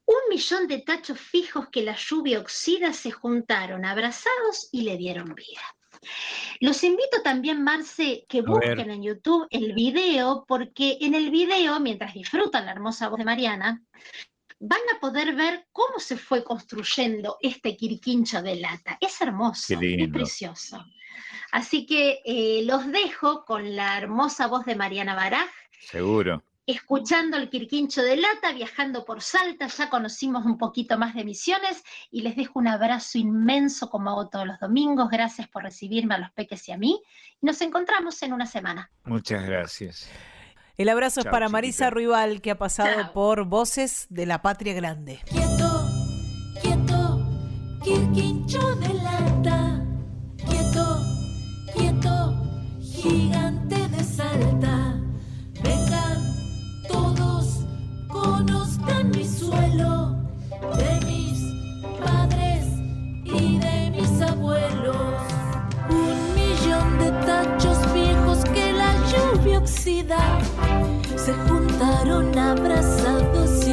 Un 0.06 0.28
millón 0.28 0.66
de 0.66 0.78
tachos 0.78 1.20
fijos 1.20 1.68
que 1.70 1.82
la 1.82 1.96
lluvia 1.96 2.40
oxida 2.40 2.92
se 2.92 3.12
juntaron 3.12 3.84
abrazados 3.84 4.68
y 4.72 4.82
le 4.82 4.96
dieron 4.96 5.34
vida. 5.34 5.62
Los 6.60 6.82
invito 6.84 7.22
también, 7.22 7.62
Marce, 7.62 8.24
que 8.28 8.42
busquen 8.42 8.90
en 8.90 9.02
YouTube 9.02 9.46
el 9.50 9.72
video, 9.72 10.44
porque 10.46 10.98
en 11.00 11.14
el 11.14 11.30
video, 11.30 11.78
mientras 11.80 12.14
disfrutan 12.14 12.66
la 12.66 12.72
hermosa 12.72 13.08
voz 13.08 13.18
de 13.18 13.24
Mariana, 13.24 13.82
van 14.60 14.80
a 14.94 15.00
poder 15.00 15.34
ver 15.34 15.66
cómo 15.72 15.98
se 15.98 16.16
fue 16.16 16.44
construyendo 16.44 17.38
este 17.40 17.76
quirquincho 17.76 18.42
de 18.42 18.56
lata. 18.56 18.98
Es 19.00 19.20
hermoso, 19.20 19.78
es 19.80 20.08
precioso. 20.10 20.84
Así 21.52 21.86
que 21.86 22.20
eh, 22.24 22.62
los 22.64 22.90
dejo 22.90 23.44
con 23.44 23.74
la 23.74 23.98
hermosa 23.98 24.46
voz 24.46 24.64
de 24.64 24.76
Mariana 24.76 25.14
Baraj. 25.14 25.48
Seguro 25.80 26.42
escuchando 26.68 27.38
el 27.38 27.48
Quirquincho 27.48 28.02
de 28.02 28.18
Lata, 28.18 28.52
viajando 28.52 29.06
por 29.06 29.22
Salta, 29.22 29.68
ya 29.68 29.88
conocimos 29.88 30.44
un 30.44 30.58
poquito 30.58 30.98
más 30.98 31.14
de 31.14 31.24
Misiones 31.24 31.82
y 32.10 32.20
les 32.20 32.36
dejo 32.36 32.58
un 32.58 32.68
abrazo 32.68 33.16
inmenso 33.16 33.88
como 33.88 34.10
hago 34.10 34.28
todos 34.28 34.46
los 34.46 34.60
domingos. 34.60 35.08
Gracias 35.08 35.48
por 35.48 35.62
recibirme 35.62 36.14
a 36.16 36.18
los 36.18 36.30
peques 36.32 36.68
y 36.68 36.72
a 36.72 36.76
mí 36.76 37.00
y 37.40 37.46
nos 37.46 37.62
encontramos 37.62 38.22
en 38.22 38.34
una 38.34 38.44
semana. 38.44 38.90
Muchas 39.04 39.46
gracias. 39.46 40.10
El 40.78 40.88
abrazo 40.90 41.18
es 41.18 41.26
para 41.26 41.48
Marisa 41.48 41.90
Ruibal 41.90 42.40
que 42.40 42.52
ha 42.52 42.56
pasado 42.56 43.12
por 43.12 43.46
Voces 43.46 44.06
de 44.10 44.26
la 44.26 44.42
Patria 44.42 44.74
Grande. 44.74 45.18
Quieto, 45.24 45.88
quieto, 46.62 47.26
Quirquincho 47.82 48.76
de 48.76 48.94
Lata, 48.94 49.84
quieto, 50.36 51.00
quieto, 51.74 52.78
gigante 52.80 53.88
de 53.88 54.04
Salta. 54.04 55.02
conozcan 58.06 59.10
mi 59.10 59.24
suelo, 59.24 60.16
de 60.76 61.06
mis 61.06 61.42
padres 61.98 62.66
y 63.24 63.58
de 63.58 63.90
mis 63.90 64.22
abuelos. 64.22 64.96
Un 65.90 66.34
millón 66.36 66.98
de 67.00 67.10
tachos 67.26 67.92
viejos 67.92 68.44
que 68.44 68.72
la 68.74 68.94
lluvia 69.10 69.58
oxida 69.58 70.38
se 71.28 71.34
juntaron 71.34 72.38
abrazados 72.38 73.67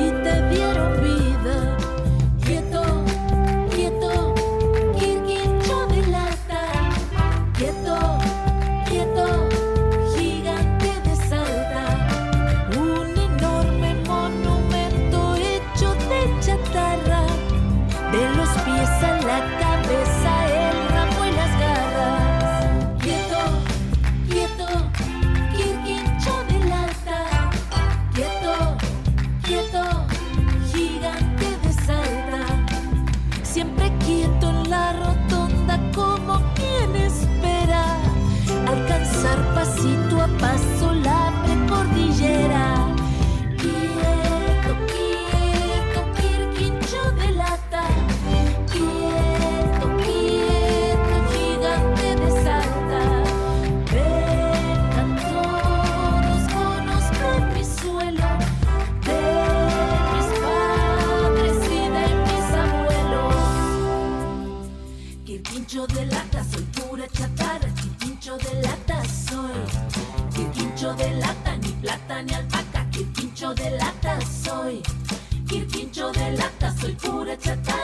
de 77.44 77.75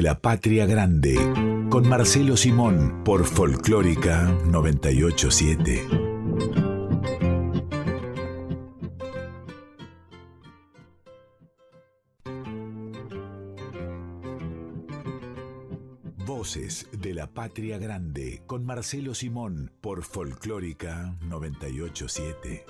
la 0.00 0.20
Patria 0.20 0.64
Grande 0.64 1.14
con 1.68 1.86
Marcelo 1.86 2.38
Simón 2.38 3.02
por 3.04 3.26
Folclórica 3.26 4.34
987. 4.46 5.86
Voces 16.24 16.86
de 16.92 17.12
la 17.12 17.26
Patria 17.26 17.76
Grande 17.76 18.42
con 18.46 18.64
Marcelo 18.64 19.14
Simón 19.14 19.70
por 19.82 20.02
Folclórica 20.02 21.14
987. 21.28 22.64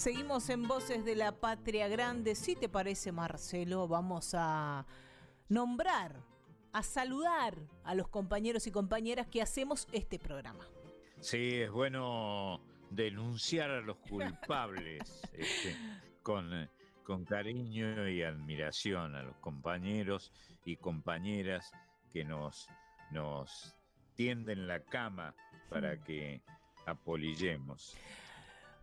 Seguimos 0.00 0.48
en 0.48 0.66
Voces 0.66 1.04
de 1.04 1.14
la 1.14 1.30
Patria 1.30 1.86
Grande. 1.86 2.34
Si 2.34 2.56
te 2.56 2.70
parece, 2.70 3.12
Marcelo, 3.12 3.86
vamos 3.86 4.30
a 4.32 4.86
nombrar 5.50 6.16
a 6.72 6.82
saludar 6.82 7.58
a 7.84 7.94
los 7.94 8.08
compañeros 8.08 8.66
y 8.66 8.70
compañeras 8.70 9.26
que 9.26 9.42
hacemos 9.42 9.86
este 9.92 10.18
programa. 10.18 10.66
Sí, 11.20 11.60
es 11.60 11.70
bueno 11.70 12.62
denunciar 12.88 13.70
a 13.70 13.82
los 13.82 13.98
culpables 13.98 15.20
este, 15.34 15.76
con, 16.22 16.70
con 17.04 17.26
cariño 17.26 18.08
y 18.08 18.22
admiración 18.22 19.14
a 19.14 19.22
los 19.22 19.36
compañeros 19.36 20.32
y 20.64 20.76
compañeras 20.76 21.70
que 22.10 22.24
nos, 22.24 22.70
nos 23.10 23.76
tienden 24.14 24.66
la 24.66 24.82
cama 24.82 25.34
para 25.68 26.00
que 26.00 26.40
apolillemos. 26.86 27.98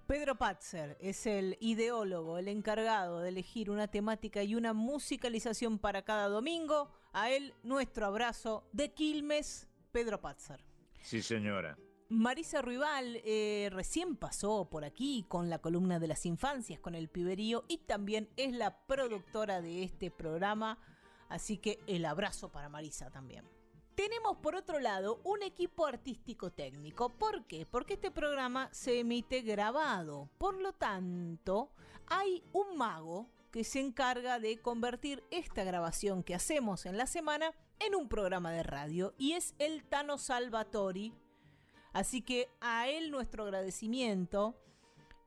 Pedro 0.07 0.35
Patzer 0.35 0.97
es 1.01 1.25
el 1.27 1.57
ideólogo, 1.59 2.37
el 2.37 2.47
encargado 2.47 3.19
de 3.19 3.27
elegir 3.27 3.69
una 3.69 3.89
temática 3.89 4.41
y 4.41 4.55
una 4.55 4.71
musicalización 4.71 5.79
para 5.79 6.03
cada 6.03 6.29
domingo. 6.29 6.89
A 7.11 7.29
él 7.29 7.53
nuestro 7.61 8.05
abrazo 8.05 8.63
de 8.71 8.93
Quilmes, 8.93 9.67
Pedro 9.91 10.21
Patzer. 10.21 10.63
Sí, 11.01 11.21
señora. 11.21 11.77
Marisa 12.07 12.61
Ruibal 12.61 13.19
eh, 13.25 13.69
recién 13.73 14.15
pasó 14.15 14.69
por 14.69 14.85
aquí 14.85 15.25
con 15.27 15.49
la 15.49 15.59
columna 15.59 15.99
de 15.99 16.07
las 16.07 16.25
infancias, 16.25 16.79
con 16.79 16.95
el 16.95 17.09
piberío, 17.09 17.65
y 17.67 17.79
también 17.79 18.29
es 18.37 18.53
la 18.53 18.85
productora 18.87 19.61
de 19.61 19.83
este 19.83 20.09
programa, 20.09 20.79
así 21.27 21.57
que 21.57 21.79
el 21.85 22.05
abrazo 22.05 22.49
para 22.49 22.69
Marisa 22.69 23.11
también. 23.11 23.56
Tenemos 23.97 24.37
por 24.37 24.53
otro 24.53 24.79
lado 24.79 25.19
un 25.23 25.41
equipo 25.41 25.87
artístico 25.87 26.51
técnico. 26.51 27.09
¿Por 27.09 27.45
qué? 27.45 27.65
Porque 27.65 27.95
este 27.95 28.11
programa 28.11 28.69
se 28.71 28.99
emite 28.99 29.41
grabado. 29.41 30.29
Por 30.37 30.61
lo 30.61 30.71
tanto, 30.71 31.71
hay 32.05 32.43
un 32.53 32.77
mago 32.77 33.27
que 33.51 33.63
se 33.63 33.79
encarga 33.79 34.37
de 34.37 34.61
convertir 34.61 35.23
esta 35.31 35.63
grabación 35.63 36.21
que 36.21 36.35
hacemos 36.35 36.85
en 36.85 36.95
la 36.95 37.07
semana 37.07 37.55
en 37.79 37.95
un 37.95 38.07
programa 38.07 38.51
de 38.51 38.61
radio 38.61 39.15
y 39.17 39.31
es 39.31 39.55
el 39.57 39.83
Tano 39.83 40.19
Salvatori. 40.19 41.11
Así 41.91 42.21
que 42.21 42.49
a 42.61 42.87
él 42.89 43.09
nuestro 43.09 43.45
agradecimiento 43.45 44.53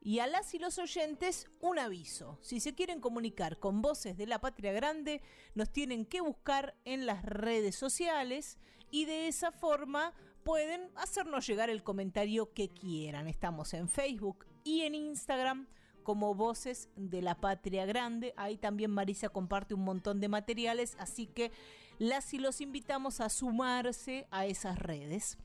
y 0.01 0.21
a 0.21 0.27
las 0.27 0.55
y 0.55 0.59
los 0.59 0.79
oyentes 0.79 1.49
un 1.61 1.79
aviso. 1.79 2.39
Si 2.41 2.61
se 2.61 2.75
quieren 2.75 3.01
comunicar 3.01 3.59
con 3.59 3.83
voces 3.83 4.17
de 4.17 4.27
la 4.27 4.41
patria 4.41 4.73
grande, 4.73 5.23
nos 5.55 5.71
tienen 5.71 6.07
que 6.07 6.21
buscar 6.21 6.75
en 6.85 7.07
las 7.07 7.23
redes 7.23 7.77
sociales 7.77 8.59
y 8.91 9.05
de 9.05 9.29
esa 9.29 9.53
forma 9.53 10.15
pueden 10.43 10.91
hacernos 10.97 11.47
llegar 11.47 11.69
el 11.69 11.83
comentario 11.83 12.53
que 12.55 12.71
quieran. 12.71 13.29
Estamos 13.29 13.75
en 13.75 13.89
Facebook 13.89 14.47
y 14.65 14.83
en 14.83 14.95
Instagram 14.95 15.69
como 16.03 16.35
Voces 16.35 16.89
de 16.97 17.21
la 17.21 17.35
Patria 17.35 17.85
Grande. 17.85 18.33
Ahí 18.37 18.57
también 18.57 18.91
Marisa 18.91 19.29
comparte 19.29 19.75
un 19.75 19.85
montón 19.85 20.19
de 20.21 20.29
materiales, 20.29 20.97
así 20.99 21.27
que 21.27 21.53
las 21.99 22.33
y 22.33 22.39
los 22.39 22.63
invitamos 22.63 23.21
a 23.21 23.29
sumarse 23.29 24.27
a 24.31 24.47
esas 24.47 24.79
redes. 24.79 25.37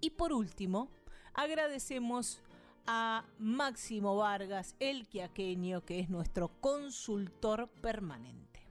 Y 0.00 0.10
por 0.10 0.32
último, 0.32 0.88
agradecemos 1.34 2.40
a 2.86 3.24
Máximo 3.38 4.16
Vargas, 4.16 4.76
el 4.80 5.06
quiaqueño, 5.08 5.84
que 5.84 6.00
es 6.00 6.10
nuestro 6.10 6.48
consultor 6.60 7.68
permanente. 7.80 8.66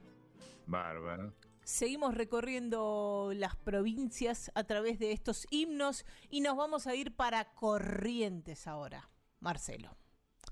Bárbaro. 0.66 1.34
Seguimos 1.64 2.16
recorriendo 2.16 3.32
las 3.36 3.56
provincias 3.56 4.52
a 4.56 4.64
través 4.64 4.98
de 4.98 5.12
estos 5.12 5.46
himnos 5.52 6.06
y 6.30 6.42
nos 6.42 6.58
vamos 6.58 6.88
a 6.88 6.96
ir 6.96 7.16
para 7.16 7.54
Corrientes 7.54 8.68
ahora. 8.68 9.10
Marcelo. 9.40 9.96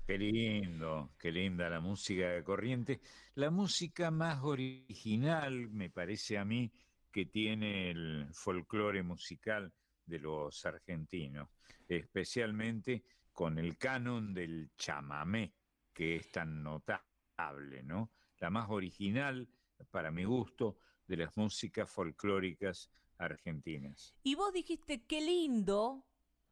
Qué 0.06 0.16
lindo, 0.16 1.10
qué 1.18 1.32
linda 1.32 1.68
la 1.68 1.80
música 1.80 2.28
de 2.30 2.44
Corrientes. 2.44 3.00
La 3.34 3.50
música 3.50 4.10
más 4.10 4.42
original, 4.42 5.68
me 5.68 5.90
parece 5.90 6.38
a 6.38 6.44
mí, 6.44 6.72
que 7.12 7.26
tiene 7.26 7.90
el 7.90 8.28
folclore 8.32 9.02
musical 9.02 9.72
de 10.06 10.18
los 10.18 10.64
argentinos, 10.64 11.48
especialmente 11.88 13.02
con 13.38 13.56
el 13.56 13.78
canon 13.78 14.34
del 14.34 14.72
chamamé, 14.76 15.54
que 15.94 16.16
es 16.16 16.28
tan 16.32 16.60
notable, 16.60 17.84
¿no? 17.84 18.10
La 18.40 18.50
más 18.50 18.68
original, 18.68 19.48
para 19.92 20.10
mi 20.10 20.24
gusto, 20.24 20.80
de 21.06 21.18
las 21.18 21.36
músicas 21.36 21.88
folclóricas 21.88 22.90
argentinas. 23.16 24.12
Y 24.24 24.34
vos 24.34 24.52
dijiste 24.52 25.06
qué 25.06 25.20
lindo, 25.20 26.04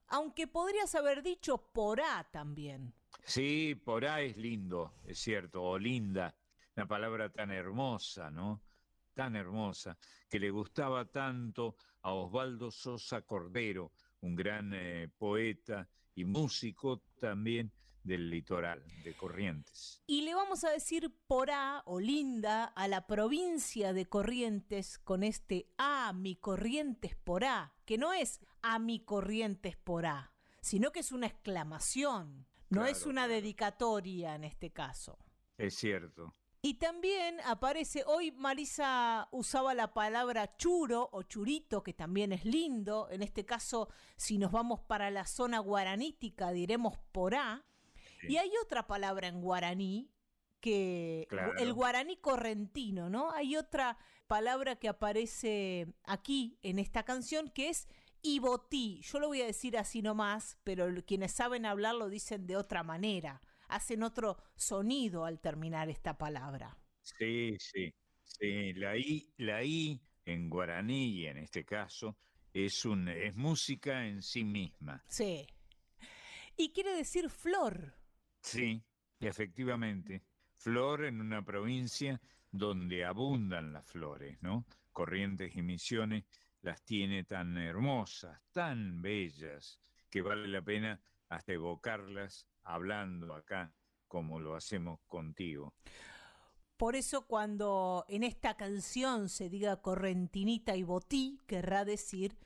aunque 0.07 0.47
podrías 0.47 0.95
haber 0.95 1.25
dicho 1.25 1.59
porá 1.73 2.23
también. 2.31 2.95
Sí, 3.25 3.75
porá 3.75 4.21
es 4.21 4.37
lindo, 4.37 4.95
es 5.03 5.19
cierto, 5.19 5.65
o 5.65 5.77
linda, 5.77 6.37
una 6.77 6.87
palabra 6.87 7.33
tan 7.33 7.51
hermosa, 7.51 8.31
¿no? 8.31 8.63
Tan 9.13 9.35
hermosa, 9.35 9.99
que 10.31 10.39
le 10.39 10.51
gustaba 10.51 11.05
tanto 11.11 11.75
a 12.03 12.13
Osvaldo 12.13 12.71
Sosa 12.71 13.23
Cordero, 13.23 13.91
un 14.21 14.37
gran 14.37 14.73
eh, 14.73 15.09
poeta 15.19 15.89
y 16.17 16.25
músico 16.25 17.03
también 17.21 17.71
del 18.03 18.31
litoral, 18.31 18.83
de 19.05 19.15
Corrientes. 19.15 20.03
Y 20.07 20.23
le 20.23 20.35
vamos 20.35 20.65
a 20.65 20.71
decir 20.71 21.13
porá 21.27 21.83
o 21.87 22.01
linda 22.01 22.65
a 22.65 22.89
la 22.89 23.07
provincia 23.07 23.93
de 23.93 24.07
Corrientes 24.07 24.99
con 24.99 25.23
este 25.23 25.69
A 25.77 26.13
mi 26.13 26.37
Corrientes 26.37 27.17
porá, 27.17 27.75
que 27.85 27.99
no 27.99 28.13
es 28.13 28.41
a 28.63 28.79
mi 28.79 29.01
Corrientes 29.01 29.77
porá, 29.77 30.33
sino 30.61 30.91
que 30.91 31.01
es 31.01 31.13
una 31.13 31.27
exclamación, 31.27 32.47
no 32.71 32.81
Claro, 32.81 32.87
es 32.87 33.07
una 33.07 33.29
dedicatoria 33.29 34.35
en 34.35 34.45
este 34.45 34.73
caso. 34.73 35.19
Es 35.59 35.75
cierto. 35.75 36.35
Y 36.67 36.75
también 36.75 37.39
aparece, 37.45 38.03
hoy 38.09 38.33
Marisa 38.33 39.29
usaba 39.31 39.73
la 39.73 39.95
palabra 39.95 40.57
churo 40.57 41.09
o 41.13 41.23
churito, 41.23 41.85
que 41.85 41.93
también 41.93 42.33
es 42.33 42.45
lindo. 42.45 43.09
En 43.13 43.23
este 43.23 43.47
caso, 43.47 43.89
si 44.17 44.37
nos 44.37 44.51
vamos 44.51 44.81
para 44.81 45.09
la 45.13 45.27
zona 45.27 45.61
guaranítica, 45.61 46.51
diremos 46.51 46.99
porá. 47.13 47.65
Y 48.29 48.39
hay 48.39 48.51
otra 48.65 48.89
palabra 48.89 49.29
en 49.29 49.41
guaraní 49.43 50.11
que 50.59 51.29
Claro. 51.29 51.57
el 51.57 51.73
guaraní 51.73 52.17
correntino, 52.17 53.09
¿no? 53.09 53.31
Hay 53.31 53.57
otra 53.57 53.97
palabra 54.27 54.75
que 54.75 54.89
aparece 54.89 55.95
aquí 56.03 56.59
en 56.63 56.81
esta 56.81 57.05
canción 57.05 57.49
que 57.49 57.69
es 57.69 57.87
ibotí. 58.23 59.03
Yo 59.03 59.21
lo 59.21 59.29
voy 59.29 59.41
a 59.41 59.47
decir 59.47 59.79
así 59.79 60.03
nomás, 60.03 60.59
pero 60.65 60.89
quienes 61.07 61.31
saben 61.31 61.65
hablar 61.65 61.95
lo 61.95 62.09
dicen 62.09 62.49
de 62.49 62.57
otra 62.57 62.83
manera. 62.83 63.41
Hacen 63.69 64.03
otro 64.03 64.37
sonido 64.55 65.25
al 65.25 65.41
terminar 65.41 65.89
esta 65.89 66.17
palabra. 66.17 66.77
Sí, 67.01 67.57
sí, 67.59 67.93
sí. 68.23 68.73
La 68.75 68.97
I, 68.97 69.33
la 69.39 69.63
I 69.63 70.01
en 70.25 70.51
guaraní, 70.51 71.27
en 71.27 71.39
este 71.39 71.65
caso, 71.65 72.17
es, 72.53 72.85
un, 72.85 73.09
es 73.09 73.35
música 73.37 74.07
en 74.07 74.23
sí 74.23 74.45
misma. 74.45 75.05
Sí. 75.09 75.47
Y 76.57 76.73
quiere 76.73 76.95
decir 76.95 77.31
flor. 77.31 77.95
Sí, 78.41 78.83
efectivamente. 79.21 80.23
Flor 80.55 81.05
en 81.05 81.21
una 81.21 81.45
provincia 81.45 82.21
donde 82.51 83.05
abundan 83.05 83.73
las 83.73 83.87
flores, 83.87 84.41
¿no? 84.43 84.65
Corrientes 84.93 85.55
y 85.55 85.63
Misiones 85.63 86.25
las 86.63 86.83
tiene 86.83 87.25
tan 87.25 87.57
hermosas, 87.59 88.41
tan 88.53 89.03
bellas, 89.03 89.79
que 90.11 90.23
vale 90.23 90.49
la 90.49 90.63
pena 90.63 91.01
hasta 91.29 91.53
evocarlas 91.53 92.49
hablando 92.67 93.35
acá 93.35 93.73
como 94.09 94.41
lo 94.41 94.55
hacemos 94.55 95.01
contigo. 95.07 95.75
Por 96.77 96.95
eso 96.95 97.27
cuando 97.27 98.05
en 98.09 98.23
esta 98.23 98.57
canción 98.57 99.29
se 99.29 99.49
diga 99.49 99.81
correntinita 99.81 100.77
y 100.77 100.83
botí, 100.83 101.41
querrá 101.47 101.85
decir 101.85 102.37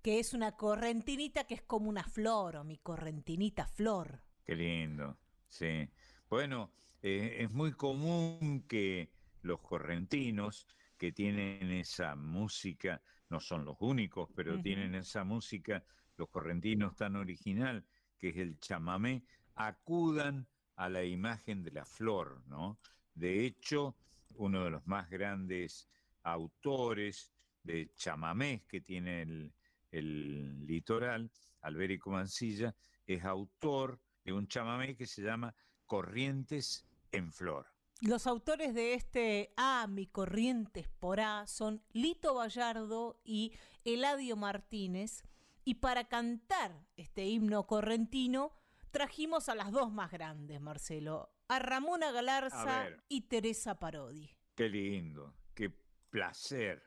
que 0.00 0.18
es 0.18 0.32
una 0.32 0.52
correntinita 0.52 1.44
que 1.44 1.54
es 1.54 1.62
como 1.62 1.88
una 1.88 2.04
flor 2.04 2.56
o 2.56 2.64
mi 2.64 2.78
correntinita 2.78 3.66
flor. 3.66 4.22
Qué 4.44 4.56
lindo, 4.56 5.18
sí. 5.48 5.88
Bueno, 6.28 6.72
eh, 7.02 7.36
es 7.40 7.52
muy 7.52 7.72
común 7.72 8.64
que 8.66 9.10
los 9.42 9.60
correntinos 9.60 10.66
que 10.96 11.12
tienen 11.12 11.70
esa 11.70 12.16
música, 12.16 13.02
no 13.28 13.40
son 13.40 13.64
los 13.64 13.76
únicos, 13.80 14.30
pero 14.34 14.60
tienen 14.60 14.94
esa 14.94 15.24
música, 15.24 15.84
los 16.16 16.28
correntinos 16.30 16.96
tan 16.96 17.16
original, 17.16 17.84
que 18.18 18.28
es 18.30 18.36
el 18.36 18.58
chamamé, 18.58 19.24
acudan 19.54 20.46
a 20.76 20.88
la 20.88 21.04
imagen 21.04 21.62
de 21.62 21.70
la 21.70 21.84
flor, 21.84 22.42
¿no? 22.46 22.78
De 23.14 23.44
hecho, 23.44 23.96
uno 24.36 24.64
de 24.64 24.70
los 24.70 24.86
más 24.86 25.08
grandes 25.08 25.88
autores 26.22 27.32
de 27.62 27.92
chamamés 27.94 28.64
que 28.64 28.80
tiene 28.80 29.22
el, 29.22 29.54
el 29.90 30.66
litoral, 30.66 31.30
Alberico 31.60 32.10
Mancilla, 32.10 32.74
es 33.06 33.24
autor 33.24 34.00
de 34.24 34.32
un 34.32 34.48
chamamé 34.48 34.96
que 34.96 35.06
se 35.06 35.22
llama 35.22 35.54
Corrientes 35.86 36.86
en 37.12 37.32
Flor. 37.32 37.66
Los 38.00 38.26
autores 38.26 38.74
de 38.74 38.94
este 38.94 39.52
A, 39.56 39.86
mi 39.86 40.06
corrientes 40.06 40.88
por 40.88 41.20
A 41.20 41.46
son 41.46 41.82
Lito 41.92 42.34
Vallardo 42.34 43.20
y 43.24 43.52
Eladio 43.84 44.36
Martínez. 44.36 45.24
Y 45.64 45.76
para 45.76 46.04
cantar 46.08 46.86
este 46.96 47.24
himno 47.24 47.66
correntino 47.66 48.52
trajimos 48.94 49.48
a 49.48 49.56
las 49.56 49.72
dos 49.72 49.90
más 49.92 50.12
grandes, 50.12 50.60
Marcelo, 50.60 51.28
a 51.48 51.58
Ramona 51.58 52.12
Galarza 52.12 52.86
y 53.08 53.22
Teresa 53.22 53.76
Parodi. 53.76 54.30
Qué 54.54 54.68
lindo, 54.68 55.34
qué 55.52 55.68
placer. 56.10 56.80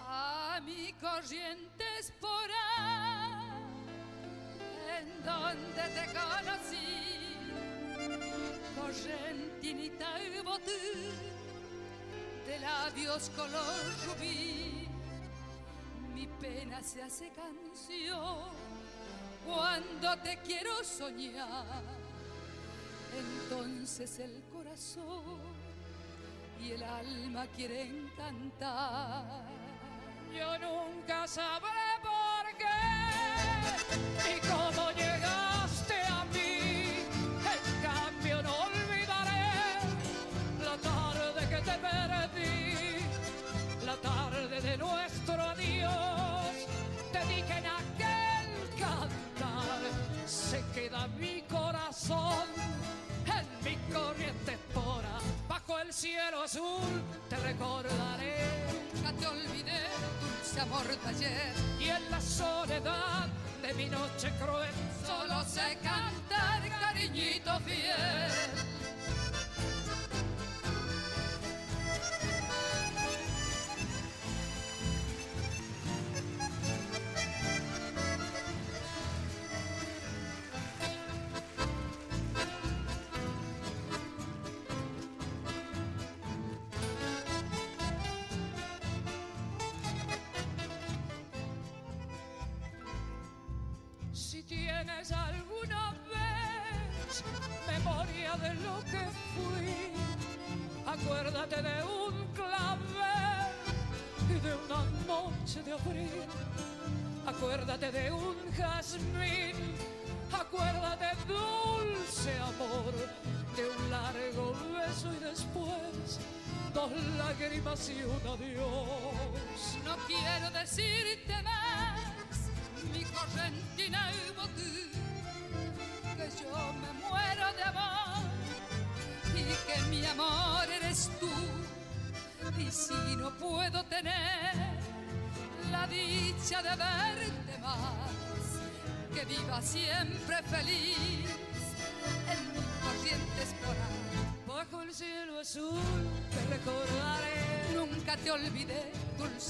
A 0.00 0.60
mi 0.64 0.92
corrientes 0.94 2.12
por 2.20 2.50
en 4.98 5.24
donde 5.24 5.82
te 5.94 6.04
conocí, 6.18 7.36
correntinita 8.74 10.20
y 10.20 10.40
botú 10.42 11.43
de 12.46 12.58
labios 12.58 13.30
color 13.36 13.80
rubí, 14.06 14.88
mi 16.14 16.26
pena 16.40 16.82
se 16.82 17.02
hace 17.02 17.30
canción 17.30 18.50
cuando 19.46 20.16
te 20.18 20.38
quiero 20.38 20.82
soñar, 20.84 21.82
entonces 23.16 24.18
el 24.18 24.42
corazón 24.52 25.40
y 26.62 26.72
el 26.72 26.82
alma 26.82 27.46
quieren 27.56 28.10
cantar. 28.16 29.44
Yo 30.36 30.58
nunca 30.58 31.26
sabré 31.28 32.00
por 32.02 32.58
qué 32.58 32.64
mi 51.08 51.42
corazón 51.42 52.46
en 53.26 53.64
mi 53.64 53.76
corriente 53.92 54.52
espora 54.52 55.18
bajo 55.48 55.78
el 55.78 55.92
cielo 55.92 56.42
azul 56.42 57.02
te 57.28 57.36
recordaré. 57.36 58.36
Nunca 58.94 59.12
te 59.12 59.26
olvidé, 59.26 59.80
dulce 60.20 60.60
amor 60.60 60.86
de 60.86 61.08
ayer. 61.08 61.52
Y 61.80 61.88
en 61.88 62.10
la 62.10 62.20
soledad 62.20 63.26
de 63.62 63.74
mi 63.74 63.86
noche 63.86 64.32
cruel, 64.42 64.74
solo 65.06 65.44
sé 65.44 65.78
cantar, 65.82 66.62
cariñito 66.80 67.58
fiel. 67.60 68.53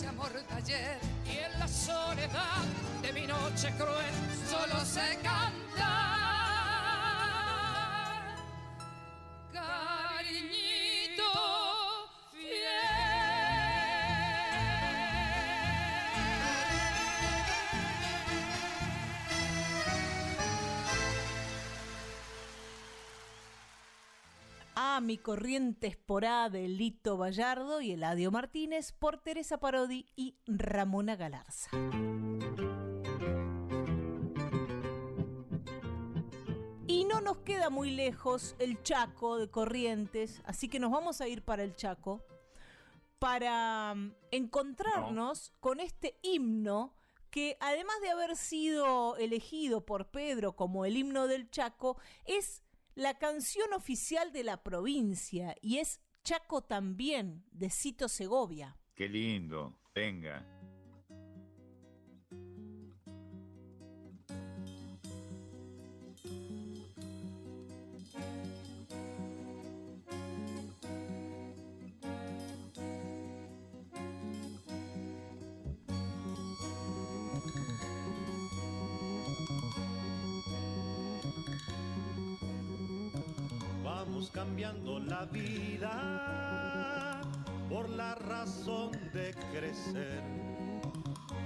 Amor 0.09 0.33
de. 0.33 0.99
Y 1.27 1.39
en 1.39 1.59
la 1.59 1.69
soledad 1.69 2.63
de 3.03 3.13
mi 3.13 3.27
noche 3.27 3.73
cruel 3.77 4.15
solo 4.49 4.85
se 4.85 5.17
canta 5.23 5.34
mi 25.05 25.19
corriente 25.19 25.87
esporá 25.87 26.49
de 26.49 26.67
Lito 26.67 27.19
Vallardo 27.19 27.83
y 27.83 27.93
Eladio 27.93 28.31
Martínez 28.31 28.93
por 28.93 29.19
Teresa 29.19 29.59
Parodi 29.59 30.07
y 30.17 30.37
Ramona 30.47 31.15
Galarza. 31.15 31.71
Y 36.87 37.05
no 37.05 37.21
nos 37.21 37.39
queda 37.39 37.69
muy 37.69 37.91
lejos 37.91 38.57
el 38.59 38.83
Chaco 38.83 39.37
de 39.37 39.51
Corrientes, 39.51 40.41
así 40.47 40.68
que 40.68 40.81
nos 40.81 40.91
vamos 40.91 41.21
a 41.21 41.29
ir 41.29 41.45
para 41.45 41.63
el 41.63 41.76
Chaco 41.76 42.25
para 43.18 43.95
mm, 43.95 44.14
encontrarnos 44.31 45.53
con 45.61 45.81
este 45.81 46.18
himno 46.22 46.95
que 47.31 47.57
además 47.61 47.97
de 48.01 48.11
haber 48.11 48.37
sido 48.37 49.17
elegido 49.17 49.85
por 49.85 50.07
Pedro 50.11 50.57
como 50.57 50.85
el 50.85 50.97
himno 50.97 51.26
del 51.26 51.51
Chaco, 51.51 51.99
es 52.26 52.63
la 52.95 53.18
canción 53.18 53.72
oficial 53.72 54.33
de 54.33 54.45
la 54.45 54.62
provincia 54.62 55.54
y 55.61 55.79
es 55.79 56.00
Chaco 56.22 56.62
también, 56.62 57.45
de 57.50 57.71
Cito 57.71 58.08
Segovia. 58.08 58.76
Qué 58.95 59.08
lindo, 59.08 59.79
venga. 59.95 60.54
Cambiando 84.33 84.99
la 84.99 85.25
vida 85.26 85.91
por 87.68 87.89
la 87.89 88.14
razón 88.14 88.91
de 89.13 89.35
crecer, 89.53 90.22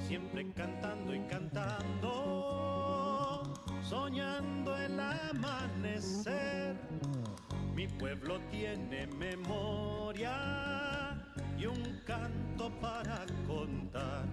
siempre 0.06 0.50
cantando 0.52 1.14
y 1.14 1.20
cantando, 1.28 2.04
soñando 3.82 4.76
el 4.76 4.98
amanecer. 4.98 6.76
Mi 7.74 7.86
pueblo 7.86 8.40
tiene 8.50 9.06
memoria 9.06 10.34
y 11.56 11.66
un 11.66 12.00
canto 12.06 12.70
para 12.80 13.24
contar. 13.46 14.26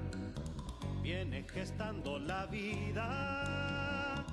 Viene 1.04 1.46
gestando 1.54 2.18
la 2.18 2.48
vida 2.48 4.26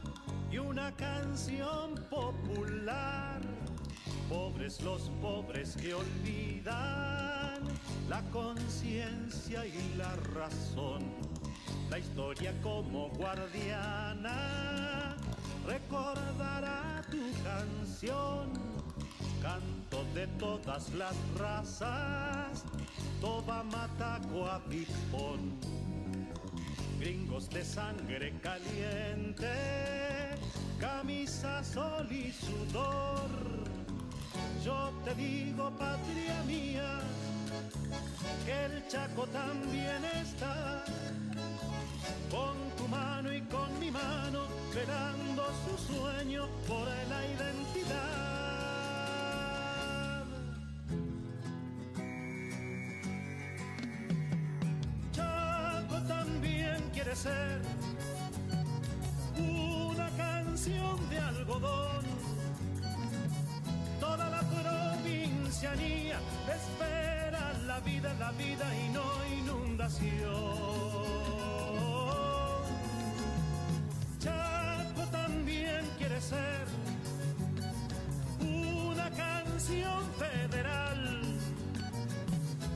y 0.51 0.56
una 0.59 0.90
canción 0.97 1.94
popular 2.09 3.41
Pobres 4.28 4.81
los 4.82 5.11
pobres 5.20 5.77
que 5.77 5.94
olvidan 5.94 7.62
la 8.09 8.23
conciencia 8.31 9.65
y 9.66 9.94
la 9.97 10.15
razón. 10.35 11.03
La 11.90 11.99
historia 11.99 12.53
como 12.62 13.09
guardiana 13.11 14.36
recordará 15.66 17.03
tu 17.11 17.20
canción. 17.43 18.53
Canto 19.43 20.05
de 20.15 20.27
todas 20.39 20.93
las 20.94 21.16
razas, 21.39 22.65
toda 23.20 23.62
mataco 23.65 24.49
pipón. 24.69 25.59
Gringos 26.99 27.51
de 27.51 27.65
sangre 27.65 28.32
caliente, 28.40 29.53
camisa, 30.78 31.65
sol 31.65 32.07
y 32.11 32.31
sudor 32.31 33.61
yo 34.64 34.93
te 35.05 35.14
digo, 35.14 35.70
patria 35.76 36.43
mía, 36.47 37.01
que 38.44 38.64
el 38.66 38.86
Chaco 38.89 39.26
también 39.26 40.05
está. 40.22 40.84
Con 42.30 42.56
tu 42.76 42.89
mano 42.89 43.32
y 43.32 43.40
con 43.43 43.78
mi 43.78 43.90
mano, 43.90 44.47
velando 44.74 45.44
su 45.64 45.76
sueño 45.93 46.47
por 46.66 46.86
la 46.86 47.26
identidad. 47.34 48.22
Chaco 55.12 56.01
también 56.06 56.90
quiere 56.93 57.14
ser 57.16 57.60
una 59.39 60.09
canción 60.16 61.10
de 61.10 61.18
algodón. 61.18 62.11
Provincianía 65.62 66.18
espera 66.52 67.52
la 67.66 67.78
vida, 67.80 68.12
la 68.18 68.32
vida 68.32 68.66
y 68.74 68.89
no 68.89 69.02
inundación. 69.43 70.32
Chaco 74.18 75.02
también 75.12 75.86
quiere 75.98 76.20
ser 76.20 76.66
una 78.40 79.09
canción 79.10 80.02
federal. 80.18 81.22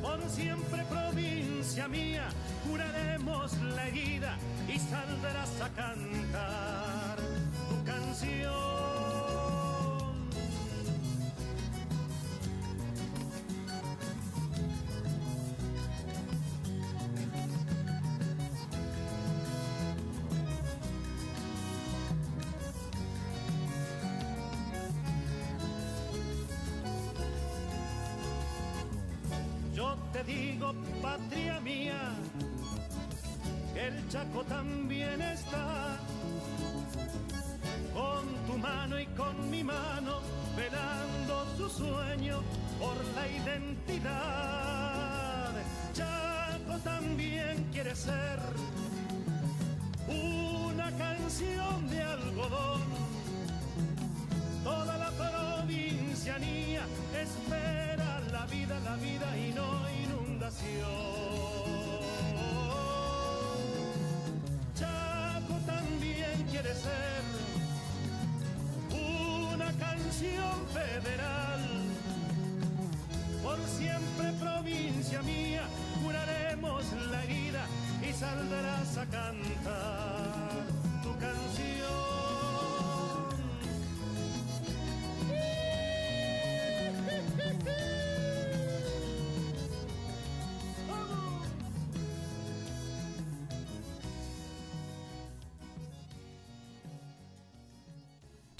Por 0.03 0.31
siempre 0.31 0.85
provincia 0.85 1.89
mía, 1.89 2.29
curaremos 2.69 3.53
la 3.63 3.89
herida 3.89 4.37
y 4.69 4.79
saldrás 4.79 5.61
a 5.61 5.69
cantar 5.71 7.17
tu 7.69 7.85
canción. 7.85 8.96
Chaco 34.09 34.45
también 34.45 35.21
está. 35.21 35.99
Con 37.93 38.25
tu 38.47 38.59
mano 38.59 39.01
y 39.01 39.07
con 39.07 39.51
mi 39.51 39.65
mano, 39.65 40.21
velando 40.57 41.47
su 41.57 41.69
sueño 41.69 42.41
por 42.79 42.97
la 43.17 43.27
identidad. 43.29 44.26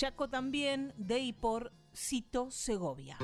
Chaco 0.07 0.29
también 0.29 0.95
de 0.97 1.19
y 1.19 1.33
por 1.33 1.73
Cito 1.93 2.53
Segovia. 2.53 3.19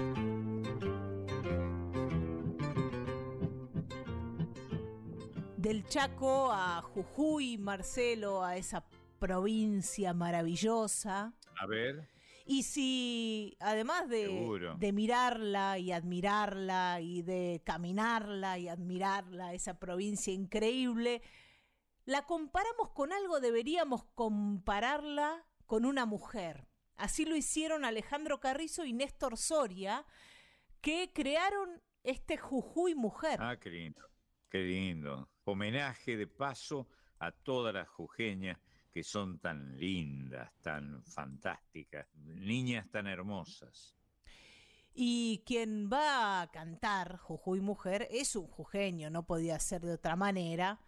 Del 5.56 5.86
Chaco 5.86 6.50
a 6.50 6.82
Jujuy, 6.82 7.56
Marcelo, 7.56 8.42
a 8.42 8.56
esa 8.56 8.84
provincia 9.20 10.12
maravillosa. 10.12 11.32
A 11.56 11.66
ver, 11.68 12.08
Y 12.46 12.64
si 12.64 13.56
además 13.60 14.08
de, 14.08 14.74
de 14.76 14.92
mirarla 14.92 15.78
y 15.78 15.92
admirarla 15.92 17.00
y 17.00 17.22
de 17.22 17.62
caminarla 17.64 18.58
y 18.58 18.66
admirarla, 18.66 19.54
esa 19.54 19.78
provincia 19.78 20.32
increíble, 20.32 21.22
la 22.06 22.26
comparamos 22.26 22.90
con 22.90 23.12
algo, 23.12 23.38
deberíamos 23.38 24.02
compararla 24.16 25.46
con 25.66 25.84
una 25.84 26.06
mujer. 26.06 26.71
Así 26.96 27.24
lo 27.24 27.36
hicieron 27.36 27.84
Alejandro 27.84 28.40
Carrizo 28.40 28.84
y 28.84 28.92
Néstor 28.92 29.36
Soria, 29.36 30.06
que 30.80 31.12
crearon 31.12 31.82
este 32.02 32.36
Jujuy 32.36 32.94
Mujer. 32.94 33.38
ah, 33.40 33.56
qué 33.58 33.70
lindo, 33.70 34.02
qué 34.50 34.58
lindo. 34.58 35.28
Homenaje 35.44 36.16
de 36.16 36.26
paso 36.26 36.88
a 37.18 37.32
todas 37.32 37.74
las 37.74 37.88
jujeñas 37.88 38.58
que 38.92 39.02
son 39.02 39.38
tan 39.38 39.78
lindas, 39.78 40.52
tan 40.60 41.02
fantásticas, 41.04 42.06
niñas 42.14 42.90
tan 42.90 43.06
hermosas. 43.06 43.96
Y 44.94 45.42
quien 45.46 45.88
va 45.90 46.42
a 46.42 46.50
cantar 46.50 47.16
Jujuy 47.16 47.60
Mujer 47.60 48.06
es 48.10 48.36
un 48.36 48.46
jujeño, 48.46 49.08
no 49.08 49.24
podía 49.24 49.58
ser 49.58 49.80
de 49.80 49.94
otra 49.94 50.16
manera, 50.16 50.80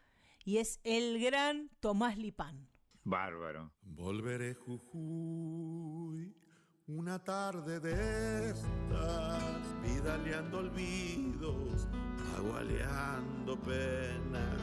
y 0.44 0.58
es 0.58 0.80
el 0.84 1.18
gran 1.18 1.70
Tomás 1.80 2.18
Lipán. 2.18 2.68
Bárbaro. 3.04 3.70
Volveré 3.82 4.54
Jujuy 4.54 6.34
una 6.86 7.18
tarde 7.18 7.78
de 7.80 8.50
estas, 8.50 9.42
vidaleando 9.82 10.58
olvidos, 10.58 11.86
agualeando 12.38 13.60
penas. 13.60 14.60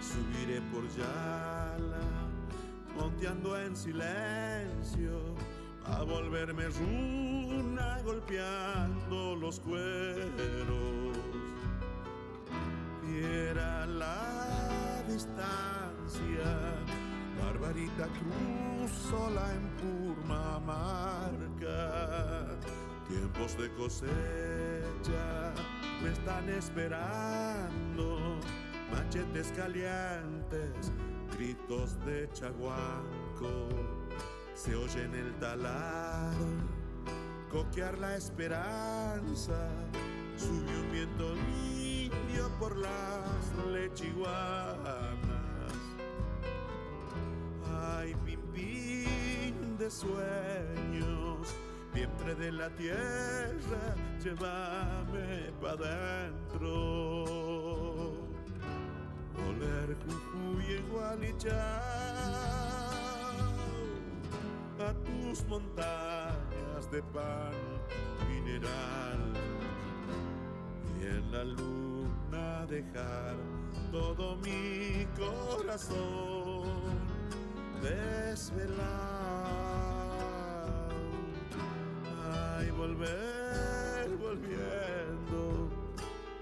Subiré 0.00 0.60
por 0.72 0.88
Yala, 0.96 2.00
monteando 2.96 3.58
en 3.58 3.76
silencio, 3.76 5.34
a 5.84 6.02
volverme 6.04 6.68
runa, 6.68 8.00
golpeando 8.04 9.34
los 9.34 9.58
cueros. 9.60 11.18
Viera 13.02 13.84
la 13.86 15.02
distancia 15.08 16.78
Barbarita 17.42 18.06
Cruz 18.06 18.90
sola 19.10 19.54
en 19.54 19.68
Purmamarca. 19.76 21.36
Tiempos 23.08 23.56
de 23.58 23.70
cosecha 23.74 25.54
me 26.02 26.12
están 26.12 26.48
esperando. 26.50 28.38
Machetes 28.92 29.52
calientes, 29.56 30.92
gritos 31.36 31.98
de 32.04 32.28
chaguanco. 32.32 33.68
Se 34.54 34.74
oye 34.74 35.04
en 35.04 35.14
el 35.14 35.34
talar 35.38 36.34
coquear 37.50 37.98
la 37.98 38.16
esperanza. 38.16 39.68
Subió 40.36 40.80
un 40.80 40.92
viento 40.92 41.34
limpio 41.34 42.48
por 42.58 42.76
las 42.76 43.66
lechiguanas. 43.72 45.37
Ay, 47.80 48.14
pimpín 48.24 49.76
de 49.78 49.90
sueños, 49.90 51.54
vientre 51.94 52.34
de 52.34 52.52
la 52.52 52.70
tierra, 52.70 53.94
llévame 54.22 55.52
pa' 55.60 55.76
dentro. 55.76 57.24
Oler 59.48 59.96
Jujuy 60.04 60.64
igual 60.74 61.24
y 61.24 61.36
chao, 61.38 61.58
a 64.80 64.94
tus 65.04 65.44
montañas 65.46 66.90
de 66.90 67.02
pan 67.02 67.52
mineral 68.28 69.32
y 71.00 71.06
en 71.06 71.32
la 71.32 71.44
luna 71.44 72.66
dejar 72.66 73.36
todo 73.92 74.36
mi 74.36 75.06
corazón 75.16 77.07
desvelado. 77.82 78.88
Ay, 82.58 82.70
volver 82.70 84.08
volviendo 84.20 85.68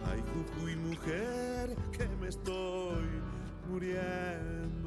Ay, 0.05 0.23
Jujuy, 0.33 0.77
mujer, 0.77 1.75
que 1.93 2.07
me 2.21 2.29
estoy 2.29 3.07
muriendo. 3.69 4.86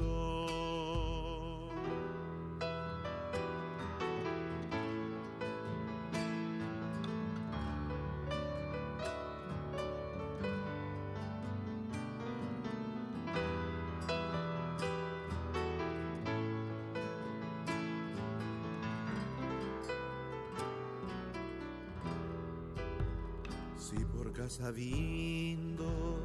Por 24.50 24.58
Casabindo 24.58 26.18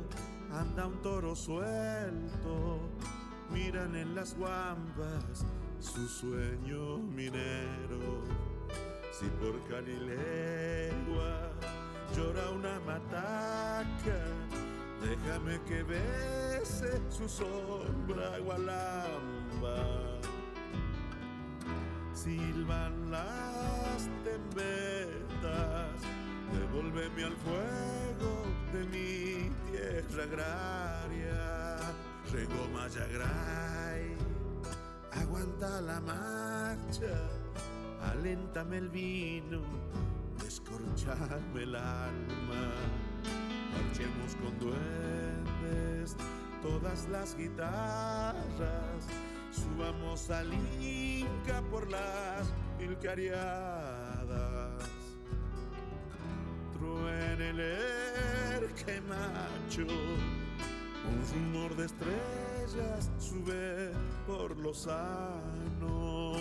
anda 0.52 0.88
un 0.88 1.02
toro 1.02 1.36
suelto, 1.36 2.80
miran 3.52 3.96
en 3.96 4.16
las 4.16 4.36
guambas 4.36 5.46
su 5.80 6.08
sueño 6.08 6.98
minero. 6.98 8.24
Si 9.12 9.28
por 9.40 9.62
Calilegua 9.70 11.52
llora 12.16 12.50
una 12.50 12.80
mataca, 12.80 14.20
déjame 15.02 15.62
que 15.64 15.84
bese 15.84 17.02
su 17.10 17.30
sombra 17.30 18.40
gualamba. 18.40 20.20
Silban 22.14 23.12
las 23.12 24.10
tembetas, 24.24 26.02
devuélveme 26.54 27.24
al 27.24 27.36
fuego 27.38 28.46
de 28.74 28.86
mi 28.86 29.52
tierra 29.72 30.24
agraria. 30.24 31.78
Rego 32.32 32.68
Mayagray, 32.74 34.16
aguanta 35.12 35.82
la 35.82 36.02
marcha, 36.02 37.30
aléntame 38.12 38.78
el 38.80 38.90
vino, 38.90 39.62
descorcharme 40.44 41.64
el 41.64 41.76
alma. 41.76 42.74
Marchemos 43.74 44.36
con 44.42 44.60
duendes, 44.60 46.16
todas 46.62 47.08
las 47.10 47.36
guitarras, 47.38 49.08
subamos 49.52 50.30
al 50.30 50.54
Inca 50.82 51.62
por 51.70 51.90
las 51.90 52.54
mil 52.80 52.98
Truene 56.86 57.49
el 57.49 58.74
que 58.76 59.02
macho, 59.02 59.88
un 61.10 61.20
rumor 61.34 61.76
de 61.76 61.86
estrellas 61.86 63.12
sube 63.18 63.91
por 64.28 64.56
lo 64.57 64.74
sano. 64.74 66.34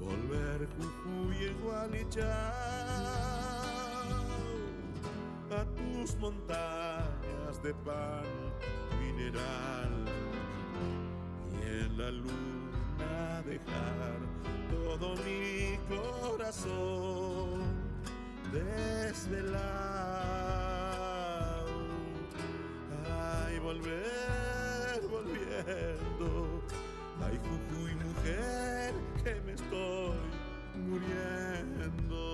Volver 0.00 0.68
Jujuy 0.76 1.52
a 5.50 5.64
tus 5.76 6.16
montañas 6.16 7.62
de 7.62 7.72
pan 7.74 8.24
mineral. 9.00 10.04
Y 11.60 11.64
en 11.84 11.98
la 11.98 12.10
luna 12.10 13.42
dejar 13.46 14.18
todo 14.70 15.14
mi 15.24 15.78
corazón 15.88 17.21
desvelado. 18.52 19.72
Ay, 23.10 23.58
volver, 23.58 25.08
volviendo. 25.10 26.62
Ay, 27.22 27.38
Jujuy, 27.38 27.94
mujer, 27.94 28.94
que 29.24 29.40
me 29.40 29.52
estoy 29.52 30.18
muriendo. 30.74 32.32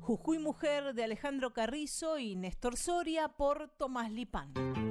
Jujuy 0.00 0.38
Mujer 0.38 0.94
de 0.94 1.04
Alejandro 1.04 1.52
Carrizo 1.52 2.18
y 2.18 2.36
Néstor 2.36 2.76
Soria 2.76 3.28
por 3.28 3.70
Tomás 3.78 4.10
Lipán. 4.10 4.81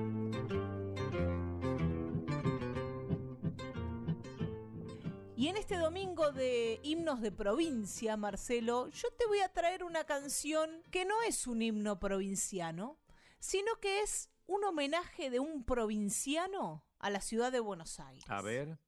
Este 5.71 5.83
domingo 5.83 6.33
de 6.33 6.81
himnos 6.83 7.21
de 7.21 7.31
provincia, 7.31 8.17
Marcelo, 8.17 8.89
yo 8.89 9.09
te 9.17 9.25
voy 9.25 9.39
a 9.39 9.53
traer 9.53 9.85
una 9.85 10.03
canción 10.03 10.83
que 10.91 11.05
no 11.05 11.21
es 11.21 11.47
un 11.47 11.61
himno 11.61 11.97
provinciano, 11.97 12.99
sino 13.39 13.73
que 13.79 14.01
es 14.01 14.29
un 14.47 14.65
homenaje 14.65 15.29
de 15.29 15.39
un 15.39 15.63
provinciano 15.63 16.83
a 16.99 17.09
la 17.09 17.21
ciudad 17.21 17.53
de 17.53 17.61
Buenos 17.61 18.01
Aires. 18.01 18.25
A 18.27 18.41
ver. 18.41 18.79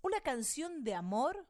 Una 0.00 0.22
canción 0.22 0.82
de 0.82 0.94
amor 0.94 1.46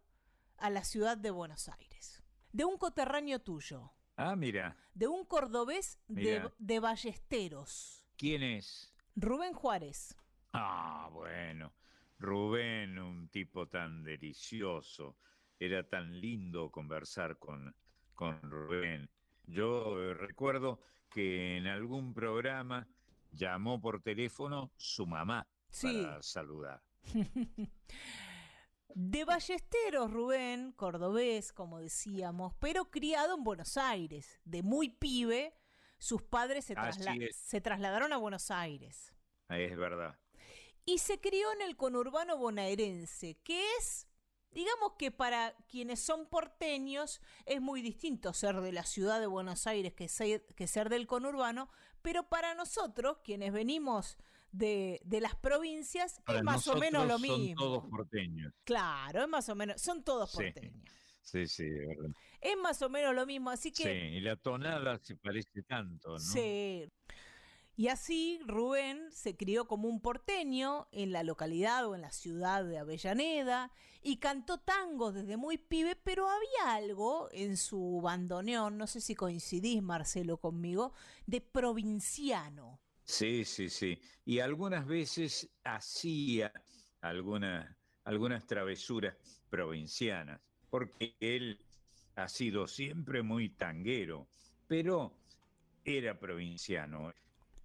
a 0.59 0.71
la 0.71 0.83
ciudad 0.83 1.17
de 1.17 1.31
Buenos 1.31 1.69
Aires. 1.69 2.21
De 2.51 2.65
un 2.65 2.77
coterráneo 2.77 3.39
tuyo. 3.39 3.93
Ah, 4.17 4.35
mira. 4.35 4.77
De 4.95 5.07
un 5.07 5.25
cordobés 5.25 6.01
de, 6.09 6.51
de 6.59 6.81
Ballesteros. 6.81 8.05
¿Quién 8.17 8.43
es? 8.43 8.93
Rubén 9.15 9.53
Juárez. 9.53 10.17
Ah, 10.53 11.09
bueno. 11.13 11.73
Rubén, 12.21 12.99
un 12.99 13.29
tipo 13.29 13.67
tan 13.67 14.03
delicioso. 14.05 15.17
Era 15.59 15.83
tan 15.89 16.21
lindo 16.21 16.71
conversar 16.71 17.39
con, 17.39 17.75
con 18.15 18.41
Rubén. 18.43 19.11
Yo 19.47 20.01
eh, 20.03 20.15
recuerdo 20.15 20.81
que 21.11 21.57
en 21.57 21.67
algún 21.67 22.15
programa 22.15 22.87
llamó 23.33 23.81
por 23.81 24.01
teléfono 24.03 24.71
su 24.77 25.07
mamá 25.07 25.47
Sí. 25.71 26.03
para 26.05 26.23
saludar. 26.23 26.83
De 28.95 29.25
Ballesteros, 29.25 30.11
Rubén, 30.13 30.73
cordobés, 30.73 31.53
como 31.53 31.79
decíamos, 31.79 32.55
pero 32.61 32.91
criado 32.91 33.37
en 33.37 33.45
Buenos 33.45 33.77
Aires. 33.77 34.41
De 34.45 34.63
muy 34.63 34.89
pibe, 34.91 35.55
sus 35.99 36.23
padres 36.23 36.65
se, 36.65 36.75
trasla- 36.75 37.31
se 37.33 37.61
trasladaron 37.61 38.13
a 38.13 38.17
Buenos 38.17 38.51
Aires. 38.51 39.15
Es 39.49 39.77
verdad. 39.77 40.19
Y 40.91 40.99
se 40.99 41.21
crió 41.21 41.53
en 41.53 41.63
el 41.63 41.77
conurbano 41.77 42.37
bonaerense, 42.37 43.37
que 43.45 43.63
es, 43.79 44.09
digamos 44.51 44.95
que 44.99 45.13
para 45.13 45.55
quienes 45.69 46.01
son 46.01 46.27
porteños 46.29 47.21
es 47.47 47.61
muy 47.61 47.81
distinto 47.81 48.33
ser 48.33 48.61
de 48.61 48.73
la 48.73 48.85
ciudad 48.85 49.21
de 49.21 49.27
Buenos 49.27 49.67
Aires 49.69 49.93
que 49.95 50.09
ser, 50.09 50.45
que 50.57 50.67
ser 50.67 50.89
del 50.89 51.07
conurbano, 51.07 51.69
pero 52.03 52.29
para 52.29 52.55
nosotros, 52.55 53.19
quienes 53.23 53.53
venimos 53.53 54.17
de, 54.51 55.01
de 55.05 55.21
las 55.21 55.37
provincias, 55.37 56.21
Para 56.25 56.39
es 56.41 56.45
más 56.45 56.67
o 56.67 56.75
menos 56.77 57.03
lo 57.07 57.13
nosotros 57.19 57.29
son 57.29 57.41
mismo. 57.41 57.63
todos 57.63 57.85
porteños. 57.89 58.53
Claro, 58.65 59.23
es 59.23 59.29
más 59.29 59.49
o 59.49 59.55
menos, 59.55 59.81
son 59.81 60.03
todos 60.03 60.31
Sí. 60.33 60.39
porteños. 60.39 60.91
Sí, 61.23 61.47
sí, 61.47 61.65
es 61.67 61.87
verdad. 61.87 62.11
Es 62.41 62.57
más 62.57 62.83
o 62.83 62.89
menos 62.89 63.15
lo 63.15 63.27
mismo, 63.27 63.51
así 63.51 63.71
Sí, 63.73 63.85
que 63.85 64.09
y 64.17 64.21
la 64.21 64.35
tonada 64.35 64.99
se 64.99 65.15
parece 65.15 65.63
tanto, 65.63 66.11
¿no? 66.15 66.19
Sí. 66.19 66.91
Y 67.81 67.89
así 67.89 68.39
Rubén 68.47 69.11
se 69.11 69.39
crió 69.39 69.67
como 69.67 69.89
un 69.89 70.03
porteño 70.03 70.87
en 70.93 71.13
la 71.13 71.23
localidad 71.23 71.87
o 71.87 71.95
en 71.95 72.03
la 72.03 72.13
ciudad 72.13 72.63
de 72.63 72.77
Avellaneda 72.77 73.73
y 74.03 74.19
cantó 74.19 74.59
tango 74.59 75.13
desde 75.13 75.39
muy 75.39 75.57
pibe, 75.57 75.97
pero 75.97 76.29
había 76.29 76.75
algo 76.75 77.31
en 77.33 77.57
su 77.57 78.03
bandoneón, 78.03 78.77
no 78.77 78.87
sé 78.87 79.01
si 79.01 79.15
coincidís 79.15 79.83
Marcelo 79.83 80.37
conmigo, 80.37 80.93
de 81.25 81.41
provinciano. 81.41 82.79
Sí, 83.03 83.47
sí, 83.47 83.71
sí. 83.71 83.99
Y 84.27 84.41
algunas 84.41 84.87
veces 84.87 85.49
hacía 85.65 86.53
algunas, 87.01 87.67
algunas 88.05 88.47
travesuras 88.47 89.17
provincianas, 89.49 90.39
porque 90.69 91.17
él 91.19 91.59
ha 92.17 92.29
sido 92.29 92.69
siempre 92.69 93.23
muy 93.23 93.49
tanguero, 93.49 94.29
pero 94.67 95.17
era 95.83 96.21
provinciano. 96.21 97.15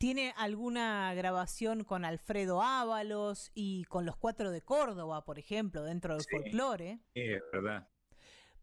Tiene 0.06 0.36
alguna 0.38 1.12
grabación 1.16 1.84
con 1.84 2.06
Alfredo 2.06 2.62
Ábalos 2.62 3.50
y 3.56 3.86
con 3.86 4.06
los 4.06 4.16
Cuatro 4.16 4.52
de 4.52 4.62
Córdoba, 4.62 5.26
por 5.26 5.40
ejemplo, 5.40 5.82
dentro 5.82 6.14
del 6.16 6.24
folclore. 6.30 7.00
Es 7.16 7.42
verdad. 7.52 7.90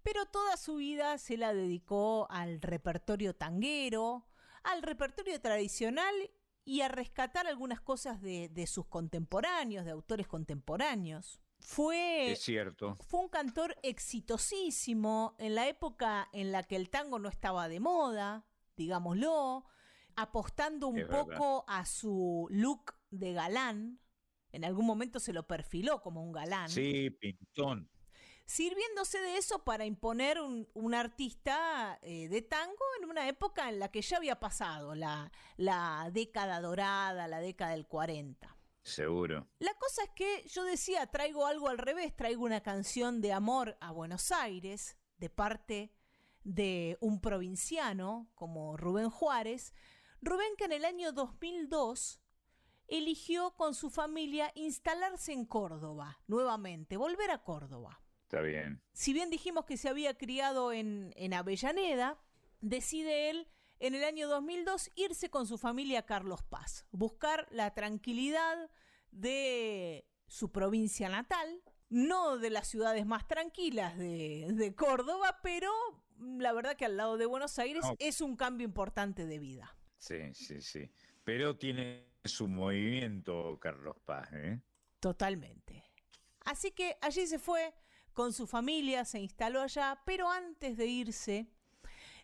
Pero 0.05 0.25
toda 0.27 0.57
su 0.57 0.77
vida 0.77 1.19
se 1.19 1.37
la 1.37 1.53
dedicó 1.53 2.29
al 2.31 2.63
repertorio 2.63 3.35
tanguero, 3.35 4.25
al 4.63 4.83
repertorio 4.83 5.41
tradicional 5.41 6.15
y 6.65 6.83
a 6.83 6.89
rescatar 6.89 7.49
algunas 7.49 7.81
cosas 7.81 8.21
de, 8.23 8.49
de 8.49 8.69
sus 8.69 8.87
contemporáneos, 8.87 9.85
de 9.85 9.91
autores 9.91 10.29
contemporáneos. 10.29 11.41
Fue, 11.59 12.31
Es 12.31 12.43
cierto. 12.43 12.99
fue 13.09 13.19
un 13.19 13.29
cantor 13.29 13.75
exitosísimo 13.83 15.35
en 15.41 15.57
la 15.57 15.67
época 15.67 16.29
en 16.33 16.53
la 16.53 16.63
que 16.63 16.77
el 16.77 16.89
tango 16.89 17.19
no 17.19 17.29
estaba 17.29 17.69
de 17.69 17.81
moda, 17.81 18.47
digámoslo, 18.77 19.65
apostando 20.17 20.89
un 20.89 20.99
Es 20.99 21.09
verdad. 21.09 21.37
poco 21.37 21.65
a 21.69 21.85
su 21.85 22.47
look 22.51 22.95
de 23.11 23.33
galán. 23.33 24.01
En 24.53 24.65
algún 24.65 24.87
momento 24.87 25.19
se 25.21 25.33
lo 25.33 25.47
perfiló 25.47 26.03
como 26.03 26.23
un 26.23 26.33
galán. 26.33 26.69
Sí, 26.69 27.11
pintón. 27.11 27.89
sirviéndose 28.45 29.19
de 29.21 29.39
eso 29.39 29.65
para 29.65 29.87
imponer 29.87 30.41
un, 30.41 30.69
un 30.75 30.95
artista 30.95 31.99
eh, 32.03 32.29
de 32.29 32.43
tango 32.43 32.85
en 33.01 33.09
una 33.09 33.27
época 33.29 33.69
en 33.71 33.79
la 33.79 33.89
que 33.91 34.03
ya 34.03 34.19
había 34.19 34.41
pasado 34.41 34.95
la, 34.95 35.33
la 35.57 36.11
década 36.13 36.61
dorada, 36.61 37.29
la 37.29 37.41
década 37.41 37.71
del 37.73 37.87
40. 37.87 38.55
Seguro. 38.83 39.49
La 39.61 39.73
cosa 39.75 40.03
es 40.03 40.11
que 40.11 40.45
yo 40.49 40.65
decía, 40.65 41.07
traigo 41.07 41.47
algo 41.47 41.69
al 41.69 41.79
revés, 41.79 42.15
traigo 42.17 42.45
una 42.45 42.63
canción 42.63 43.21
de 43.21 43.33
amor 43.33 43.79
a 43.81 43.93
Buenos 43.93 44.33
Aires 44.33 44.99
de 45.19 45.31
parte 45.31 45.95
de 46.45 46.99
un 47.01 47.21
provinciano 47.21 48.29
como 48.35 48.77
Rubén 48.77 49.09
Juárez. 49.09 49.73
Rubén 50.23 50.55
que 50.57 50.65
en 50.65 50.73
el 50.73 50.85
año 50.85 51.13
2002 51.13 52.21
eligió 52.87 53.55
con 53.57 53.75
su 53.75 53.91
familia 53.91 54.53
instalarse 54.55 55.33
en 55.33 55.45
Córdoba, 55.45 56.21
nuevamente, 56.29 56.97
volver 56.97 57.33
a 57.33 57.43
Córdoba. 57.43 58.01
Está 58.23 58.41
bien. 58.41 58.81
Si 58.93 59.13
bien 59.13 59.31
dijimos 59.31 59.65
que 59.65 59.77
se 59.77 59.89
había 59.89 60.17
criado 60.17 60.73
en, 60.73 61.13
en 61.17 61.35
Avellaneda, 61.35 62.23
decide 62.61 63.31
él 63.31 63.49
en 63.81 63.97
el 63.97 64.05
año 64.05 64.29
2002 64.29 64.93
irse 64.95 65.29
con 65.29 65.47
su 65.47 65.59
familia 65.59 66.01
a 66.01 66.07
Carlos 66.07 66.45
Paz, 66.45 66.87
buscar 66.93 67.49
la 67.51 67.75
tranquilidad 67.75 68.71
de 69.11 70.07
su 70.29 70.53
provincia 70.53 71.09
natal, 71.09 71.63
no 71.91 72.39
de 72.39 72.51
las 72.51 72.69
ciudades 72.69 73.05
más 73.07 73.27
tranquilas 73.27 73.99
de, 73.99 74.49
de 74.53 74.75
Córdoba, 74.75 75.41
pero 75.43 75.71
la 76.17 76.53
verdad 76.53 76.77
que 76.77 76.85
al 76.85 76.97
lado 76.97 77.19
de 77.19 77.27
Buenos 77.27 77.59
Aires 77.59 77.85
es 77.99 78.21
un 78.21 78.37
cambio 78.37 78.65
importante 78.65 79.27
de 79.27 79.39
vida. 79.41 79.77
Sí, 80.03 80.35
sí, 80.35 80.61
sí. 80.61 80.91
Pero 81.23 81.57
tiene 81.57 82.09
su 82.25 82.49
movimiento 82.49 83.57
Carlos 83.61 83.97
Paz, 84.05 84.29
¿eh? 84.33 84.61
Totalmente. 84.99 85.85
Así 86.45 86.73
que 86.73 86.97
allí 87.01 87.25
se 87.29 87.39
fue 87.39 87.73
con 88.13 88.33
su 88.33 88.49
familia, 88.49 89.05
se 89.05 89.21
instaló 89.21 89.61
allá, 89.61 90.03
pero 90.05 90.29
antes 90.29 90.77
de 90.77 90.87
irse, 90.89 91.47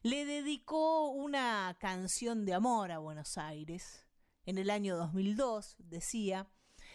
le 0.03 0.25
dedicó 0.25 1.11
una 1.11 1.77
canción 1.79 2.45
de 2.45 2.55
amor 2.55 2.91
a 2.91 2.99
Buenos 2.99 3.39
Aires. 3.39 4.09
En 4.45 4.59
el 4.59 4.71
año 4.71 4.97
2002, 4.97 5.77
decía, 5.79 6.49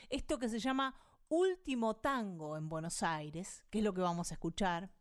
esto 0.09 0.37
que 0.37 0.49
se 0.49 0.59
llama 0.59 0.99
Último 1.29 1.95
Tango 1.95 2.57
en 2.57 2.67
Buenos 2.67 3.03
Aires, 3.03 3.63
que 3.69 3.77
es 3.77 3.85
lo 3.85 3.93
que 3.93 4.01
vamos 4.01 4.31
a 4.31 4.33
escuchar, 4.35 4.91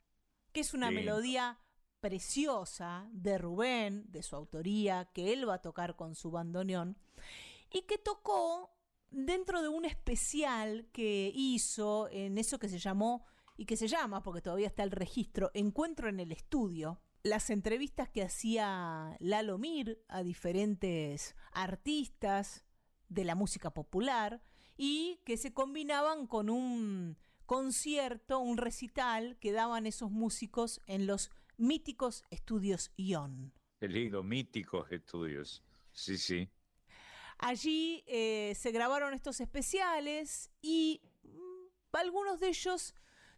que 0.53 0.61
es 0.61 0.75
una 0.75 0.91
Sí. 0.91 0.95
melodía 0.95 1.59
preciosa 2.03 3.09
de 3.13 3.39
Rubén, 3.39 4.05
de 4.11 4.23
su 4.23 4.37
autoría, 4.37 5.07
que 5.15 5.33
él 5.33 5.49
va 5.49 5.55
a 5.55 5.63
tocar 5.63 5.97
con 5.97 6.15
su 6.17 6.31
bandoneón, 6.31 6.99
y 7.71 7.83
que 7.83 7.97
tocó 7.97 8.77
dentro 9.11 9.63
de 9.63 9.69
un 9.69 9.85
especial 9.85 10.89
que 10.93 11.31
hizo 11.35 12.09
en 12.11 12.37
eso 12.37 12.59
que 12.59 12.69
se 12.69 12.81
llamó, 12.81 13.25
y 13.57 13.67
que 13.67 13.77
se 13.77 13.87
llama, 13.87 14.23
porque 14.23 14.43
todavía 14.43 14.67
está 14.67 14.83
el 14.83 14.91
registro, 14.91 15.51
Encuentro 15.55 16.09
en 16.09 16.19
el 16.19 16.33
Estudio. 16.33 17.01
Las 17.23 17.51
entrevistas 17.51 18.09
que 18.09 18.25
hacía 18.25 19.17
Lalo 19.21 19.57
Mir 19.57 20.05
a 20.09 20.25
diferentes 20.25 21.37
artistas 21.53 22.65
de 23.09 23.25
la 23.25 23.37
música 23.37 23.73
popular 23.73 24.43
y 24.77 25.21
que 25.25 25.37
se 25.37 25.55
combinaban 25.55 26.27
con 26.27 26.51
un 26.51 27.17
concierto, 27.47 28.41
un 28.41 28.57
recital 28.57 29.37
que 29.39 29.53
daban 29.53 29.87
esos 29.87 30.11
músicos 30.11 30.81
en 30.87 31.07
los 31.07 31.31
míticos 31.57 32.25
estudios 32.31 32.93
Ion. 32.97 33.53
Qué 33.81 33.89
lindo, 33.89 34.23
míticos 34.23 34.91
estudios. 34.93 35.63
Sí, 35.93 36.17
sí. 36.19 36.49
Allí 37.39 38.05
eh, 38.07 38.55
se 38.57 38.71
grabaron 38.71 39.15
estos 39.15 39.41
especiales 39.41 40.51
y 40.61 41.03
mm, 41.25 41.97
algunos 41.97 42.41
de 42.41 42.49
ellos 42.49 42.95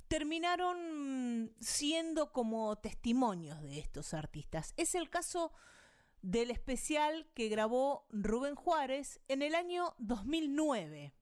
terminaron 0.08 1.44
mm, 1.44 1.50
siendo 1.60 2.32
como 2.32 2.76
testimonios 2.76 3.62
de 3.62 3.78
estos 3.78 4.12
artistas. 4.14 4.74
Es 4.76 4.94
el 4.94 5.08
caso 5.08 5.52
del 6.20 6.50
especial 6.50 7.26
que 7.34 7.48
grabó 7.48 8.06
Rubén 8.10 8.54
Juárez 8.54 9.20
en 9.28 9.42
el 9.42 9.54
año 9.54 9.94
2009. 9.98 11.14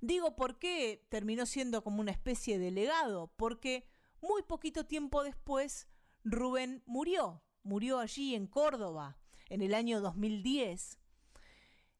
Digo 0.00 0.34
por 0.34 0.58
qué 0.58 1.06
terminó 1.08 1.46
siendo 1.46 1.84
como 1.84 2.00
una 2.00 2.10
especie 2.10 2.58
de 2.58 2.70
legado, 2.70 3.32
porque 3.36 3.86
muy 4.20 4.42
poquito 4.42 4.84
tiempo 4.84 5.22
después 5.22 5.88
Rubén 6.24 6.82
murió, 6.86 7.42
murió 7.62 7.98
allí 7.98 8.34
en 8.34 8.46
Córdoba 8.46 9.18
en 9.48 9.62
el 9.62 9.74
año 9.74 10.00
2010. 10.00 10.98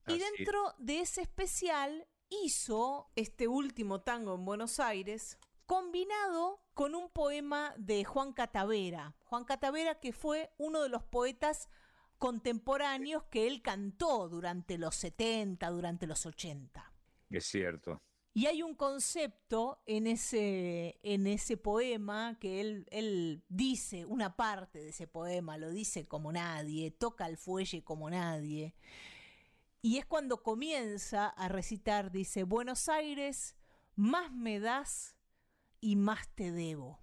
Y 0.06 0.12
Así 0.12 0.18
dentro 0.18 0.74
de 0.78 1.00
ese 1.00 1.22
especial 1.22 2.06
hizo 2.28 3.10
este 3.14 3.46
último 3.48 4.00
tango 4.00 4.34
en 4.34 4.44
Buenos 4.44 4.80
Aires, 4.80 5.38
combinado 5.66 6.62
con 6.74 6.94
un 6.94 7.10
poema 7.10 7.74
de 7.76 8.04
Juan 8.04 8.32
Catavera. 8.32 9.14
Juan 9.24 9.44
Catavera 9.44 10.00
que 10.00 10.12
fue 10.12 10.52
uno 10.58 10.82
de 10.82 10.88
los 10.88 11.02
poetas 11.04 11.68
contemporáneos 12.18 13.24
que 13.24 13.46
él 13.46 13.62
cantó 13.62 14.28
durante 14.28 14.78
los 14.78 14.94
70, 14.96 15.68
durante 15.70 16.06
los 16.06 16.24
80. 16.24 16.92
Es 17.30 17.46
cierto. 17.46 18.02
Y 18.34 18.46
hay 18.46 18.62
un 18.62 18.74
concepto 18.74 19.82
en 19.84 20.06
ese, 20.06 20.98
en 21.02 21.26
ese 21.26 21.58
poema 21.58 22.38
que 22.40 22.62
él, 22.62 22.86
él 22.90 23.44
dice, 23.48 24.06
una 24.06 24.36
parte 24.36 24.78
de 24.78 24.88
ese 24.88 25.06
poema, 25.06 25.58
lo 25.58 25.70
dice 25.70 26.06
como 26.06 26.32
nadie, 26.32 26.90
toca 26.90 27.26
el 27.26 27.36
fuelle 27.36 27.84
como 27.84 28.08
nadie. 28.08 28.74
Y 29.82 29.98
es 29.98 30.06
cuando 30.06 30.42
comienza 30.42 31.28
a 31.28 31.48
recitar, 31.48 32.10
dice, 32.10 32.44
Buenos 32.44 32.88
Aires, 32.88 33.54
más 33.96 34.32
me 34.32 34.60
das 34.60 35.14
y 35.80 35.96
más 35.96 36.28
te 36.34 36.52
debo. 36.52 37.00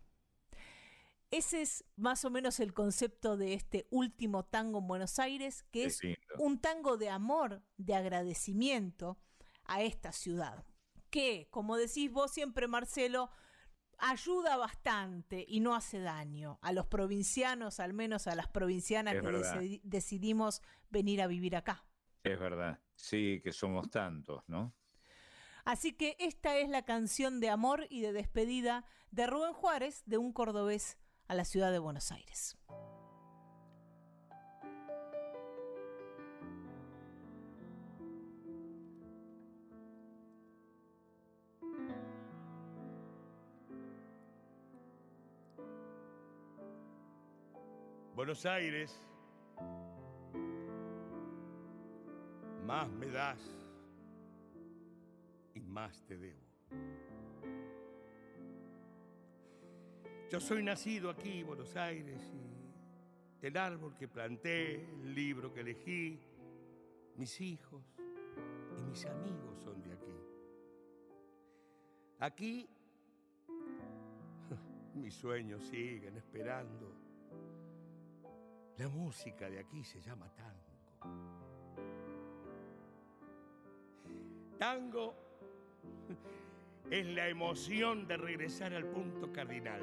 Ese 1.29 1.61
es 1.61 1.85
más 1.95 2.25
o 2.25 2.31
menos 2.31 2.59
el 2.59 2.73
concepto 2.73 3.37
de 3.37 3.53
este 3.53 3.85
último 3.91 4.45
tango 4.45 4.79
en 4.79 4.87
Buenos 4.87 5.19
Aires, 5.19 5.63
que 5.69 5.85
es 5.85 6.01
un 6.39 6.59
tango 6.59 6.97
de 6.97 7.09
amor, 7.09 7.61
de 7.77 7.93
agradecimiento 7.93 9.19
a 9.65 9.83
esta 9.83 10.11
ciudad. 10.11 10.65
Que, 11.09 11.47
como 11.49 11.77
decís 11.77 12.11
vos 12.11 12.31
siempre, 12.31 12.67
Marcelo, 12.67 13.29
ayuda 13.97 14.57
bastante 14.57 15.45
y 15.47 15.59
no 15.59 15.75
hace 15.75 15.99
daño 15.99 16.59
a 16.61 16.71
los 16.71 16.87
provincianos, 16.87 17.79
al 17.79 17.93
menos 17.93 18.27
a 18.27 18.35
las 18.35 18.47
provincianas 18.47 19.15
Es 19.15 19.21
que 19.21 19.81
decidimos 19.83 20.61
venir 20.89 21.21
a 21.21 21.27
vivir 21.27 21.55
acá. 21.55 21.85
Es 22.23 22.39
verdad. 22.39 22.79
Sí, 22.95 23.41
que 23.43 23.51
somos 23.51 23.89
tantos, 23.89 24.43
¿no? 24.47 24.73
Así 25.65 25.93
que 25.93 26.15
esta 26.19 26.57
es 26.57 26.69
la 26.69 26.83
canción 26.83 27.39
de 27.39 27.49
amor 27.49 27.85
y 27.89 28.01
de 28.01 28.13
despedida 28.13 28.85
de 29.11 29.27
Rubén 29.27 29.53
Juárez, 29.53 30.03
de 30.05 30.17
un 30.17 30.33
cordobés 30.33 30.97
a 31.27 31.35
la 31.35 31.45
ciudad 31.45 31.71
de 31.71 31.79
Buenos 31.79 32.11
Aires. 32.11 32.57
Buenos 48.19 48.45
Aires, 48.45 48.99
más 52.65 52.91
me 52.91 53.07
das 53.07 53.39
y 55.53 55.61
más 55.61 56.03
te 56.03 56.17
debo. 56.17 56.45
Yo 60.29 60.41
soy 60.41 60.63
nacido 60.63 61.09
aquí, 61.09 61.43
Buenos 61.43 61.77
Aires, 61.77 62.19
y 63.41 63.45
el 63.45 63.55
árbol 63.55 63.95
que 63.95 64.09
planté, 64.09 64.83
el 64.83 65.15
libro 65.15 65.53
que 65.53 65.61
elegí, 65.61 66.19
mis 67.15 67.39
hijos 67.39 67.85
y 68.77 68.81
mis 68.81 69.05
amigos 69.05 69.61
son 69.61 69.81
de 69.81 69.93
aquí. 69.93 70.19
Aquí 72.19 72.69
mis 74.95 75.13
sueños 75.13 75.63
siguen 75.63 76.17
esperando. 76.17 76.98
La 78.79 78.87
música 78.87 79.49
de 79.49 79.59
aquí 79.59 79.83
se 79.83 79.99
llama 79.99 80.31
tango. 80.33 80.69
Tango 84.57 85.13
es 86.89 87.05
la 87.07 87.27
emoción 87.27 88.07
de 88.07 88.15
regresar 88.15 88.73
al 88.73 88.85
punto 88.85 89.33
cardinal. 89.33 89.81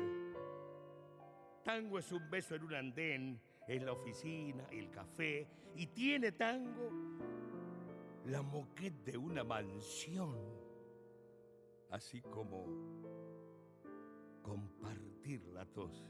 Tango 1.62 1.98
es 1.98 2.10
un 2.10 2.30
beso 2.30 2.54
en 2.54 2.62
un 2.62 2.74
andén, 2.74 3.40
es 3.68 3.82
la 3.82 3.92
oficina, 3.92 4.66
el 4.70 4.90
café, 4.90 5.46
y 5.74 5.88
tiene 5.88 6.32
tango 6.32 6.90
la 8.24 8.40
moquette 8.40 9.04
de 9.04 9.18
una 9.18 9.44
mansión, 9.44 10.38
así 11.90 12.22
como 12.22 12.64
compartir 14.40 15.44
la 15.48 15.66
tos 15.66 16.02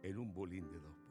en 0.00 0.16
un 0.16 0.32
bolín 0.32 0.70
de 0.70 0.78
dos. 0.78 1.01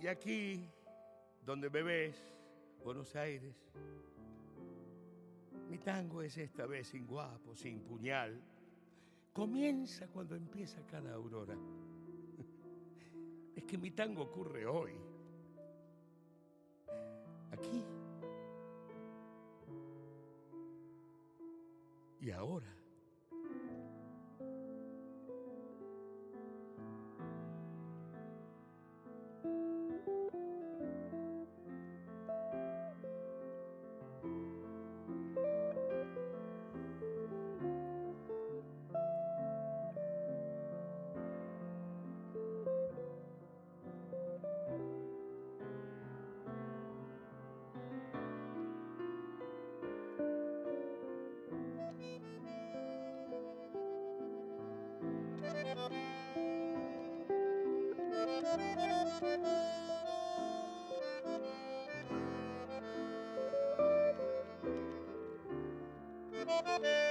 Y 0.00 0.06
aquí, 0.06 0.68
donde 1.46 1.70
me 1.70 1.82
ves, 1.82 2.34
Buenos 2.84 3.16
Aires, 3.16 3.56
Mi 5.70 5.78
tango 5.78 6.20
es 6.20 6.36
esta 6.36 6.66
vez 6.66 6.88
sin 6.88 7.06
guapo, 7.06 7.56
sin 7.56 7.80
puñal. 7.80 8.38
Comienza 9.32 10.06
cuando 10.08 10.36
empieza 10.36 10.84
cada 10.86 11.14
aurora. 11.14 11.56
Es 13.56 13.64
que 13.64 13.78
mi 13.78 13.92
tango 13.92 14.24
ocurre 14.24 14.66
hoy. 14.66 14.92
Aquí. 17.50 17.82
Y 22.20 22.30
ahora. 22.30 22.83
Te 66.64 67.03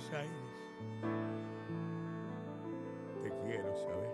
Buenos 0.00 0.14
Aires. 0.14 0.32
Te 3.22 3.30
quiero, 3.44 3.76
¿sabes? 3.76 4.10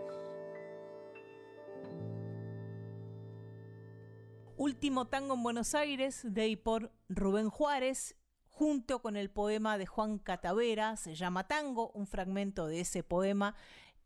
Último 4.57 5.07
tango 5.07 5.35
en 5.35 5.43
Buenos 5.43 5.75
Aires, 5.75 6.23
de 6.25 6.49
y 6.49 6.57
por 6.57 6.91
Rubén 7.09 7.51
Juárez, 7.51 8.17
junto 8.49 9.01
con 9.01 9.17
el 9.17 9.31
poema 9.31 9.79
de 9.79 9.87
Juan 9.87 10.19
Catavera, 10.19 10.97
se 10.97 11.15
llama 11.15 11.47
Tango, 11.47 11.91
un 11.93 12.07
fragmento 12.09 12.67
de 12.67 12.81
ese 12.81 13.05
poema, 13.05 13.55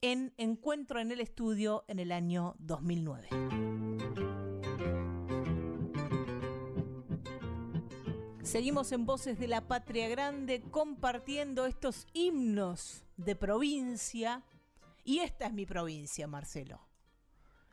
en 0.02 0.34
Encuentro 0.36 1.00
en 1.00 1.12
el 1.12 1.20
Estudio 1.20 1.84
en 1.88 1.98
el 1.98 2.12
año 2.12 2.56
2009. 2.58 4.39
Seguimos 8.50 8.90
en 8.90 9.06
Voces 9.06 9.38
de 9.38 9.46
la 9.46 9.68
Patria 9.68 10.08
Grande 10.08 10.60
compartiendo 10.72 11.66
estos 11.66 12.08
himnos 12.12 13.04
de 13.16 13.36
provincia. 13.36 14.42
Y 15.04 15.20
esta 15.20 15.46
es 15.46 15.52
mi 15.52 15.66
provincia, 15.66 16.26
Marcelo. 16.26 16.80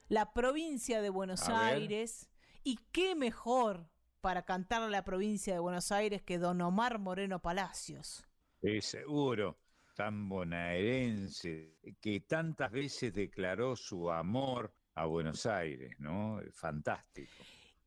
La 0.08 0.34
provincia 0.34 1.02
de 1.02 1.10
Buenos 1.10 1.50
A 1.50 1.64
ver. 1.64 1.78
Aires. 1.78 2.30
Y 2.64 2.78
qué 2.92 3.16
mejor 3.16 3.90
para 4.22 4.46
cantar 4.46 4.84
a 4.84 4.88
la 4.88 5.04
provincia 5.04 5.52
de 5.52 5.60
Buenos 5.60 5.92
Aires 5.92 6.22
que 6.22 6.38
don 6.38 6.62
Omar 6.62 7.00
Moreno 7.00 7.42
Palacios. 7.42 8.28
Sí, 8.62 8.80
seguro, 8.82 9.58
tan 9.96 10.30
bonaerense, 10.30 11.74
que 12.00 12.20
tantas 12.20 12.72
veces 12.72 13.16
declaró 13.16 13.76
su 13.76 14.12
amor 14.12 14.72
a 14.94 15.06
Buenos 15.06 15.48
Aires, 15.48 15.96
¿no? 15.98 16.40
Fantástico. 16.54 17.34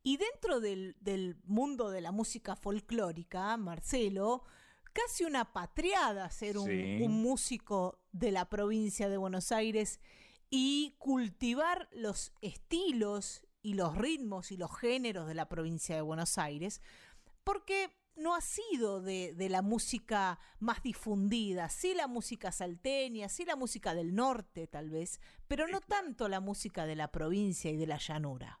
Y 0.03 0.17
dentro 0.17 0.59
del, 0.59 0.95
del 0.99 1.37
mundo 1.43 1.91
de 1.91 2.01
la 2.01 2.11
música 2.11 2.55
folclórica, 2.55 3.55
Marcelo, 3.57 4.43
casi 4.93 5.23
una 5.23 5.53
patriada 5.53 6.29
ser 6.29 6.57
un, 6.57 6.67
Sí. 6.67 6.99
un 7.01 7.21
músico 7.21 7.99
de 8.11 8.31
la 8.31 8.49
provincia 8.49 9.09
de 9.09 9.17
Buenos 9.17 9.51
Aires 9.51 9.99
y 10.49 10.95
cultivar 10.99 11.87
los 11.93 12.33
estilos 12.41 13.45
y 13.61 13.75
los 13.75 13.95
ritmos 13.95 14.51
y 14.51 14.57
los 14.57 14.75
géneros 14.77 15.27
de 15.27 15.35
la 15.35 15.47
provincia 15.47 15.95
de 15.95 16.01
Buenos 16.01 16.37
Aires, 16.37 16.81
porque 17.43 17.95
no 18.15 18.35
ha 18.35 18.41
sido 18.41 19.01
de, 19.01 19.33
de, 19.33 19.49
la 19.49 19.61
música 19.61 20.39
más 20.59 20.83
difundida, 20.83 21.69
sí 21.69 21.93
la 21.93 22.07
música 22.07 22.51
salteña, 22.51 23.29
sí 23.29 23.45
la 23.45 23.55
música 23.55 23.93
del 23.93 24.13
norte 24.13 24.67
tal 24.67 24.89
vez, 24.89 25.21
pero 25.47 25.67
no 25.67 25.79
tanto 25.79 26.27
la 26.27 26.39
música 26.39 26.85
de 26.85 26.95
la 26.95 27.11
provincia 27.11 27.71
y 27.71 27.77
de 27.77 27.87
la 27.87 27.97
llanura. 27.97 28.59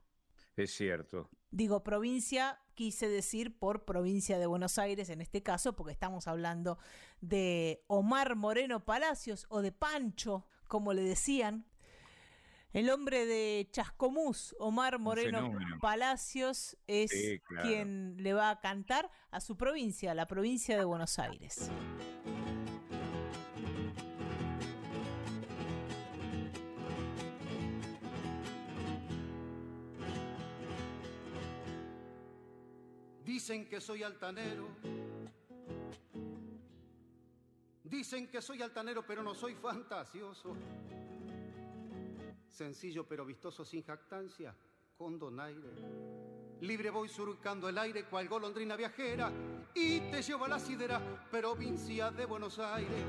Es 0.55 0.71
cierto. 0.71 1.29
Digo 1.49 1.83
provincia, 1.83 2.59
quise 2.75 3.09
decir 3.09 3.57
por 3.57 3.85
provincia 3.85 4.39
de 4.39 4.45
Buenos 4.45 4.77
Aires 4.77 5.09
en 5.09 5.21
este 5.21 5.43
caso, 5.43 5.75
porque 5.75 5.93
estamos 5.93 6.27
hablando 6.27 6.77
de 7.19 7.83
Omar 7.87 8.35
Moreno 8.35 8.85
Palacios 8.85 9.45
o 9.49 9.61
de 9.61 9.71
Pancho, 9.71 10.47
como 10.67 10.93
le 10.93 11.03
decían, 11.03 11.65
el 12.73 12.89
hombre 12.89 13.25
de 13.25 13.67
Chascomús, 13.71 14.55
Omar 14.59 14.97
Moreno 14.97 15.51
Palacios, 15.81 16.77
es 16.87 17.11
sí, 17.11 17.39
claro. 17.39 17.67
quien 17.67 18.15
le 18.17 18.33
va 18.33 18.49
a 18.49 18.61
cantar 18.61 19.11
a 19.29 19.41
su 19.41 19.57
provincia, 19.57 20.13
la 20.13 20.25
provincia 20.25 20.77
de 20.77 20.85
Buenos 20.85 21.19
Aires. 21.19 21.69
Dicen 33.41 33.67
que 33.67 33.81
soy 33.81 34.03
altanero. 34.03 34.67
Dicen 37.83 38.27
que 38.29 38.39
soy 38.39 38.61
altanero, 38.61 39.03
pero 39.03 39.23
no 39.23 39.33
soy 39.33 39.55
fantasioso 39.55 40.55
sencillo 42.51 43.07
pero 43.07 43.25
vistoso 43.25 43.65
sin 43.65 43.81
jactancia, 43.81 44.55
con 44.95 45.17
donaire. 45.17 45.71
Libre 46.59 46.91
voy 46.91 47.09
surcando 47.09 47.67
el 47.67 47.79
aire 47.79 48.03
cual 48.05 48.29
golondrina 48.29 48.75
viajera 48.75 49.31
y 49.73 49.99
te 50.11 50.21
llevo 50.21 50.45
a 50.45 50.49
la 50.49 50.59
sidera, 50.59 51.01
provincia 51.31 52.11
de 52.11 52.25
Buenos 52.27 52.59
Aires. 52.59 53.03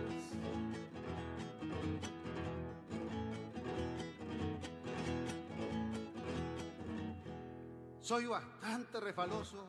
Soy 8.03 8.27
bastante 8.27 8.99
refaloso. 8.99 9.69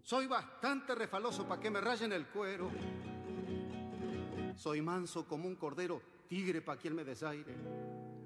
Soy 0.00 0.28
bastante 0.28 0.94
refaloso 0.94 1.46
para 1.46 1.60
que 1.60 1.70
me 1.70 1.80
rayen 1.80 2.12
el 2.12 2.26
cuero. 2.28 2.70
Soy 4.54 4.80
manso 4.80 5.26
como 5.26 5.48
un 5.48 5.56
cordero 5.56 6.00
tigre 6.28 6.62
pa' 6.62 6.76
quien 6.76 6.94
me 6.94 7.02
desaire. 7.02 7.52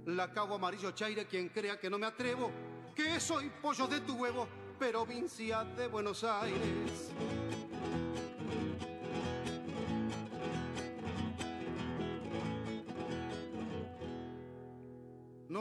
La 0.05 0.31
cabo 0.31 0.57
amarillo 0.57 0.91
chaire, 0.91 1.27
quien 1.27 1.49
crea 1.49 1.81
que 1.81 1.89
no 1.89 1.99
me 1.99 2.07
atrevo, 2.07 2.51
que 2.95 3.19
soy 3.19 3.51
pollo 3.63 3.87
de 3.87 4.01
tu 4.01 4.17
huevo, 4.17 4.47
provincia 4.79 5.65
de 5.65 5.87
Buenos 5.89 6.23
Aires. 6.25 7.11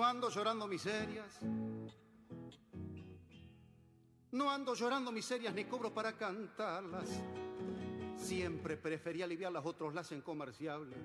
Ando 0.10 0.30
llorando 0.30 0.68
miserias. 0.68 1.40
No 4.32 4.52
ando 4.52 4.74
llorando 4.74 5.12
miserias 5.12 5.54
ni 5.54 5.66
cobro 5.66 5.94
para 5.94 6.18
cantarlas. 6.18 7.10
Siempre 8.18 8.76
preferí 8.78 9.22
aliviarlas, 9.22 9.66
otros 9.66 9.94
las 9.94 10.08
hacen 10.08 10.22
comerciables 10.22 10.98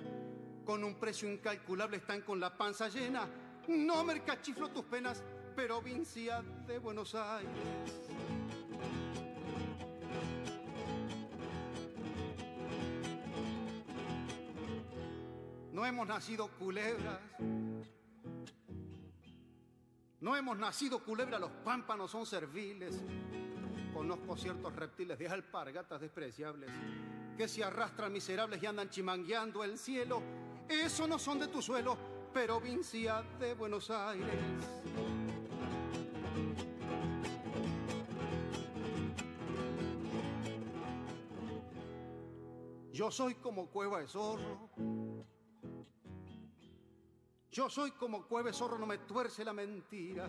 con 0.65 0.83
un 0.83 0.95
precio 0.95 1.31
incalculable 1.31 1.99
están 1.99 2.23
con 2.23 2.41
la 2.41 2.57
panza 2.57 2.89
llena. 2.89 3.29
No 3.69 4.03
mercachiflo 4.05 4.71
tus 4.71 4.85
penas, 4.85 5.23
provincia 5.55 6.43
de 6.67 6.79
Buenos 6.79 7.15
Aires. 7.15 7.53
No 15.73 15.85
hemos 15.85 16.07
nacido 16.07 16.49
culebras. 16.59 17.21
No 20.25 20.35
hemos 20.35 20.57
nacido 20.59 21.05
culebras, 21.05 21.39
los 21.39 21.51
pámpanos 21.51 22.11
son 22.11 22.25
serviles. 22.25 22.99
Conozco 23.93 24.37
ciertos 24.37 24.75
reptiles 24.75 25.19
de 25.19 25.29
alpargatas 25.29 26.01
despreciables 26.01 26.71
que 27.37 27.47
se 27.47 27.63
arrastran 27.63 28.11
miserables 28.11 28.61
y 28.63 28.67
andan 28.67 28.89
chimangueando 28.89 29.63
el 29.63 29.79
cielo 29.79 30.23
eso 30.69 31.07
no 31.07 31.19
son 31.19 31.39
de 31.39 31.49
tu 31.49 31.61
suelo, 31.61 31.97
provincia 32.33 33.23
de 33.39 33.55
Buenos 33.55 33.91
Aires. 33.91 34.35
Yo 42.93 43.11
soy 43.11 43.35
como 43.35 43.69
cueva 43.69 44.01
de 44.01 44.09
zorro. 44.09 44.71
Yo 47.55 47.71
soy 47.71 47.93
como 47.93 48.27
cueva 48.27 48.51
de 48.51 48.53
zorro, 48.53 48.77
no 48.77 48.85
me 48.85 48.99
tuerce 48.99 49.45
la 49.45 49.53
mentira. 49.53 50.29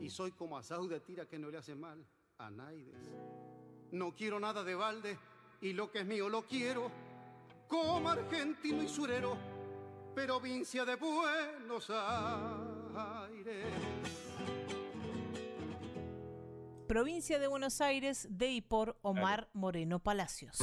Y 0.00 0.08
soy 0.08 0.32
como 0.32 0.56
asau 0.56 0.88
de 0.88 1.00
tira 1.00 1.26
que 1.26 1.38
no 1.38 1.50
le 1.50 1.58
hace 1.58 1.74
mal 1.74 2.02
a 2.38 2.50
Naides. 2.50 3.10
No 3.92 4.14
quiero 4.14 4.40
nada 4.40 4.64
de 4.64 4.74
balde 4.74 5.18
y 5.60 5.74
lo 5.74 5.90
que 5.90 5.98
es 5.98 6.06
mío 6.06 6.30
lo 6.30 6.46
quiero 6.46 6.90
como 7.68 8.08
argentino 8.08 8.82
y 8.82 8.88
surero, 8.88 9.36
provincia 10.14 10.86
de 10.86 10.96
Buenos 10.96 11.90
Aires. 12.96 13.66
Provincia 16.88 17.38
de 17.38 17.48
Buenos 17.48 17.82
Aires, 17.82 18.26
de 18.30 18.48
y 18.48 18.62
por 18.62 18.96
Omar 19.02 19.50
Moreno 19.52 19.98
Palacios. 19.98 20.56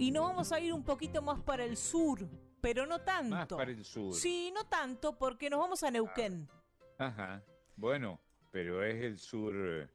Y 0.00 0.12
nos 0.12 0.28
vamos 0.28 0.52
a 0.52 0.60
ir 0.60 0.72
un 0.72 0.84
poquito 0.84 1.22
más 1.22 1.40
para 1.40 1.64
el 1.64 1.76
sur, 1.76 2.28
pero 2.60 2.86
no 2.86 3.00
tanto. 3.00 3.34
Más 3.34 3.48
para 3.48 3.72
el 3.72 3.84
sur. 3.84 4.14
Sí, 4.14 4.52
no 4.54 4.64
tanto, 4.66 5.18
porque 5.18 5.50
nos 5.50 5.58
vamos 5.58 5.82
a 5.82 5.90
Neuquén. 5.90 6.48
Ajá. 6.98 7.42
Bueno, 7.74 8.20
pero 8.52 8.84
es 8.84 9.02
el 9.02 9.18
sur, 9.18 9.90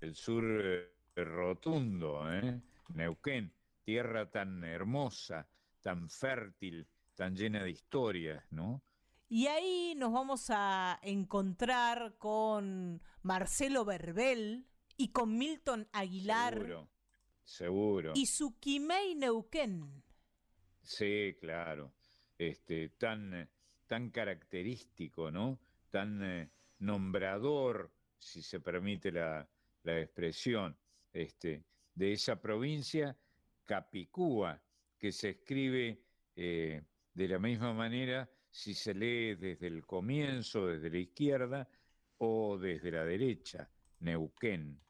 el 0.00 0.14
sur 0.16 0.44
eh, 0.44 0.90
rotundo, 1.14 2.32
¿eh? 2.32 2.60
Neuquén, 2.94 3.54
tierra 3.84 4.28
tan 4.28 4.64
hermosa, 4.64 5.48
tan 5.82 6.10
fértil, 6.10 6.88
tan 7.14 7.36
llena 7.36 7.62
de 7.62 7.70
historias, 7.70 8.44
¿no? 8.50 8.82
Y 9.28 9.46
ahí 9.46 9.94
nos 9.96 10.12
vamos 10.12 10.50
a 10.50 10.98
encontrar 11.02 12.16
con 12.18 13.02
Marcelo 13.22 13.84
Verbel 13.84 14.66
y 14.96 15.12
con 15.12 15.38
Milton 15.38 15.88
Aguilar. 15.92 16.54
Seguro, 16.54 16.88
seguro. 17.44 18.12
Y 18.14 18.26
Neuquén. 19.16 20.02
Sí, 20.82 21.36
claro. 21.40 21.94
Este, 22.36 22.90
tan, 22.90 23.48
tan 23.86 24.10
característico, 24.10 25.30
¿no? 25.30 25.60
Tan 25.90 26.22
eh, 26.22 26.50
nombrador, 26.78 27.92
si 28.18 28.42
se 28.42 28.60
permite 28.60 29.12
la, 29.12 29.48
la 29.84 30.00
expresión 30.00 30.76
este, 31.12 31.64
de 31.94 32.12
esa 32.12 32.40
provincia, 32.40 33.16
Capicúa, 33.64 34.60
que 34.98 35.12
se 35.12 35.30
escribe 35.30 36.02
eh, 36.36 36.82
de 37.14 37.28
la 37.28 37.38
misma 37.38 37.72
manera 37.72 38.28
si 38.50 38.74
se 38.74 38.94
lee 38.94 39.34
desde 39.34 39.66
el 39.66 39.86
comienzo, 39.86 40.66
desde 40.66 40.90
la 40.90 40.98
izquierda, 40.98 41.68
o 42.18 42.58
desde 42.58 42.90
la 42.90 43.04
derecha, 43.04 43.68
Neuquén. 44.00 44.80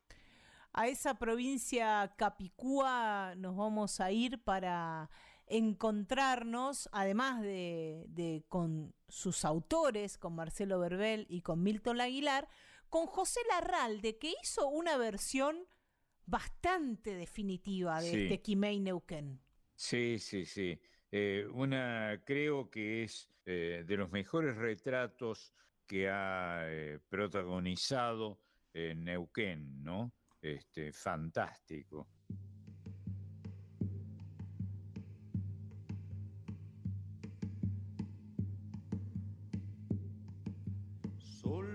A 0.77 0.89
esa 0.89 1.15
provincia 1.15 2.13
Capicúa 2.17 3.35
nos 3.37 3.55
vamos 3.57 4.01
a 4.01 4.11
ir 4.11 4.43
para 4.43 5.09
encontrarnos, 5.47 6.89
además 6.91 7.43
de, 7.43 8.07
de, 8.09 8.45
con 8.49 8.93
sus 9.09 9.45
autores, 9.45 10.19
con 10.19 10.35
Marcelo 10.35 10.81
Verbel 10.81 11.27
y 11.29 11.43
con 11.43 11.63
Milton 11.63 12.01
Aguilar, 12.01 12.49
con 12.89 13.07
José 13.07 13.39
Larralde, 13.49 14.19
que 14.19 14.35
hizo 14.43 14.67
una 14.67 14.97
versión 14.97 15.65
bastante 16.27 17.15
definitiva 17.15 18.01
de, 18.01 18.29
sí. 18.29 18.39
Kimei 18.39 18.81
Neuquén. 18.81 19.41
Sí, 19.77 20.19
sí, 20.19 20.45
sí. 20.45 20.77
Eh, 21.13 21.47
una, 21.53 22.21
creo 22.25 22.69
que 22.69 23.05
es 23.05 23.31
eh, 23.47 23.85
de 23.87 23.97
los 23.97 24.11
mejores 24.11 24.57
retratos 24.57 25.53
que 25.87 26.11
ha 26.11 26.63
eh, 26.65 26.99
protagonizado 27.09 28.41
Neuquén, 28.75 29.85
¿no? 29.85 30.13
Este, 30.45 30.93
fantástico. 30.93 32.07
Sol 41.17 41.67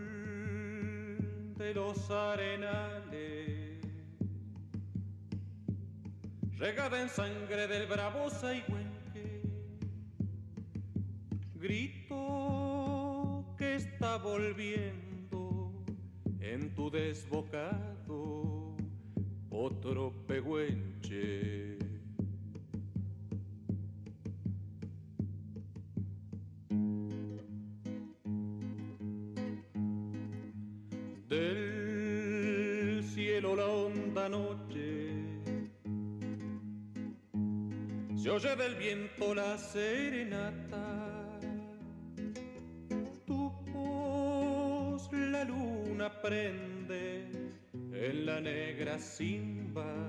de 1.58 1.74
los 1.74 2.12
arenales 2.12 3.82
regada 6.56 7.02
en 7.02 7.10
sangre 7.10 7.68
del 7.68 7.88
bravo 7.88 8.30
Saigüenque, 8.30 9.42
grito 11.56 13.56
que 13.58 13.78
está 13.78 14.18
volviendo 14.18 15.09
en 16.42 16.74
tu 16.74 16.90
desbocado 16.90 18.76
otro 19.50 20.14
pehuenche. 20.28 21.78
Del 31.28 33.04
cielo 33.04 33.56
la 33.56 33.68
honda 33.68 34.30
noche 34.30 35.14
se 38.16 38.30
oye 38.30 38.56
del 38.56 38.76
viento 38.76 39.34
la 39.34 39.58
serenata. 39.58 40.59
En 46.34 48.26
la 48.26 48.40
negra 48.40 49.00
simba 49.00 50.09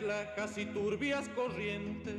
lajas 0.00 0.58
y 0.58 0.66
turbias 0.66 1.28
corrientes. 1.30 2.14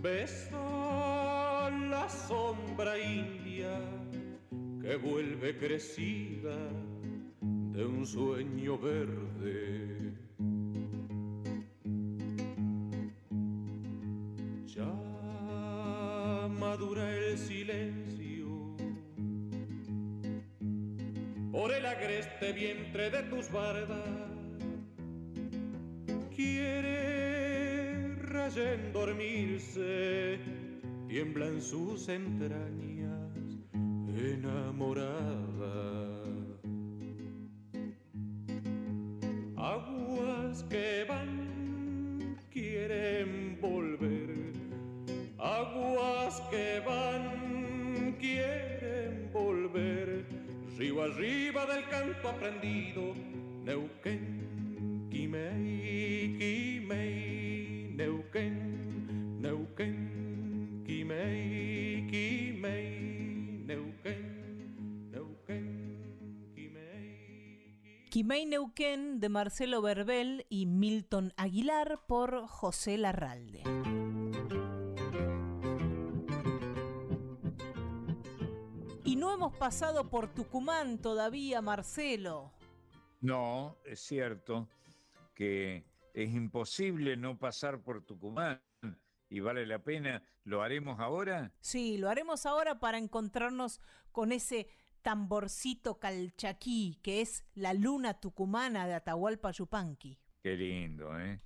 Besa 0.00 1.70
la 1.90 2.08
sombra 2.08 2.98
india 2.98 3.80
que 4.80 4.96
vuelve 4.96 5.58
crecida 5.58 6.56
de 7.40 7.84
un 7.84 8.06
sueño 8.06 8.78
verde. 8.78 10.12
Ya 14.66 16.48
madura 16.58 17.10
el 17.16 17.38
silencio 17.38 18.76
por 21.50 21.72
el 21.72 21.84
agreste 21.86 22.52
vientre 22.52 23.10
de 23.10 23.22
tus 23.24 23.50
bardas 23.50 24.27
dormirse, 29.08 30.38
tiembla 31.08 31.46
en 31.46 31.62
sus 31.62 32.08
entrañas 32.08 32.87
de 69.28 69.30
Marcelo 69.30 69.82
Verbel 69.82 70.46
y 70.48 70.64
Milton 70.64 71.34
Aguilar 71.36 72.06
por 72.06 72.46
José 72.46 72.96
Larralde. 72.96 73.62
Y 79.04 79.16
no 79.16 79.34
hemos 79.34 79.54
pasado 79.58 80.08
por 80.08 80.32
Tucumán 80.32 80.96
todavía, 80.96 81.60
Marcelo. 81.60 82.54
No, 83.20 83.76
es 83.84 84.00
cierto 84.00 84.66
que 85.34 85.84
es 86.14 86.32
imposible 86.32 87.18
no 87.18 87.38
pasar 87.38 87.82
por 87.82 88.02
Tucumán 88.06 88.62
y 89.28 89.40
vale 89.40 89.66
la 89.66 89.80
pena. 89.80 90.22
¿Lo 90.44 90.62
haremos 90.62 91.00
ahora? 91.00 91.52
Sí, 91.60 91.98
lo 91.98 92.08
haremos 92.08 92.46
ahora 92.46 92.80
para 92.80 92.96
encontrarnos 92.96 93.82
con 94.10 94.32
ese 94.32 94.68
tamborcito 95.08 95.98
calchaquí 95.98 96.98
que 97.02 97.22
es 97.22 97.42
la 97.54 97.72
luna 97.72 98.20
tucumana 98.20 98.86
de 98.86 98.92
Atahualpa 98.92 99.52
Yupanqui. 99.52 100.18
Qué 100.42 100.54
lindo, 100.54 101.18
¿eh? 101.18 101.40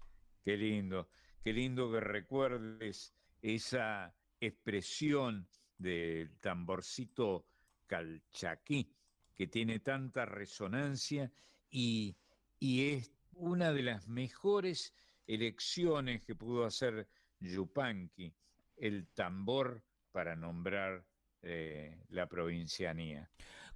Qué 0.45 0.57
lindo. 0.57 1.09
Qué 1.45 1.53
lindo 1.53 1.89
que 1.93 2.01
recuerdes 2.01 3.15
esa 3.41 4.13
expresión 4.41 5.47
del 5.79 6.41
tamborcito 6.41 7.47
calchaquí 7.87 8.93
que 9.37 9.47
tiene 9.47 9.79
tanta 9.79 10.27
resonancia 10.27 11.31
y, 11.71 12.17
y 12.59 12.89
es 12.89 13.13
una 13.35 13.73
de 13.73 13.85
las 13.85 14.09
mejores 14.09 14.93
elecciones 15.29 16.21
que 16.25 16.35
pudo 16.35 16.65
hacer 16.65 17.07
Yupanqui, 17.39 18.35
el 18.77 19.07
tambor 19.15 19.85
para 20.11 20.35
nombrar 20.35 21.07
eh, 21.43 22.05
la 22.09 22.27
provincianía. 22.29 23.31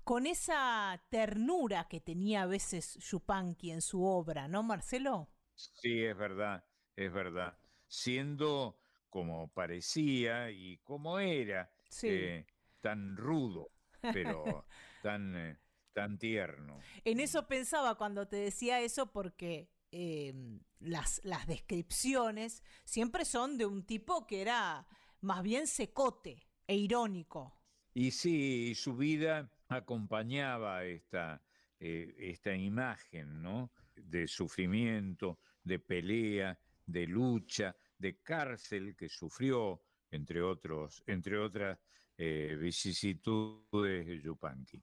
Con 0.04 0.26
esa 0.26 1.02
ternura 1.10 1.88
que 1.88 2.00
tenía 2.00 2.42
a 2.42 2.46
veces 2.46 2.94
Yupanqui 2.98 3.72
en 3.72 3.82
su 3.82 4.04
obra, 4.04 4.46
¿no, 4.46 4.62
Marcelo? 4.62 5.28
Sí, 5.54 6.04
es 6.04 6.16
verdad, 6.16 6.64
es 6.94 7.12
verdad. 7.12 7.58
Siendo 7.88 8.78
como 9.10 9.48
parecía 9.52 10.50
y 10.50 10.78
como 10.78 11.18
era, 11.18 11.70
Sí. 11.88 12.08
eh, 12.08 12.46
tan 12.80 13.16
rudo, 13.16 13.70
pero 14.12 14.66
tan, 15.02 15.34
eh, 15.36 15.58
tan 15.92 16.18
tierno. 16.18 16.78
En 17.04 17.20
eso 17.20 17.46
pensaba 17.48 17.96
cuando 17.96 18.28
te 18.28 18.36
decía 18.36 18.80
eso 18.80 19.10
porque 19.12 19.70
eh, 19.90 20.34
las, 20.78 21.20
las 21.24 21.46
descripciones 21.46 22.62
siempre 22.84 23.24
son 23.24 23.56
de 23.58 23.66
un 23.66 23.84
tipo 23.86 24.26
que 24.26 24.42
era 24.42 24.86
más 25.20 25.42
bien 25.42 25.66
secote 25.66 26.46
e 26.66 26.76
irónico. 26.76 27.55
Y 27.96 28.10
sí, 28.10 28.74
su 28.74 28.94
vida 28.94 29.50
acompañaba 29.68 30.84
esta, 30.84 31.42
eh, 31.80 32.14
esta 32.18 32.54
imagen, 32.54 33.40
¿no? 33.40 33.72
De 33.94 34.28
sufrimiento, 34.28 35.38
de 35.64 35.78
pelea, 35.78 36.60
de 36.84 37.06
lucha, 37.06 37.74
de 37.96 38.20
cárcel 38.20 38.94
que 38.94 39.08
sufrió, 39.08 39.82
entre 40.10 40.42
otros, 40.42 41.02
entre 41.06 41.38
otras 41.38 41.78
eh, 42.18 42.58
vicisitudes 42.60 44.06
de 44.06 44.20
Yupanqui. 44.20 44.82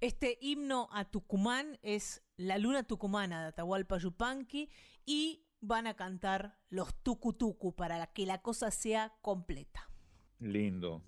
Este 0.00 0.38
himno 0.40 0.90
a 0.92 1.10
Tucumán 1.10 1.80
es 1.82 2.22
La 2.36 2.56
Luna 2.56 2.84
Tucumana 2.84 3.42
de 3.42 3.48
Atahualpa 3.48 3.98
Yupanqui 3.98 4.70
y 5.04 5.44
van 5.60 5.88
a 5.88 5.96
cantar 5.96 6.56
los 6.68 6.94
tucutucu 7.02 7.74
para 7.74 8.06
que 8.12 8.26
la 8.26 8.42
cosa 8.42 8.70
sea 8.70 9.12
completa. 9.22 9.90
Lindo. 10.38 11.02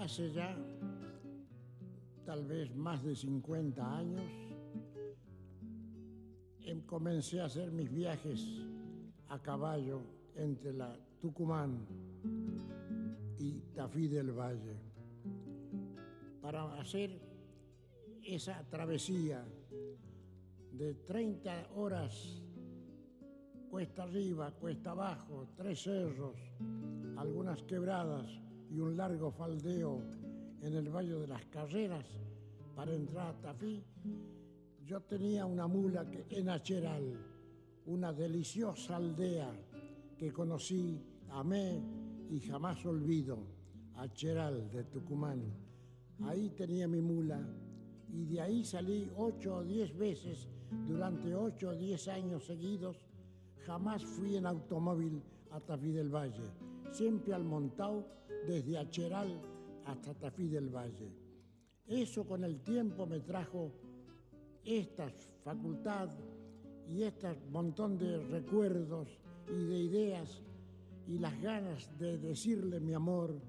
Hace 0.00 0.32
ya 0.32 0.56
tal 2.24 2.46
vez 2.46 2.74
más 2.74 3.04
de 3.04 3.14
50 3.14 3.98
años 3.98 4.22
em- 6.64 6.80
comencé 6.86 7.38
a 7.38 7.44
hacer 7.44 7.70
mis 7.70 7.92
viajes 7.92 8.40
a 9.28 9.38
caballo 9.42 10.00
entre 10.36 10.72
la 10.72 10.96
Tucumán 11.20 11.86
y 13.38 13.60
Tafí 13.74 14.08
del 14.08 14.32
Valle 14.32 14.76
para 16.40 16.80
hacer 16.80 17.20
esa 18.22 18.66
travesía 18.70 19.44
de 20.72 20.94
30 20.94 21.72
horas 21.76 22.40
cuesta 23.68 24.04
arriba, 24.04 24.50
cuesta 24.52 24.92
abajo, 24.92 25.46
tres 25.58 25.82
cerros, 25.82 26.36
algunas 27.18 27.62
quebradas 27.64 28.49
y 28.70 28.78
un 28.78 28.96
largo 28.96 29.30
faldeo 29.30 30.00
en 30.62 30.74
el 30.74 30.88
Valle 30.88 31.14
de 31.14 31.26
las 31.26 31.44
Carreras 31.46 32.06
para 32.74 32.94
entrar 32.94 33.28
a 33.28 33.40
Tafí, 33.40 33.82
yo 34.86 35.00
tenía 35.00 35.44
una 35.44 35.66
mula 35.66 36.08
que, 36.08 36.26
en 36.30 36.48
Acheral, 36.48 37.18
una 37.86 38.12
deliciosa 38.12 38.96
aldea 38.96 39.50
que 40.16 40.32
conocí, 40.32 41.00
amé 41.30 41.80
y 42.30 42.40
jamás 42.40 42.84
olvido, 42.86 43.38
Acheral 43.96 44.70
de 44.70 44.84
Tucumán. 44.84 45.42
Ahí 46.24 46.50
tenía 46.50 46.86
mi 46.86 47.00
mula 47.00 47.40
y 48.12 48.24
de 48.26 48.40
ahí 48.40 48.64
salí 48.64 49.10
ocho 49.16 49.56
o 49.56 49.64
diez 49.64 49.96
veces 49.96 50.48
durante 50.86 51.34
ocho 51.34 51.70
o 51.70 51.74
diez 51.74 52.06
años 52.08 52.44
seguidos. 52.44 52.96
Jamás 53.66 54.04
fui 54.04 54.36
en 54.36 54.46
automóvil 54.46 55.22
a 55.50 55.60
Tafí 55.60 55.90
del 55.90 56.08
Valle, 56.08 56.50
siempre 56.92 57.34
al 57.34 57.44
montado 57.44 58.06
desde 58.46 58.78
Acheral 58.78 59.40
hasta 59.84 60.14
Tafí 60.14 60.48
del 60.48 60.68
Valle. 60.68 61.12
Eso 61.86 62.26
con 62.26 62.44
el 62.44 62.60
tiempo 62.60 63.06
me 63.06 63.20
trajo 63.20 63.72
esta 64.64 65.08
facultad 65.42 66.08
y 66.88 67.02
este 67.02 67.28
montón 67.50 67.98
de 67.98 68.18
recuerdos 68.18 69.08
y 69.48 69.64
de 69.64 69.78
ideas 69.78 70.42
y 71.06 71.18
las 71.18 71.40
ganas 71.40 71.90
de 71.98 72.18
decirle 72.18 72.78
mi 72.80 72.94
amor 72.94 73.40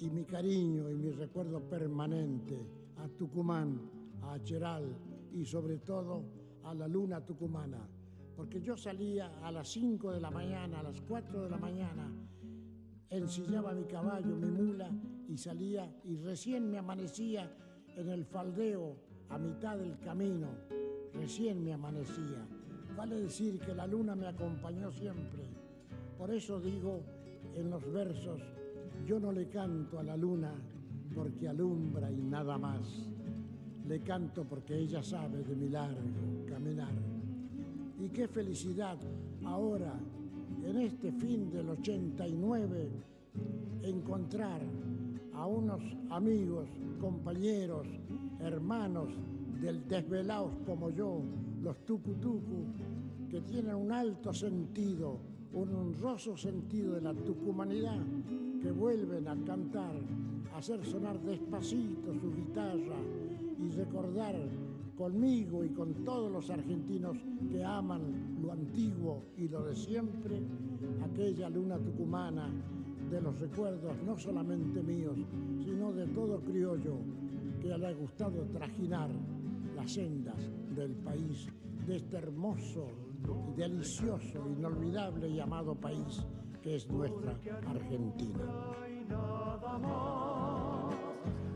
y 0.00 0.10
mi 0.10 0.24
cariño 0.24 0.90
y 0.90 0.96
mi 0.96 1.10
recuerdo 1.10 1.60
permanente 1.60 2.66
a 2.96 3.08
Tucumán, 3.08 3.80
a 4.22 4.34
Acheral 4.34 4.96
y 5.32 5.44
sobre 5.44 5.78
todo 5.78 6.24
a 6.64 6.74
la 6.74 6.88
luna 6.88 7.24
tucumana. 7.24 7.88
Porque 8.36 8.60
yo 8.60 8.76
salía 8.76 9.38
a 9.44 9.52
las 9.52 9.68
5 9.68 10.12
de 10.12 10.20
la 10.20 10.30
mañana, 10.30 10.80
a 10.80 10.82
las 10.82 11.00
4 11.02 11.42
de 11.42 11.50
la 11.50 11.58
mañana, 11.58 12.10
ensillaba 13.10 13.72
mi 13.72 13.84
caballo, 13.84 14.36
mi 14.36 14.50
mula 14.50 14.88
y 15.28 15.36
salía 15.36 15.92
y 16.04 16.16
recién 16.16 16.70
me 16.70 16.78
amanecía 16.78 17.50
en 17.96 18.08
el 18.08 18.24
faldeo 18.24 18.96
a 19.28 19.38
mitad 19.38 19.76
del 19.76 19.98
camino, 19.98 20.48
recién 21.14 21.62
me 21.64 21.72
amanecía. 21.72 22.46
Vale 22.96 23.20
decir 23.20 23.58
que 23.60 23.74
la 23.74 23.86
luna 23.86 24.14
me 24.14 24.26
acompañó 24.26 24.90
siempre. 24.92 25.42
Por 26.18 26.30
eso 26.30 26.60
digo 26.60 27.00
en 27.54 27.70
los 27.70 27.92
versos, 27.92 28.40
yo 29.06 29.18
no 29.18 29.32
le 29.32 29.48
canto 29.48 29.98
a 29.98 30.02
la 30.02 30.16
luna 30.16 30.52
porque 31.14 31.48
alumbra 31.48 32.10
y 32.10 32.22
nada 32.22 32.58
más. 32.58 33.10
Le 33.86 34.00
canto 34.02 34.44
porque 34.44 34.76
ella 34.76 35.02
sabe 35.02 35.42
de 35.42 35.56
mi 35.56 35.68
largo 35.68 36.46
caminar. 36.48 36.92
Y 37.98 38.08
qué 38.08 38.28
felicidad 38.28 38.98
ahora, 39.44 39.98
en 40.64 40.80
este 40.80 41.12
fin 41.12 41.50
del 41.50 41.70
89, 41.70 42.90
encontrar 43.82 44.60
a 45.34 45.46
unos 45.46 45.82
amigos, 46.10 46.68
compañeros, 47.00 47.86
hermanos 48.40 49.08
del 49.60 49.86
desvelados 49.88 50.52
como 50.66 50.90
yo, 50.90 51.22
los 51.62 51.84
tucutucu, 51.84 52.66
que 53.28 53.40
tienen 53.42 53.74
un 53.74 53.92
alto 53.92 54.32
sentido, 54.32 55.18
un 55.52 55.74
honroso 55.74 56.36
sentido 56.36 56.94
de 56.94 57.00
la 57.00 57.14
tucumanidad, 57.14 58.00
que 58.60 58.70
vuelven 58.70 59.28
a 59.28 59.36
cantar, 59.44 59.94
a 60.52 60.58
hacer 60.58 60.84
sonar 60.84 61.20
despacito 61.20 62.12
su 62.14 62.34
guitarra 62.34 62.96
y 63.58 63.70
recordar 63.70 64.36
conmigo 65.00 65.64
y 65.64 65.70
con 65.70 66.04
todos 66.04 66.30
los 66.30 66.50
argentinos 66.50 67.16
que 67.50 67.64
aman 67.64 68.36
lo 68.42 68.52
antiguo 68.52 69.22
y 69.38 69.48
lo 69.48 69.64
de 69.64 69.74
siempre, 69.74 70.42
aquella 71.02 71.48
luna 71.48 71.78
tucumana 71.78 72.52
de 73.10 73.18
los 73.22 73.40
recuerdos 73.40 73.96
no 74.04 74.18
solamente 74.18 74.82
míos, 74.82 75.16
sino 75.64 75.90
de 75.92 76.06
todo 76.08 76.38
criollo 76.40 76.98
que 77.62 77.68
le 77.78 77.86
ha 77.86 77.92
gustado 77.94 78.44
trajinar 78.52 79.08
las 79.74 79.90
sendas 79.90 80.36
del 80.76 80.94
país, 80.96 81.48
de 81.86 81.96
este 81.96 82.18
hermoso, 82.18 82.88
delicioso, 83.56 84.50
inolvidable 84.54 85.30
y 85.30 85.40
amado 85.40 85.74
país 85.74 86.26
que 86.62 86.76
es 86.76 86.86
nuestra 86.90 87.40
Argentina. 87.66 88.44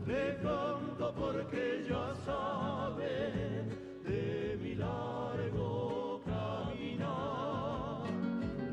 Le 0.07 0.37
canto 0.39 1.13
porque 1.15 1.83
ya 1.89 2.13
sabe 2.25 3.65
de 4.03 4.55
mi 4.61 4.75
largo 4.75 6.21
caminar. 6.23 8.03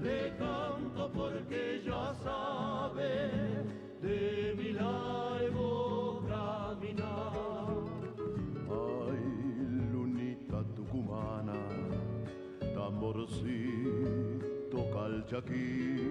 Le 0.02 0.36
canto 0.36 1.10
porque 1.10 1.82
ya 1.86 2.14
sabe 2.22 3.30
de 4.02 4.54
mi 4.58 4.72
largo 4.72 6.22
caminar. 6.28 7.66
Ay, 8.68 9.24
lunita 9.90 10.62
tucumana, 10.76 11.56
tamborcito 12.74 13.50
calchaquí. 14.92 16.01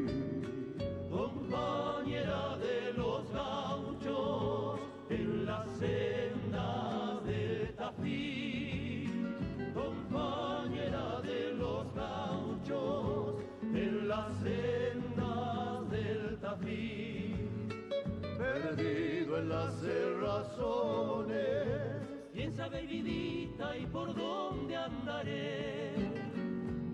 Por 23.91 24.13
dónde 24.15 24.76
andaré. 24.76 25.93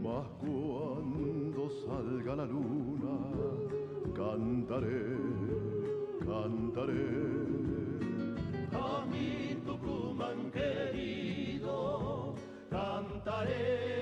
mas 0.02 0.26
cuando 0.40 1.70
salga 1.86 2.36
la 2.36 2.46
luna, 2.46 3.16
cantaré, 4.16 5.06
cantaré. 6.26 7.10
A 8.74 9.06
mi 9.12 9.56
Tucumán 9.66 10.52
querido, 10.52 12.36
cantaré, 12.70 13.97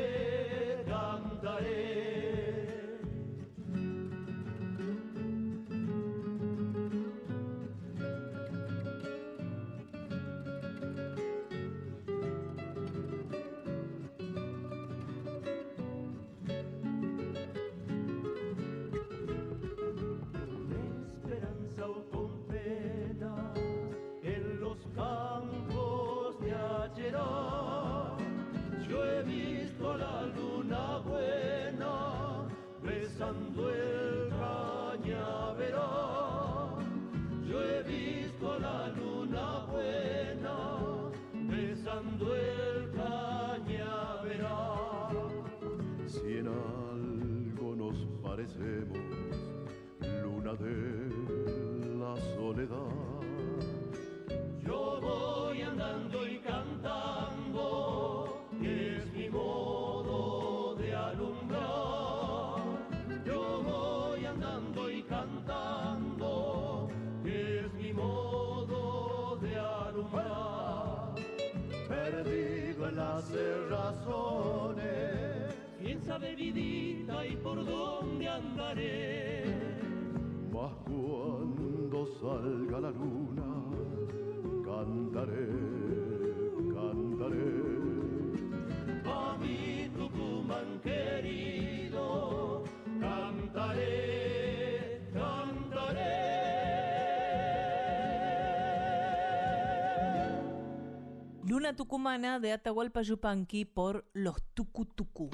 Tucumana 101.76 102.40
de 102.40 102.54
Atahualpa 102.54 103.02
Yupanqui 103.02 103.66
por 103.66 104.10
Los 104.14 104.42
Tucutucu. 104.54 105.30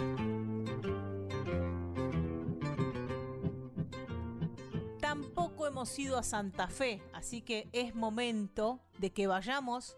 Tampoco 5.00 5.68
hemos 5.68 5.98
ido 6.00 6.18
a 6.18 6.24
Santa 6.24 6.68
Fe, 6.68 7.02
así 7.14 7.42
que 7.42 7.70
es 7.74 7.94
momento 7.94 8.82
de 8.98 9.14
que 9.14 9.28
vayamos 9.28 9.98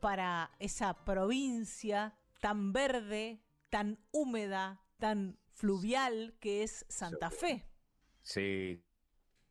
para 0.00 0.50
esa 0.58 1.04
provincia 1.04 2.14
tan 2.40 2.72
verde, 2.72 3.40
tan 3.70 3.98
húmeda, 4.10 4.82
tan 4.98 5.38
fluvial 5.50 6.36
que 6.40 6.62
es 6.62 6.84
Santa 6.88 7.30
Fe. 7.30 7.64
Sí, 8.22 8.84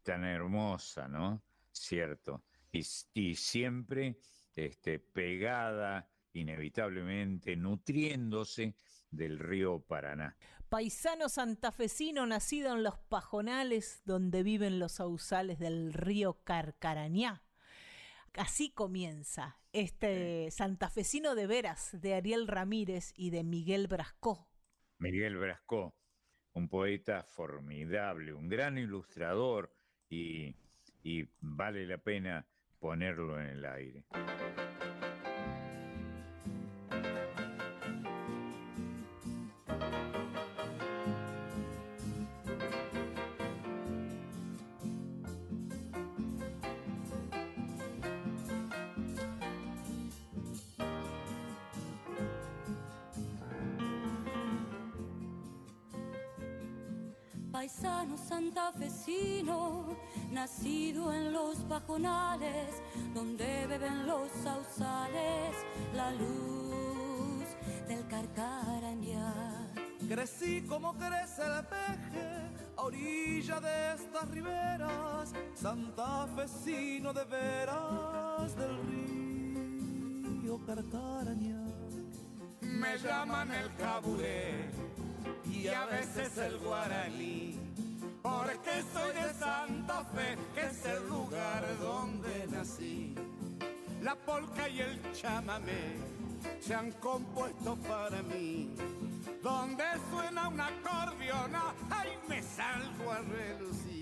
tan 0.04 0.24
hermosa, 0.24 1.08
¿no? 1.08 1.42
Cierto. 1.72 2.44
Y, 2.72 2.86
y 3.14 3.36
siempre 3.36 4.20
este, 4.56 5.00
pegada 5.00 6.10
inevitablemente, 6.38 7.56
nutriéndose 7.56 8.76
del 9.12 9.40
río 9.40 9.80
Paraná. 9.80 10.36
Paisano 10.70 11.30
santafesino 11.30 12.26
nacido 12.26 12.74
en 12.74 12.84
los 12.84 12.98
pajonales 12.98 14.02
donde 14.06 14.44
viven 14.44 14.80
los 14.80 14.94
sausales 14.94 15.60
del 15.60 15.94
río 15.94 16.42
Carcarañá. 16.44 17.44
Así 18.34 18.70
comienza 18.70 19.58
este 19.72 20.52
santafesino 20.52 21.36
de 21.36 21.48
veras 21.48 21.90
de 22.00 22.14
Ariel 22.16 22.48
Ramírez 22.48 23.14
y 23.16 23.30
de 23.32 23.44
Miguel 23.44 23.88
Brascó. 23.88 24.48
Miguel 25.00 25.38
Brascó, 25.38 25.96
un 26.54 26.68
poeta 26.68 27.24
formidable, 27.24 28.34
un 28.34 28.50
gran 28.50 28.78
ilustrador 28.78 29.74
y, 30.10 30.56
y 31.02 31.28
vale 31.40 31.88
la 31.88 31.98
pena 31.98 32.46
ponerlo 32.80 33.40
en 33.40 33.48
el 33.48 33.66
aire. 33.66 34.06
Paisano 57.58 58.16
santafesino, 58.16 59.98
nacido 60.30 61.12
en 61.12 61.34
los 61.34 61.58
pajonales, 61.64 62.84
donde 63.16 63.66
beben 63.66 64.06
los 64.06 64.30
sausales 64.44 65.56
la 65.96 66.12
luz 66.12 67.48
del 67.88 68.06
carcarañá. 68.08 69.34
Crecí 70.08 70.62
como 70.68 70.94
crece 70.94 71.42
el 71.42 71.66
peje, 71.66 72.28
a 72.78 72.82
orilla 72.84 73.60
de 73.60 73.94
estas 73.96 74.30
riberas, 74.30 75.34
santafesino 75.56 77.12
de 77.12 77.24
veras 77.24 78.56
del 78.56 78.78
río 80.44 80.60
Carcarañá. 80.64 81.66
Me 82.62 83.00
llaman 83.00 83.52
el 83.52 83.76
caburé 83.78 84.87
y 85.52 85.68
a 85.68 85.86
veces 85.86 86.38
el 86.38 86.58
guaraní. 86.60 87.60
Porque 88.22 88.84
soy 88.94 89.14
de 89.14 89.34
Santa 89.34 90.04
Fe, 90.06 90.38
que 90.54 90.68
es 90.68 90.86
el 90.86 91.08
lugar 91.08 91.64
donde 91.80 92.48
nací. 92.48 93.16
La 94.02 94.16
polca 94.16 94.68
y 94.70 94.82
el 94.82 95.02
chamamé 95.14 95.96
se 96.60 96.76
han 96.76 96.92
compuesto 96.94 97.76
para 97.88 98.22
mí. 98.24 98.74
Donde 99.42 99.84
suena 100.12 100.50
una 100.50 100.68
acordeona, 100.68 101.74
ahí 101.90 102.18
me 102.28 102.42
salgo 102.42 103.12
a 103.12 103.20
relucir. 103.20 103.97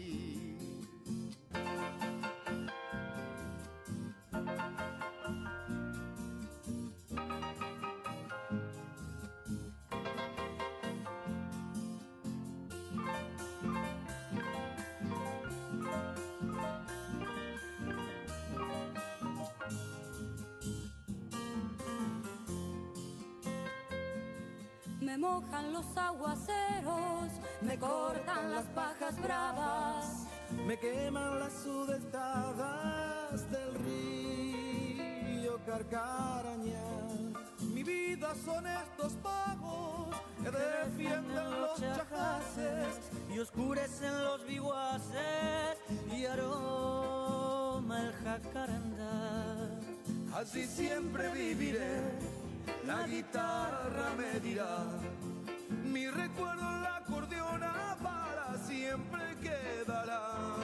Me 25.16 25.22
mojan 25.22 25.72
los 25.72 25.86
aguaceros, 25.96 27.32
me 27.62 27.80
cortan 27.80 28.52
las 28.52 28.66
pajas 28.66 29.18
bravas, 29.22 30.28
me 30.68 30.78
queman 30.78 31.40
las 31.40 31.54
sudestadas 31.54 33.50
del 33.50 33.76
río 33.76 35.58
Carcaraña. 35.66 36.84
Mi 37.62 37.82
vida 37.82 38.36
son 38.44 38.68
estos 38.68 39.14
pagos 39.24 40.14
que 40.44 40.52
defienden 40.52 41.62
los 41.62 41.80
chajaces 41.80 43.00
y 43.34 43.40
oscurecen 43.40 44.22
los 44.22 44.46
biguaces 44.46 45.78
y 46.12 46.26
aroma 46.26 48.02
el 48.02 48.12
jacarandá. 48.16 49.80
Así 50.34 50.66
siempre 50.66 51.30
viviré 51.30 52.35
la 52.86 53.08
guitarra 53.08 54.14
me 54.18 54.40
dirá, 54.40 54.78
mi 55.84 56.08
recuerdo 56.08 56.62
en 56.62 56.84
la 56.84 56.98
acordeona 56.98 57.98
para 58.02 58.58
siempre 58.66 59.22
quedará. 59.42 60.58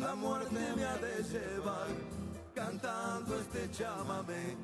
La 0.00 0.14
muerte 0.14 0.58
me 0.76 0.84
ha 0.84 0.96
de 0.96 1.22
llevar 1.22 1.88
cantando 2.54 3.38
este 3.38 3.70
chamamé. 3.70 4.56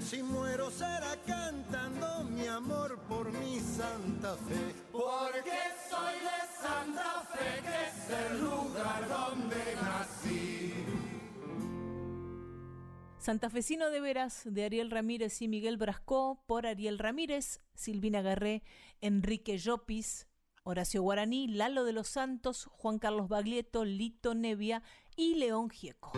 Si 0.00 0.22
muero 0.22 0.70
será 0.70 1.16
cantando 1.26 2.24
mi 2.24 2.46
amor 2.46 2.98
por 3.08 3.32
mi 3.32 3.58
Santa 3.60 4.34
Fe. 4.48 4.74
Porque 4.92 5.58
soy 5.90 6.14
de 6.28 6.40
Santa 6.60 7.22
Fe, 7.32 7.62
que 7.62 7.78
es 7.88 8.30
el 8.30 8.40
lugar 8.40 9.08
donde 9.08 9.76
nací. 9.80 10.81
Santafesino 13.22 13.90
de 13.90 14.00
Veras 14.00 14.42
de 14.46 14.64
Ariel 14.64 14.90
Ramírez 14.90 15.42
y 15.42 15.46
Miguel 15.46 15.76
Brascó 15.76 16.42
por 16.48 16.66
Ariel 16.66 16.98
Ramírez, 16.98 17.60
Silvina 17.72 18.20
Garré, 18.20 18.64
Enrique 19.00 19.58
Llopis, 19.58 20.26
Horacio 20.64 21.02
Guaraní, 21.02 21.46
Lalo 21.46 21.84
de 21.84 21.92
los 21.92 22.08
Santos, 22.08 22.64
Juan 22.72 22.98
Carlos 22.98 23.28
Baglietto, 23.28 23.84
Lito 23.84 24.34
Nevia 24.34 24.82
y 25.14 25.36
León 25.36 25.70
Gieco. 25.70 26.10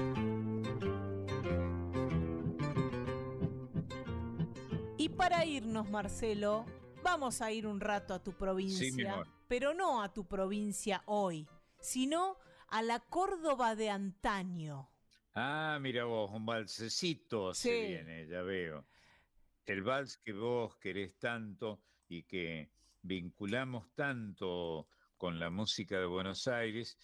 Y 4.96 5.10
para 5.10 5.44
irnos, 5.44 5.90
Marcelo, 5.90 6.64
vamos 7.02 7.42
a 7.42 7.52
ir 7.52 7.66
un 7.66 7.80
rato 7.80 8.14
a 8.14 8.22
tu 8.22 8.32
provincia, 8.32 9.14
Sí, 9.22 9.30
pero 9.46 9.74
no 9.74 10.02
a 10.02 10.14
tu 10.14 10.24
provincia 10.26 11.02
hoy, 11.04 11.46
sino 11.80 12.38
a 12.68 12.80
la 12.80 13.00
Córdoba 13.00 13.76
de 13.76 13.90
antaño. 13.90 14.88
Ah, 15.34 15.78
mira 15.80 16.04
vos, 16.04 16.30
un 16.30 16.46
valsecito 16.46 17.52
Sí. 17.54 17.68
se 17.68 17.86
viene, 17.88 18.26
ya 18.26 18.42
veo. 18.42 18.86
El 19.66 19.82
vals 19.82 20.18
que 20.18 20.32
vos 20.32 20.76
querés 20.76 21.18
tanto 21.18 21.82
y 22.08 22.22
que 22.22 22.70
vinculamos 23.02 23.92
tanto 23.94 24.88
con 25.16 25.38
la 25.40 25.50
música 25.50 25.98
de 25.98 26.06
Buenos 26.06 26.46
Aires 26.46 26.96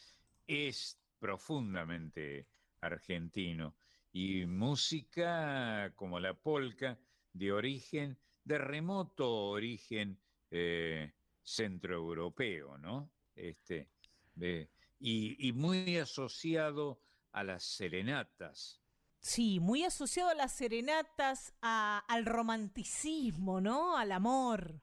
es 0.46 1.00
profundamente 1.18 2.46
argentino 2.80 3.74
y 4.12 4.46
música 4.46 5.92
como 5.96 6.20
la 6.20 6.34
polca 6.34 6.98
de 7.32 7.52
origen, 7.52 8.16
de 8.44 8.58
remoto 8.58 9.28
origen 9.50 10.20
eh, 10.50 11.12
centroeuropeo, 11.42 12.78
¿no? 12.78 13.10
Este, 13.34 13.88
de- 14.34 14.68
y, 15.00 15.48
y 15.48 15.52
muy 15.52 15.96
asociado 15.96 17.00
a 17.32 17.42
las 17.44 17.64
serenatas. 17.64 18.80
Sí, 19.18 19.60
muy 19.60 19.84
asociado 19.84 20.30
a 20.30 20.34
las 20.34 20.52
serenatas, 20.52 21.52
a- 21.60 22.02
al 22.08 22.24
romanticismo, 22.24 23.60
¿no? 23.60 23.96
Al 23.96 24.12
amor. 24.12 24.80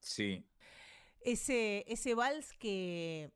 Sí, 0.00 0.44
Ese, 1.20 1.84
ese 1.88 2.14
vals 2.14 2.52
que 2.54 3.32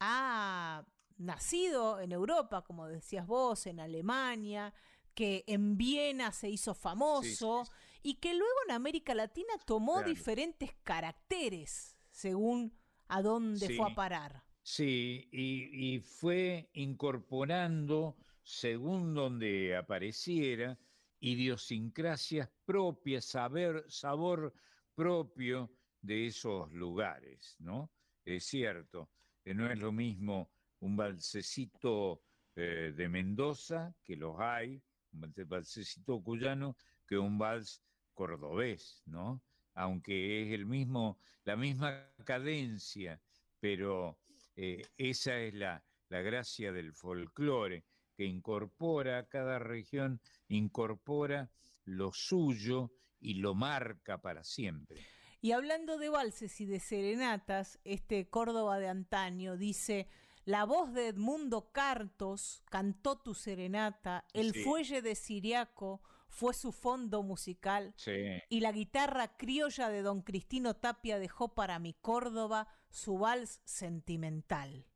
ha 0.00 0.86
nacido 1.16 1.98
en 2.00 2.12
Europa, 2.12 2.62
como 2.62 2.86
decías 2.86 3.26
vos, 3.26 3.66
en 3.66 3.80
Alemania, 3.80 4.72
que 5.14 5.44
en 5.48 5.76
Viena 5.76 6.30
se 6.30 6.48
hizo 6.48 6.74
famoso 6.74 7.64
y 8.02 8.14
que 8.14 8.34
luego 8.34 8.54
en 8.68 8.74
América 8.74 9.14
Latina 9.14 9.52
tomó 9.66 9.94
Claro. 9.94 10.08
diferentes 10.08 10.74
caracteres 10.84 11.96
según 12.10 12.78
a 13.08 13.22
dónde 13.22 13.74
fue 13.76 13.90
a 13.90 13.94
parar. 13.94 14.44
Sí, 14.68 15.28
y, 15.30 16.00
fue 16.00 16.68
incorporando 16.72 18.16
según 18.42 19.14
donde 19.14 19.76
apareciera 19.76 20.76
idiosincrasias 21.20 22.50
propias, 22.64 23.26
sabor 23.26 24.52
propio 24.92 25.70
de 26.00 26.26
esos 26.26 26.72
lugares, 26.72 27.54
¿no? 27.60 27.92
Es 28.24 28.46
cierto, 28.46 29.08
que 29.44 29.54
no 29.54 29.70
es 29.70 29.78
lo 29.78 29.92
mismo 29.92 30.50
un 30.80 30.96
balsecito 30.96 32.24
eh, 32.56 32.92
de 32.94 33.08
Mendoza, 33.08 33.94
que 34.02 34.16
los 34.16 34.34
hay, 34.40 34.82
un 35.12 35.32
balsecito 35.46 36.20
cuyano, 36.24 36.76
que 37.06 37.16
un 37.16 37.38
vals 37.38 37.84
cordobés, 38.14 39.00
¿no? 39.06 39.40
Aunque 39.74 40.42
es 40.42 40.52
el 40.52 40.66
mismo, 40.66 41.20
la 41.44 41.54
misma 41.54 42.12
cadencia, 42.24 43.22
pero 43.60 44.18
eh, 44.56 44.82
esa 44.96 45.38
es 45.38 45.54
la, 45.54 45.84
la 46.08 46.20
gracia 46.22 46.72
del 46.72 46.92
folclore, 46.94 47.84
que 48.16 48.24
incorpora, 48.24 49.26
cada 49.28 49.58
región 49.58 50.20
incorpora 50.48 51.50
lo 51.84 52.12
suyo 52.12 52.90
y 53.20 53.34
lo 53.34 53.54
marca 53.54 54.18
para 54.18 54.42
siempre. 54.44 55.06
Y 55.40 55.52
hablando 55.52 55.98
de 55.98 56.08
valses 56.08 56.60
y 56.60 56.66
de 56.66 56.80
serenatas, 56.80 57.78
este 57.84 58.28
Córdoba 58.28 58.78
de 58.78 58.88
antaño 58.88 59.56
dice, 59.56 60.08
la 60.44 60.64
voz 60.64 60.92
de 60.92 61.08
Edmundo 61.08 61.70
Cartos 61.72 62.62
cantó 62.70 63.16
tu 63.20 63.34
serenata, 63.34 64.24
el 64.32 64.52
Sí. 64.52 64.62
fuelle 64.64 65.02
de 65.02 65.14
Siriaco 65.14 66.00
fue 66.28 66.54
su 66.54 66.72
fondo 66.72 67.22
musical 67.22 67.92
Sí. 67.96 68.12
y 68.48 68.60
la 68.60 68.72
guitarra 68.72 69.36
criolla 69.36 69.88
de 69.88 70.02
don 70.02 70.22
Cristino 70.22 70.74
Tapia 70.74 71.18
dejó 71.18 71.54
para 71.54 71.78
mi 71.78 71.94
Córdoba 71.94 72.66
su 72.96 73.18
vals 73.18 73.60
sentimental. 73.66 74.86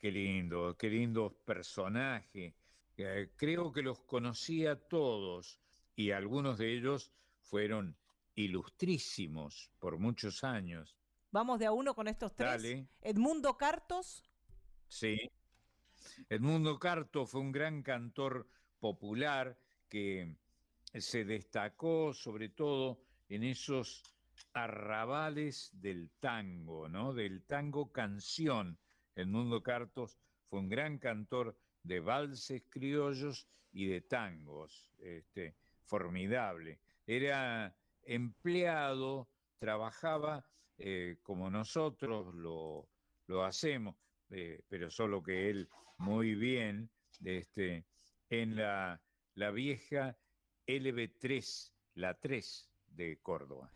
Qué 0.00 0.10
lindo, 0.10 0.74
qué 0.78 0.88
lindo 0.88 1.30
personaje. 1.44 2.54
Eh, 2.96 3.32
creo 3.36 3.70
que 3.70 3.82
los 3.82 4.00
conocía 4.00 4.76
todos 4.88 5.60
y 5.94 6.12
algunos 6.12 6.56
de 6.56 6.74
ellos 6.74 7.12
fueron 7.42 7.98
ilustrísimos 8.34 9.70
por 9.78 9.98
muchos 9.98 10.42
años. 10.42 10.96
Vamos 11.32 11.58
de 11.58 11.66
a 11.66 11.72
uno 11.72 11.94
con 11.94 12.08
estos 12.08 12.34
tres. 12.34 12.48
Dale. 12.48 12.88
Edmundo 13.02 13.58
Cartos, 13.58 14.24
Sí. 14.88 15.30
Edmundo 16.30 16.78
Carto 16.78 17.26
fue 17.26 17.42
un 17.42 17.52
gran 17.52 17.82
cantor 17.82 18.48
popular 18.80 19.58
que 19.90 20.34
se 20.94 21.26
destacó 21.26 22.14
sobre 22.14 22.48
todo 22.48 23.02
en 23.28 23.42
esos 23.44 24.02
arrabales 24.52 25.70
del 25.72 26.10
tango, 26.20 26.88
¿no? 26.88 27.12
Del 27.12 27.44
tango 27.44 27.92
canción. 27.92 28.78
Edmundo 29.14 29.62
Cartos 29.62 30.18
fue 30.48 30.60
un 30.60 30.68
gran 30.68 30.98
cantor 30.98 31.56
de 31.82 32.00
valses 32.00 32.62
criollos 32.70 33.48
y 33.72 33.86
de 33.86 34.00
tangos, 34.00 34.92
este, 34.98 35.56
formidable. 35.84 36.80
Era 37.06 37.76
empleado, 38.02 39.28
trabajaba 39.58 40.44
eh, 40.78 41.18
como 41.22 41.50
nosotros 41.50 42.34
lo, 42.34 42.88
lo 43.26 43.44
hacemos, 43.44 43.96
eh, 44.30 44.62
pero 44.68 44.90
solo 44.90 45.22
que 45.22 45.50
él 45.50 45.68
muy 45.98 46.34
bien, 46.34 46.90
este, 47.24 47.84
en 48.30 48.56
la, 48.56 49.00
la 49.34 49.50
vieja 49.50 50.16
LB3, 50.66 51.72
la 51.94 52.14
3 52.14 52.70
de 52.88 53.18
Córdoba. 53.22 53.70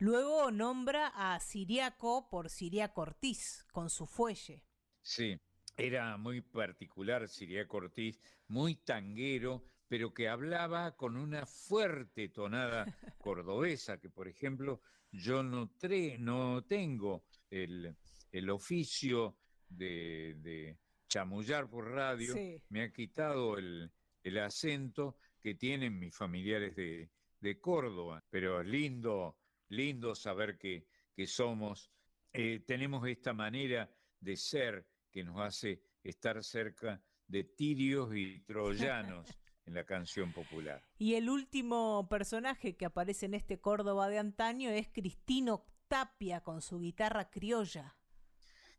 Luego 0.00 0.50
nombra 0.50 1.12
a 1.14 1.38
Siriaco 1.40 2.28
por 2.28 2.50
Siriaco 2.50 3.02
Ortiz, 3.02 3.64
con 3.72 3.88
su 3.90 4.06
fuelle. 4.06 4.64
Sí, 5.02 5.38
era 5.76 6.16
muy 6.16 6.40
particular 6.40 7.28
Siriaco 7.28 7.76
Ortiz, 7.78 8.20
muy 8.48 8.74
tanguero, 8.76 9.64
pero 9.88 10.12
que 10.12 10.28
hablaba 10.28 10.96
con 10.96 11.16
una 11.16 11.46
fuerte 11.46 12.28
tonada 12.28 12.84
cordobesa, 13.18 13.98
que 13.98 14.10
por 14.10 14.28
ejemplo 14.28 14.80
yo 15.12 15.42
no, 15.42 15.68
tre- 15.78 16.18
no 16.18 16.62
tengo 16.64 17.24
el, 17.50 17.96
el 18.32 18.50
oficio 18.50 19.36
de, 19.68 20.34
de 20.38 20.78
chamullar 21.08 21.68
por 21.68 21.90
radio, 21.90 22.34
Sí. 22.34 22.62
me 22.68 22.82
ha 22.82 22.92
quitado 22.92 23.58
el, 23.58 23.90
el 24.22 24.38
acento 24.38 25.16
que 25.40 25.54
tienen 25.54 25.98
mis 25.98 26.14
familiares 26.14 26.76
de, 26.76 27.10
de 27.40 27.58
Córdoba, 27.60 28.22
pero 28.30 28.60
es 28.60 28.66
lindo, 28.68 29.36
lindo 29.70 30.14
saber 30.14 30.58
que, 30.58 30.86
que 31.14 31.26
somos, 31.26 31.90
eh, 32.32 32.62
tenemos 32.66 33.06
esta 33.08 33.32
manera 33.32 33.90
de 34.20 34.36
ser 34.36 34.86
que 35.10 35.24
nos 35.24 35.40
hace 35.40 35.82
estar 36.04 36.42
cerca 36.44 37.02
de 37.26 37.44
tirios 37.44 38.14
y 38.14 38.40
troyanos 38.40 39.26
en 39.66 39.74
la 39.74 39.84
canción 39.84 40.32
popular. 40.32 40.82
Y 40.98 41.14
el 41.14 41.30
último 41.30 42.06
personaje 42.08 42.76
que 42.76 42.86
aparece 42.86 43.26
en 43.26 43.34
este 43.34 43.60
Córdoba 43.60 44.08
de 44.08 44.18
antaño 44.18 44.70
es 44.70 44.88
Cristino 44.88 45.66
Tapia 45.88 46.42
con 46.42 46.62
su 46.62 46.80
guitarra 46.80 47.30
criolla. 47.30 47.96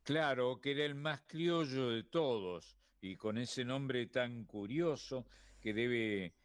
Claro, 0.03 0.59
que 0.59 0.72
era 0.72 0.85
el 0.85 0.95
más 0.95 1.22
criollo 1.27 1.89
de 1.89 2.03
todos 2.03 2.77
y 3.01 3.15
con 3.15 3.38
ese 3.38 3.63
nombre 3.65 4.07
tan 4.07 4.45
curioso 4.45 5.26
que 5.59 5.73
debe, 5.73 6.35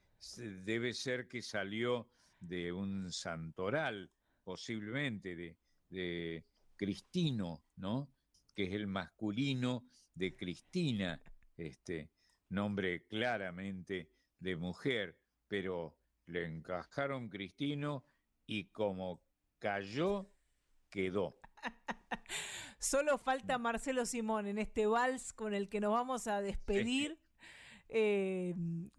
debe 0.64 0.92
ser 0.92 1.26
que 1.26 1.42
salió 1.42 2.10
de 2.40 2.72
un 2.72 3.12
santoral, 3.12 4.10
posiblemente 4.46 5.34
de, 5.34 5.58
de 5.90 6.46
Cristino, 6.76 7.64
¿no? 7.74 8.14
Que 8.54 8.62
es 8.62 8.72
el 8.74 8.86
masculino 8.86 9.88
de 10.14 10.36
Cristina, 10.36 11.20
este 11.56 12.12
nombre 12.50 13.04
claramente 13.06 14.12
de 14.38 14.54
mujer, 14.54 15.18
pero 15.48 15.98
le 16.26 16.44
encajaron 16.44 17.28
Cristino 17.28 18.04
y 18.46 18.66
como 18.66 19.20
cayó, 19.58 20.30
quedó. 20.90 21.40
Solo 22.78 23.18
falta 23.18 23.58
Marcelo 23.58 24.06
Simón 24.06 24.46
en 24.46 24.58
este 24.58 24.86
vals 24.86 25.32
con 25.32 25.54
el 25.54 25.68
que 25.68 25.80
nos 25.80 25.90
vamos 25.90 26.28
a 26.28 26.40
despedir. 26.40 27.18
Eh, 27.88 28.54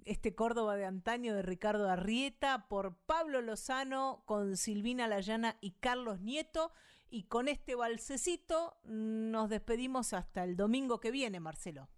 este 0.06 0.34
Córdoba 0.34 0.76
de 0.78 0.86
antaño 0.86 1.36
de 1.36 1.42
Ricardo 1.42 1.90
Arrieta 1.90 2.68
por 2.70 2.96
Pablo 3.06 3.42
Lozano 3.42 4.24
con 4.26 4.56
Silvina 4.58 5.08
Layana 5.08 5.58
y 5.62 5.72
Carlos 5.72 6.22
Nieto. 6.22 6.72
Y 7.10 7.24
con 7.24 7.48
este 7.48 7.76
valsecito 7.76 8.78
nos 8.84 9.50
despedimos 9.50 10.14
hasta 10.14 10.44
el 10.44 10.58
domingo 10.58 11.00
que 11.00 11.12
viene, 11.12 11.40
Marcelo. 11.40 11.90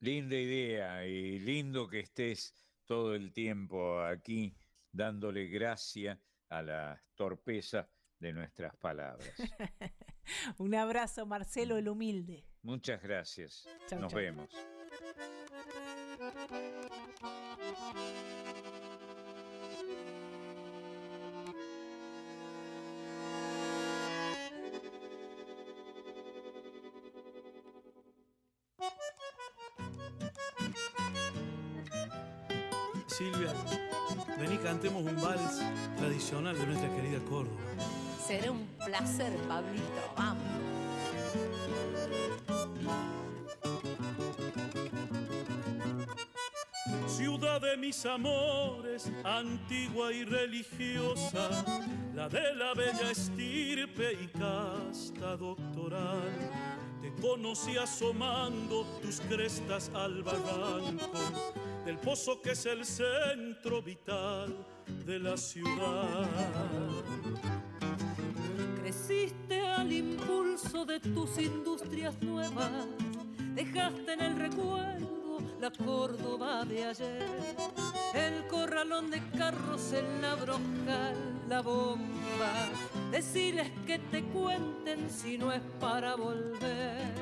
Linda 0.00 0.36
idea 0.36 1.04
y 1.06 1.38
lindo 1.40 1.88
que 1.88 2.00
estés 2.00 2.54
todo 2.84 3.14
el 3.14 3.32
tiempo 3.32 4.00
aquí 4.00 4.54
dándole 4.92 5.46
gracia 5.48 6.20
a 6.48 6.62
la 6.62 7.00
torpeza 7.16 7.88
de 8.18 8.32
nuestras 8.32 8.76
palabras. 8.76 9.32
Un 10.58 10.74
abrazo, 10.74 11.26
Marcelo 11.26 11.76
el 11.76 11.88
humilde. 11.88 12.44
Muchas 12.62 13.02
gracias. 13.02 13.66
Chau, 13.88 14.00
Nos 14.00 14.12
chau. 14.12 14.20
vemos. 14.20 14.48
Silvia, 33.06 33.54
vení 34.38 34.58
cantemos 34.58 35.02
un 35.02 35.16
vals 35.16 35.62
tradicional 35.96 36.58
de 36.58 36.66
nuestra 36.66 36.94
querida 36.94 37.18
Córdoba. 37.28 37.56
Será 38.26 38.50
un 38.50 38.66
placer, 38.84 39.32
Pablito. 39.48 39.84
Vamos. 40.16 40.65
Mis 47.76 48.04
amores, 48.06 49.10
antigua 49.24 50.12
y 50.12 50.24
religiosa, 50.24 51.64
la 52.14 52.28
de 52.28 52.54
la 52.54 52.74
bella 52.74 53.10
estirpe 53.10 54.12
y 54.12 54.26
casta 54.28 55.36
doctoral. 55.36 56.32
Te 57.00 57.12
conocí 57.20 57.76
asomando 57.76 58.84
tus 59.02 59.20
crestas 59.20 59.90
al 59.94 60.22
barranco 60.22 61.18
del 61.84 61.98
pozo 61.98 62.40
que 62.40 62.52
es 62.52 62.66
el 62.66 62.84
centro 62.84 63.82
vital 63.82 64.56
de 65.04 65.18
la 65.18 65.36
ciudad. 65.36 66.28
Creciste 68.82 69.60
al 69.60 69.92
impulso 69.92 70.84
de 70.84 71.00
tus 71.00 71.38
industrias 71.38 72.20
nuevas, 72.22 72.86
dejaste 73.54 74.12
en 74.12 74.20
el 74.20 74.36
recuerdo 74.36 75.15
la 75.60 75.70
Córdoba 75.70 76.64
de 76.64 76.84
ayer, 76.84 77.28
el 78.14 78.46
corralón 78.48 79.10
de 79.10 79.22
carros 79.36 79.92
en 79.92 80.22
la 80.22 80.34
brocal, 80.34 81.16
la 81.48 81.60
bomba. 81.60 82.52
Deciles 83.10 83.70
que 83.86 83.98
te 83.98 84.22
cuenten 84.24 85.10
si 85.10 85.38
no 85.38 85.52
es 85.52 85.62
para 85.80 86.16
volver. 86.16 87.14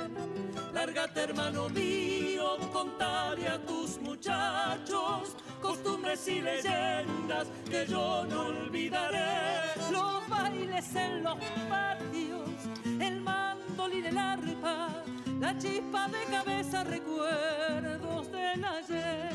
Lárgate, 0.72 1.20
hermano 1.20 1.68
mío, 1.68 2.56
contale 2.72 3.48
a 3.48 3.58
tus 3.58 3.98
muchachos, 4.00 5.36
costumbre 5.60 6.04
canciones 6.14 6.28
y 6.28 6.40
leyendas 6.40 7.48
que 7.68 7.86
yo 7.86 8.24
no 8.28 8.46
olvidaré. 8.46 9.72
Los 9.90 10.28
bailes 10.28 10.94
en 10.94 11.22
los 11.22 11.36
patios, 11.68 12.48
el 13.00 13.20
mandolín, 13.20 14.06
el 14.06 14.18
arpa, 14.18 15.02
la 15.40 15.56
chispa 15.58 16.08
de 16.08 16.24
cabeza, 16.30 16.84
recuerdos 16.84 18.30
del 18.30 18.64
ayer. 18.64 19.32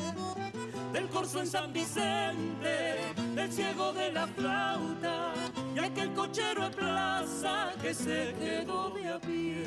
Del 0.92 1.08
corso 1.08 1.40
en 1.40 1.46
San 1.46 1.72
Vicente, 1.72 3.14
del 3.34 3.52
ciego 3.52 3.92
de 3.92 4.12
la 4.12 4.26
flauta 4.26 5.32
y 5.74 5.78
aquel 5.78 6.12
cochero 6.14 6.66
en 6.66 6.72
plaza 6.72 7.72
que 7.80 7.94
se 7.94 8.34
quedó 8.38 8.90
de 8.90 9.08
a 9.08 9.18
pie. 9.20 9.64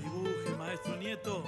Dibuje, 0.00 0.56
maestro 0.58 0.96
nieto. 0.96 1.44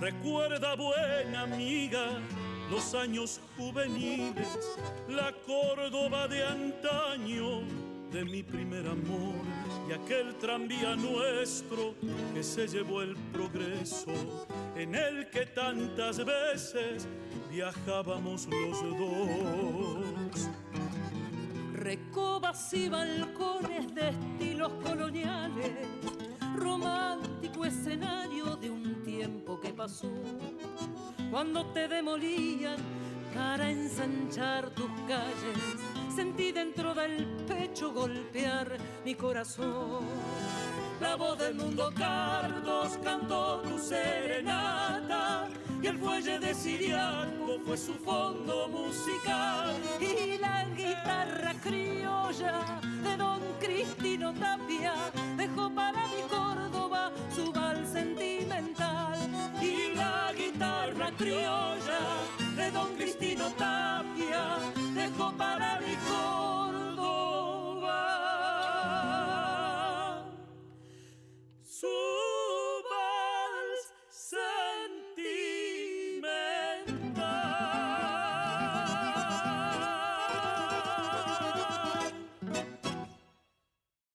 Recuerda, 0.00 0.76
buena 0.76 1.42
amiga, 1.42 2.20
los 2.70 2.94
años 2.94 3.38
juveniles, 3.58 4.48
la 5.10 5.30
Córdoba 5.46 6.26
de 6.26 6.42
antaño 6.42 7.60
de 8.10 8.24
mi 8.24 8.42
primer 8.42 8.86
amor 8.86 9.44
y 9.90 9.92
aquel 9.92 10.36
tranvía 10.36 10.96
nuestro 10.96 11.94
que 12.32 12.42
se 12.42 12.66
llevó 12.66 13.02
el 13.02 13.14
progreso, 13.30 14.46
en 14.74 14.94
el 14.94 15.28
que 15.28 15.44
tantas 15.44 16.24
veces 16.24 17.06
viajábamos 17.50 18.46
los 18.46 18.82
dos. 18.98 20.48
Recobas 21.74 22.72
y 22.72 22.88
balcones 22.88 23.94
de 23.94 24.08
estilos 24.08 24.72
coloniales, 24.82 25.72
romántico 26.56 27.66
escenario 27.66 28.56
de 28.56 28.70
un 28.70 28.99
tiempo 29.20 29.60
que 29.60 29.68
pasó, 29.74 30.10
cuando 31.30 31.66
te 31.74 31.86
demolían 31.88 32.78
para 33.34 33.70
ensanchar 33.70 34.70
tus 34.70 34.90
calles, 35.06 35.60
sentí 36.16 36.52
dentro 36.52 36.94
del 36.94 37.26
pecho 37.46 37.92
golpear 37.92 38.78
mi 39.04 39.14
corazón. 39.14 40.06
La 41.02 41.16
voz 41.16 41.38
del 41.38 41.54
mundo 41.54 41.92
Carlos 41.94 42.98
cantó 43.04 43.60
tu 43.60 43.78
serenata 43.78 45.48
y 45.82 45.86
el 45.86 45.98
fuelle 45.98 46.38
de 46.38 46.54
Siriaco 46.54 47.58
fue 47.66 47.76
su 47.76 47.92
fondo 47.92 48.68
musical. 48.68 49.76
Y 50.00 50.38
la 50.38 50.64
guitarra 50.64 51.52
criolla 51.62 52.80
de 53.02 53.16
don 53.18 53.40
Cristino 53.60 54.32
Tapia 54.32 54.94
dejó 55.36 55.70
para 55.74 56.06
mi 56.08 56.22
Córdoba 56.30 57.12
su 57.34 57.52
vals 57.52 57.88
sentimental 57.88 59.09
y 59.62 59.94
la 59.94 60.32
guitarra 60.36 61.10
criolla 61.16 62.00
de 62.56 62.70
don 62.70 62.94
Cristino 62.96 63.50
Tapia 63.52 64.58
dejó 64.94 65.32
para 65.36 65.80
mi 65.80 65.94
Córdoba. 66.08 66.64
Su 71.62 71.88